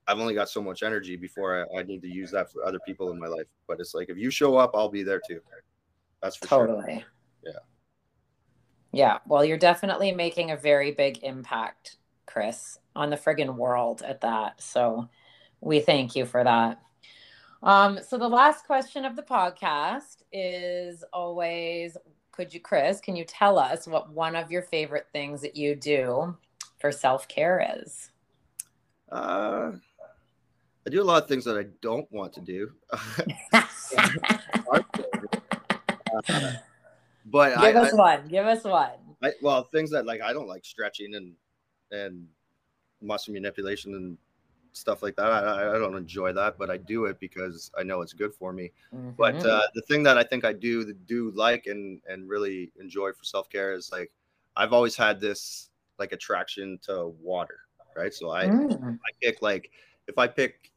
I've 0.08 0.20
only 0.20 0.34
got 0.34 0.50
so 0.50 0.62
much 0.62 0.84
energy 0.84 1.16
before 1.16 1.68
I, 1.74 1.80
I, 1.80 1.84
need 1.84 2.02
to 2.04 2.08
use 2.08 2.32
that 2.32 2.52
for 2.52 2.66
other 2.66 2.80
people 2.86 3.12
in 3.12 3.20
my 3.20 3.28
life. 3.28 3.48
But 3.68 3.80
it's 3.80 3.94
like 3.94 4.10
if 4.10 4.18
you 4.18 4.30
show 4.30 4.56
up, 4.56 4.72
I'll 4.74 4.90
be 4.90 5.04
there 5.04 5.22
too. 5.28 5.42
That's 6.22 6.38
for 6.38 6.48
totally. 6.48 7.04
Sure. 7.44 7.54
Yeah. 7.54 7.60
Yeah. 8.94 9.18
Well, 9.26 9.44
you're 9.44 9.58
definitely 9.58 10.14
making 10.14 10.52
a 10.52 10.58
very 10.58 10.92
big 10.92 11.24
impact, 11.24 11.98
Chris, 12.26 12.80
on 12.96 13.10
the 13.10 13.18
friggin' 13.18 13.56
world 13.56 14.02
at 14.02 14.22
that. 14.22 14.62
So 14.62 15.10
we 15.60 15.82
thank 15.82 16.16
you 16.16 16.26
for 16.26 16.44
that. 16.44 16.80
Um, 17.64 18.00
so 18.08 18.18
the 18.18 18.28
last 18.28 18.66
question 18.66 19.06
of 19.06 19.16
the 19.16 19.24
podcast 19.24 20.24
is 20.32 21.04
always 21.12 21.98
could 22.32 22.54
you, 22.54 22.60
Chris, 22.60 23.00
can 23.00 23.16
you 23.16 23.26
tell 23.26 23.58
us 23.58 23.88
what 23.88 24.12
one 24.12 24.36
of 24.36 24.52
your 24.52 24.62
favorite 24.62 25.08
things 25.12 25.42
that 25.42 25.56
you 25.56 25.76
do 25.76 26.38
for 26.80 26.92
self 26.92 27.28
care 27.28 27.66
is? 27.80 28.12
Uh, 29.12 29.72
I 30.86 30.90
do 30.92 31.02
a 31.02 31.04
lot 31.04 31.24
of 31.24 31.28
things 31.28 31.44
that 31.46 31.58
I 31.58 31.64
don't 31.82 32.10
want 32.12 32.34
to 32.34 32.42
do. 32.42 32.72
uh, 32.94 33.72
but 37.26 37.56
give 37.56 37.64
I, 37.64 37.74
us 37.74 37.94
I, 37.94 37.96
one. 37.96 38.28
Give 38.28 38.46
us 38.46 38.64
one. 38.64 38.92
I, 39.24 39.34
well, 39.42 39.64
things 39.64 39.90
that 39.90 40.06
like 40.06 40.22
I 40.22 40.32
don't 40.32 40.48
like 40.48 40.64
stretching 40.64 41.16
and 41.16 41.34
and 41.92 42.28
muscle 43.02 43.34
manipulation 43.34 43.96
and 43.96 44.18
stuff 44.74 45.04
like 45.04 45.16
that. 45.16 45.26
I, 45.26 45.76
I 45.76 45.80
don't 45.80 45.96
enjoy 45.96 46.34
that, 46.34 46.58
but 46.58 46.70
I 46.70 46.78
do 46.78 47.06
it 47.06 47.20
because 47.20 47.72
I 47.78 47.84
know 47.84 48.02
it's 48.02 48.14
good 48.14 48.34
for 48.34 48.54
me. 48.54 48.72
Mm-hmm. 48.94 49.12
But 49.18 49.46
uh, 49.46 49.64
the 49.76 49.82
thing 49.84 50.04
that 50.04 50.18
I 50.18 50.24
think 50.24 50.46
I 50.46 50.54
do 50.54 50.94
do 50.94 51.32
like 51.36 51.68
and 51.68 52.02
and 52.08 52.30
really 52.30 52.72
enjoy 52.80 53.12
for 53.14 53.24
self 53.24 53.50
care 53.50 53.74
is 53.74 53.92
like 53.92 54.12
I've 54.56 54.74
always 54.74 54.96
had 54.96 55.20
this 55.20 55.70
like 56.00 56.12
attraction 56.12 56.80
to 56.84 57.14
water, 57.22 57.60
right? 57.96 58.14
So 58.14 58.32
I 58.32 58.46
mm. 58.46 58.94
I 58.94 59.10
pick 59.22 59.42
like 59.42 59.72
if 60.08 60.18
I 60.18 60.28
pick 60.28 60.72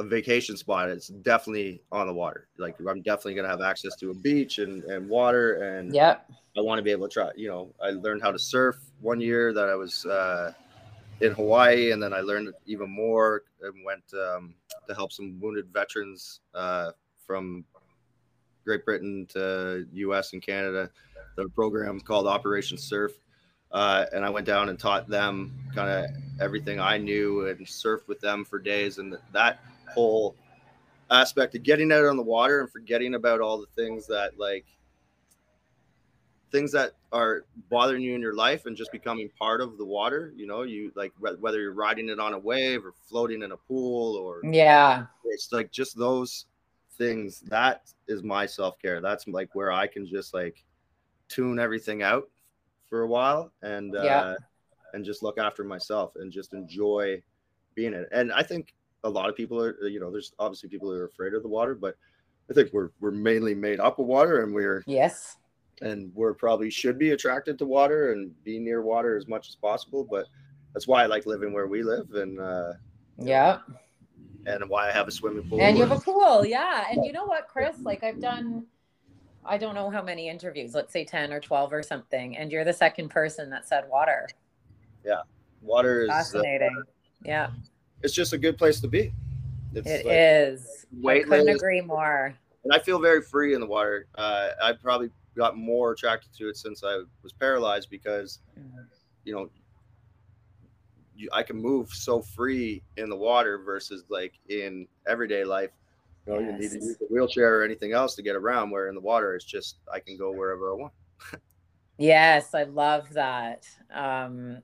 a 0.00 0.04
vacation 0.04 0.56
spot, 0.56 0.88
it's 0.88 1.08
definitely 1.08 1.80
on 1.92 2.06
the 2.06 2.12
water. 2.12 2.48
Like 2.58 2.76
I'm 2.80 3.02
definitely 3.02 3.34
gonna 3.34 3.48
have 3.48 3.62
access 3.62 3.96
to 3.96 4.10
a 4.10 4.14
beach 4.14 4.58
and 4.58 4.84
and 4.84 5.08
water 5.08 5.62
and 5.62 5.94
yeah. 5.94 6.18
I 6.56 6.60
want 6.60 6.78
to 6.78 6.82
be 6.82 6.90
able 6.90 7.08
to 7.08 7.12
try. 7.12 7.30
You 7.36 7.48
know, 7.48 7.74
I 7.82 7.90
learned 7.90 8.22
how 8.22 8.30
to 8.30 8.38
surf 8.38 8.76
one 9.00 9.20
year 9.20 9.52
that 9.52 9.68
I 9.68 9.74
was. 9.74 10.04
Uh, 10.06 10.52
in 11.20 11.32
Hawaii, 11.32 11.92
and 11.92 12.02
then 12.02 12.12
I 12.12 12.20
learned 12.20 12.52
even 12.66 12.90
more 12.90 13.42
and 13.62 13.84
went 13.84 14.04
um, 14.14 14.54
to 14.88 14.94
help 14.94 15.12
some 15.12 15.38
wounded 15.40 15.66
veterans 15.72 16.40
uh, 16.54 16.92
from 17.26 17.64
Great 18.64 18.84
Britain 18.84 19.26
to 19.30 19.86
U.S. 19.92 20.32
and 20.32 20.42
Canada. 20.42 20.90
The 21.36 21.48
program 21.48 22.00
called 22.00 22.26
Operation 22.26 22.78
Surf, 22.78 23.12
uh, 23.72 24.06
and 24.12 24.24
I 24.24 24.30
went 24.30 24.46
down 24.46 24.68
and 24.68 24.78
taught 24.78 25.08
them 25.08 25.52
kind 25.74 25.90
of 25.90 26.10
everything 26.40 26.80
I 26.80 26.98
knew 26.98 27.46
and 27.48 27.66
surfed 27.66 28.06
with 28.06 28.20
them 28.20 28.44
for 28.44 28.58
days. 28.58 28.98
And 28.98 29.16
that 29.32 29.60
whole 29.92 30.36
aspect 31.10 31.54
of 31.54 31.62
getting 31.62 31.92
out 31.92 32.04
on 32.04 32.16
the 32.16 32.22
water 32.22 32.60
and 32.60 32.70
forgetting 32.70 33.14
about 33.14 33.40
all 33.40 33.58
the 33.58 33.82
things 33.82 34.06
that 34.06 34.38
like 34.38 34.64
things 36.54 36.70
that 36.70 36.92
are 37.10 37.46
bothering 37.68 38.00
you 38.00 38.14
in 38.14 38.20
your 38.20 38.36
life 38.36 38.66
and 38.66 38.76
just 38.76 38.92
becoming 38.92 39.28
part 39.36 39.60
of 39.60 39.76
the 39.76 39.84
water 39.84 40.32
you 40.36 40.46
know 40.46 40.62
you 40.62 40.92
like 40.94 41.12
whether 41.18 41.60
you're 41.60 41.72
riding 41.72 42.08
it 42.08 42.20
on 42.20 42.32
a 42.32 42.38
wave 42.38 42.86
or 42.86 42.92
floating 43.08 43.42
in 43.42 43.50
a 43.50 43.56
pool 43.56 44.14
or 44.16 44.40
yeah. 44.48 45.06
it's 45.24 45.50
like 45.50 45.72
just 45.72 45.98
those 45.98 46.46
things. 46.96 47.40
That 47.40 47.90
is 48.06 48.22
my 48.22 48.46
self-care. 48.46 49.00
That's 49.00 49.26
like 49.26 49.52
where 49.54 49.72
i 49.72 49.88
can 49.88 50.06
just 50.06 50.32
like 50.32 50.64
tune 51.28 51.58
everything 51.58 52.04
out 52.04 52.30
for 52.88 53.02
a 53.02 53.06
while 53.08 53.50
and 53.62 53.92
yeah. 53.92 54.20
uh 54.20 54.34
and 54.92 55.04
just 55.04 55.24
look 55.24 55.38
after 55.38 55.64
myself 55.64 56.12
and 56.14 56.30
just 56.30 56.52
enjoy 56.52 57.20
being 57.74 57.94
it. 57.94 58.08
And 58.12 58.32
i 58.32 58.44
think 58.44 58.74
a 59.02 59.10
lot 59.10 59.28
of 59.28 59.34
people 59.34 59.60
are 59.60 59.76
you 59.88 59.98
know 59.98 60.12
there's 60.12 60.32
obviously 60.38 60.68
people 60.68 60.88
who 60.88 60.94
are 61.00 61.06
afraid 61.06 61.34
of 61.34 61.42
the 61.42 61.48
water 61.48 61.74
but 61.74 61.96
i 62.50 62.54
think 62.54 62.72
we're 62.72 62.90
we're 63.00 63.10
mainly 63.10 63.54
made 63.54 63.80
up 63.80 63.98
of 63.98 64.06
water 64.06 64.42
and 64.42 64.54
we're 64.54 64.82
yes 64.86 65.36
and 65.82 66.10
we're 66.14 66.34
probably 66.34 66.70
should 66.70 66.98
be 66.98 67.10
attracted 67.10 67.58
to 67.58 67.66
water 67.66 68.12
and 68.12 68.32
be 68.44 68.58
near 68.58 68.82
water 68.82 69.16
as 69.16 69.26
much 69.28 69.48
as 69.48 69.54
possible. 69.54 70.06
But 70.08 70.26
that's 70.72 70.86
why 70.86 71.02
I 71.02 71.06
like 71.06 71.26
living 71.26 71.52
where 71.52 71.66
we 71.66 71.82
live 71.82 72.12
and 72.14 72.40
uh, 72.40 72.72
yeah, 73.18 73.58
and 74.46 74.68
why 74.68 74.88
I 74.88 74.92
have 74.92 75.08
a 75.08 75.10
swimming 75.10 75.48
pool. 75.48 75.60
And 75.60 75.76
you 75.76 75.84
have 75.84 75.96
a 75.96 76.00
pool, 76.00 76.44
yeah. 76.44 76.84
And 76.90 77.04
you 77.04 77.12
know 77.12 77.24
what, 77.24 77.48
Chris? 77.48 77.76
Like 77.82 78.02
I've 78.02 78.20
done, 78.20 78.66
I 79.44 79.58
don't 79.58 79.74
know 79.74 79.90
how 79.90 80.02
many 80.02 80.28
interviews, 80.28 80.74
let's 80.74 80.92
say 80.92 81.04
ten 81.04 81.32
or 81.32 81.40
twelve 81.40 81.72
or 81.72 81.82
something, 81.82 82.36
and 82.36 82.50
you're 82.50 82.64
the 82.64 82.72
second 82.72 83.10
person 83.10 83.50
that 83.50 83.68
said 83.68 83.84
water. 83.88 84.28
Yeah, 85.04 85.22
water 85.62 86.02
is 86.02 86.10
uh, 86.10 86.14
fascinating. 86.14 86.74
Uh, 86.76 86.90
yeah, 87.24 87.50
it's 88.02 88.14
just 88.14 88.32
a 88.32 88.38
good 88.38 88.58
place 88.58 88.80
to 88.80 88.88
be. 88.88 89.12
It's 89.74 89.88
it 89.88 90.06
like 90.06 90.14
is. 90.16 90.86
I 91.06 91.20
couldn't 91.20 91.48
agree 91.48 91.80
more. 91.80 92.34
And 92.62 92.72
I 92.72 92.78
feel 92.78 92.98
very 92.98 93.20
free 93.20 93.54
in 93.54 93.60
the 93.60 93.66
water. 93.66 94.06
Uh, 94.14 94.50
I 94.62 94.72
probably 94.72 95.10
got 95.36 95.56
more 95.56 95.92
attracted 95.92 96.32
to 96.38 96.48
it 96.48 96.56
since 96.56 96.82
I 96.84 97.02
was 97.22 97.32
paralyzed 97.32 97.90
because, 97.90 98.40
you 99.24 99.34
know, 99.34 99.50
you, 101.16 101.28
I 101.32 101.42
can 101.42 101.56
move 101.56 101.90
so 101.90 102.20
free 102.20 102.82
in 102.96 103.08
the 103.08 103.16
water 103.16 103.58
versus 103.58 104.04
like 104.08 104.34
in 104.48 104.86
everyday 105.06 105.44
life. 105.44 105.70
You 106.26 106.32
know, 106.32 106.40
yes. 106.40 106.52
you 106.52 106.58
need 106.58 106.80
to 106.80 106.86
use 106.86 106.96
a 107.02 107.12
wheelchair 107.12 107.60
or 107.60 107.64
anything 107.64 107.92
else 107.92 108.14
to 108.16 108.22
get 108.22 108.36
around. 108.36 108.70
Where 108.70 108.88
in 108.88 108.94
the 108.94 109.00
water, 109.00 109.34
it's 109.34 109.44
just 109.44 109.78
I 109.92 110.00
can 110.00 110.16
go 110.16 110.32
wherever 110.32 110.72
I 110.72 110.74
want. 110.74 110.92
yes, 111.98 112.54
I 112.54 112.64
love 112.64 113.12
that. 113.12 113.66
Um, 113.92 114.62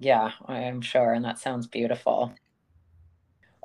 yeah, 0.00 0.32
I 0.46 0.60
am 0.60 0.80
sure, 0.80 1.14
and 1.14 1.24
that 1.24 1.38
sounds 1.38 1.66
beautiful. 1.66 2.32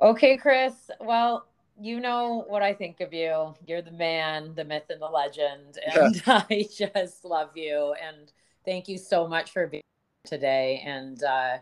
Okay, 0.02 0.36
Chris. 0.36 0.74
Well, 1.00 1.46
you 1.80 2.00
know 2.00 2.44
what 2.48 2.62
I 2.62 2.74
think 2.74 3.00
of 3.00 3.12
you. 3.12 3.54
You're 3.66 3.82
the 3.82 3.92
man, 3.92 4.54
the 4.54 4.64
myth, 4.64 4.84
and 4.90 5.00
the 5.00 5.06
legend. 5.06 5.78
And 5.86 6.16
yeah. 6.26 6.42
I 6.50 6.66
just 6.76 7.24
love 7.24 7.50
you. 7.56 7.94
And 8.02 8.32
thank 8.64 8.88
you 8.88 8.98
so 8.98 9.28
much 9.28 9.50
for 9.50 9.66
being 9.66 9.82
today. 10.24 10.82
And, 10.84 11.22
uh, 11.22 11.58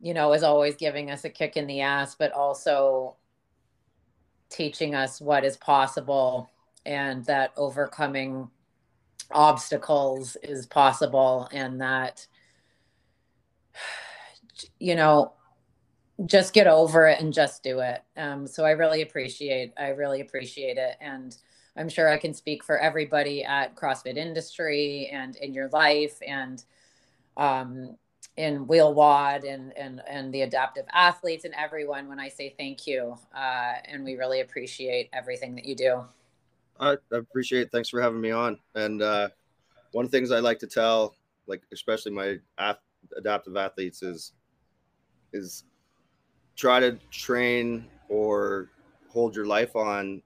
you 0.00 0.14
know, 0.14 0.32
as 0.32 0.42
always, 0.42 0.76
giving 0.76 1.10
us 1.10 1.24
a 1.24 1.30
kick 1.30 1.56
in 1.56 1.66
the 1.66 1.80
ass, 1.80 2.14
but 2.14 2.32
also 2.32 3.16
teaching 4.50 4.94
us 4.94 5.20
what 5.20 5.44
is 5.44 5.56
possible 5.56 6.50
and 6.84 7.24
that 7.24 7.52
overcoming 7.56 8.50
obstacles 9.30 10.36
is 10.42 10.66
possible 10.66 11.48
and 11.50 11.80
that, 11.80 12.26
you 14.78 14.94
know, 14.94 15.32
just 16.26 16.52
get 16.52 16.66
over 16.66 17.06
it 17.08 17.20
and 17.20 17.32
just 17.32 17.62
do 17.62 17.80
it. 17.80 18.02
Um, 18.16 18.46
so 18.46 18.64
I 18.64 18.70
really 18.70 19.02
appreciate, 19.02 19.72
I 19.76 19.88
really 19.88 20.20
appreciate 20.20 20.76
it. 20.76 20.96
And 21.00 21.36
I'm 21.76 21.88
sure 21.88 22.08
I 22.08 22.18
can 22.18 22.32
speak 22.32 22.62
for 22.62 22.78
everybody 22.78 23.44
at 23.44 23.74
CrossFit 23.74 24.16
industry 24.16 25.10
and 25.12 25.36
in 25.36 25.52
your 25.52 25.68
life 25.68 26.18
and 26.26 26.62
um, 27.36 27.96
in 28.36 28.66
Wheel 28.66 28.94
WOD 28.94 29.44
and, 29.44 29.76
and, 29.76 30.02
and 30.08 30.32
the 30.32 30.42
adaptive 30.42 30.86
athletes 30.92 31.44
and 31.44 31.54
everyone 31.54 32.08
when 32.08 32.20
I 32.20 32.28
say 32.28 32.54
thank 32.56 32.86
you. 32.86 33.16
Uh, 33.36 33.74
and 33.84 34.04
we 34.04 34.14
really 34.14 34.40
appreciate 34.40 35.08
everything 35.12 35.54
that 35.56 35.64
you 35.64 35.74
do. 35.74 36.04
I 36.78 36.96
appreciate 37.12 37.62
it. 37.62 37.72
Thanks 37.72 37.88
for 37.88 38.00
having 38.00 38.20
me 38.20 38.30
on. 38.30 38.58
And 38.74 39.02
uh, 39.02 39.28
one 39.92 40.04
of 40.04 40.10
the 40.10 40.16
things 40.16 40.30
I 40.30 40.40
like 40.40 40.58
to 40.60 40.66
tell, 40.66 41.14
like 41.46 41.62
especially 41.72 42.12
my 42.12 42.38
adaptive 43.16 43.56
athletes, 43.56 44.02
is 44.02 44.32
is 45.32 45.64
try 46.56 46.80
to 46.80 46.98
train 47.10 47.86
or 48.08 48.70
hold 49.08 49.34
your 49.34 49.46
life 49.46 49.76
on 49.76 50.22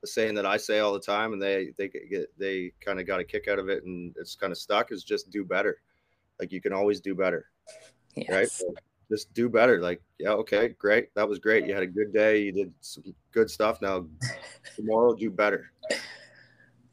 the 0.00 0.06
saying 0.06 0.34
that 0.34 0.46
I 0.46 0.56
say 0.56 0.78
all 0.78 0.92
the 0.92 1.00
time, 1.00 1.32
and 1.32 1.42
they 1.42 1.72
they 1.76 1.88
get 1.88 2.26
they 2.38 2.72
kind 2.80 3.00
of 3.00 3.06
got 3.06 3.20
a 3.20 3.24
kick 3.24 3.48
out 3.48 3.58
of 3.58 3.68
it, 3.68 3.84
and 3.84 4.14
it's 4.18 4.34
kind 4.34 4.50
of 4.50 4.58
stuck. 4.58 4.92
Is 4.92 5.04
just 5.04 5.30
do 5.30 5.44
better. 5.44 5.78
Like 6.38 6.52
you 6.52 6.60
can 6.60 6.72
always 6.72 7.00
do 7.00 7.14
better, 7.14 7.46
yes. 8.14 8.30
right? 8.30 8.48
So 8.48 8.74
just 9.10 9.32
do 9.34 9.48
better. 9.48 9.80
Like 9.80 10.00
yeah, 10.18 10.30
okay, 10.30 10.68
great, 10.68 11.14
that 11.14 11.28
was 11.28 11.38
great. 11.38 11.66
You 11.66 11.74
had 11.74 11.82
a 11.82 11.86
good 11.86 12.12
day. 12.12 12.42
You 12.42 12.52
did 12.52 12.72
some 12.80 13.04
good 13.32 13.50
stuff. 13.50 13.82
Now 13.82 14.06
tomorrow, 14.74 15.14
do 15.14 15.30
better. 15.30 15.70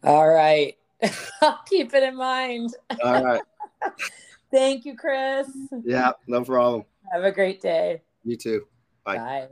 All 0.04 0.28
right, 0.28 0.78
I'll 1.42 1.62
keep 1.66 1.94
it 1.94 2.04
in 2.04 2.18
mind. 2.18 2.76
All 3.04 3.24
right. 3.24 3.42
Thank 4.52 4.86
you, 4.86 4.96
Chris. 4.96 5.50
Yeah, 5.84 6.12
no 6.28 6.44
problem. 6.44 6.86
Have 7.12 7.24
a 7.24 7.32
great 7.32 7.62
day. 7.62 8.02
You 8.24 8.38
too. 8.38 8.66
Bye. 9.08 9.18
Bye. 9.18 9.48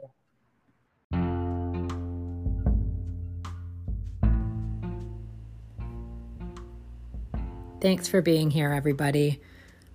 Thanks 7.80 8.08
for 8.10 8.22
being 8.22 8.52
here, 8.52 8.74
everybody. 8.74 9.40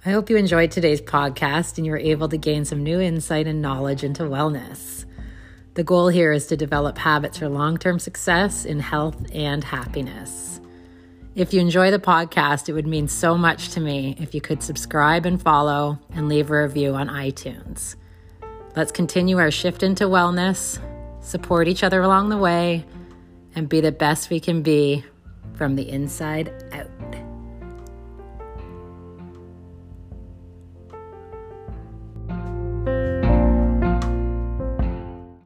I 0.06 0.10
hope 0.12 0.30
you 0.30 0.36
enjoyed 0.36 0.70
today's 0.70 1.02
podcast 1.02 1.76
and 1.76 1.84
you 1.84 1.92
were 1.92 1.98
able 1.98 2.28
to 2.30 2.38
gain 2.38 2.64
some 2.64 2.82
new 2.82 3.00
insight 3.00 3.46
and 3.46 3.60
knowledge 3.60 4.02
into 4.02 4.22
wellness. 4.22 5.04
The 5.74 5.84
goal 5.84 6.08
here 6.08 6.32
is 6.32 6.46
to 6.46 6.56
develop 6.56 6.96
habits 6.96 7.36
for 7.36 7.48
long 7.50 7.76
term 7.76 7.98
success 7.98 8.64
in 8.64 8.80
health 8.80 9.26
and 9.34 9.62
happiness. 9.62 10.60
If 11.34 11.52
you 11.52 11.60
enjoy 11.60 11.90
the 11.90 11.98
podcast, 11.98 12.70
it 12.70 12.72
would 12.72 12.86
mean 12.86 13.08
so 13.08 13.36
much 13.36 13.68
to 13.70 13.80
me 13.80 14.16
if 14.18 14.34
you 14.34 14.40
could 14.40 14.62
subscribe 14.62 15.26
and 15.26 15.40
follow 15.40 15.98
and 16.12 16.28
leave 16.28 16.50
a 16.50 16.62
review 16.62 16.94
on 16.94 17.08
iTunes. 17.08 17.96
Let's 18.76 18.92
continue 18.92 19.38
our 19.38 19.50
shift 19.50 19.82
into 19.82 20.04
wellness, 20.04 20.78
support 21.20 21.66
each 21.66 21.82
other 21.82 22.02
along 22.02 22.28
the 22.28 22.38
way, 22.38 22.84
and 23.56 23.68
be 23.68 23.80
the 23.80 23.90
best 23.90 24.30
we 24.30 24.38
can 24.38 24.62
be 24.62 25.04
from 25.54 25.74
the 25.74 25.88
inside 25.88 26.52
out. 26.72 27.09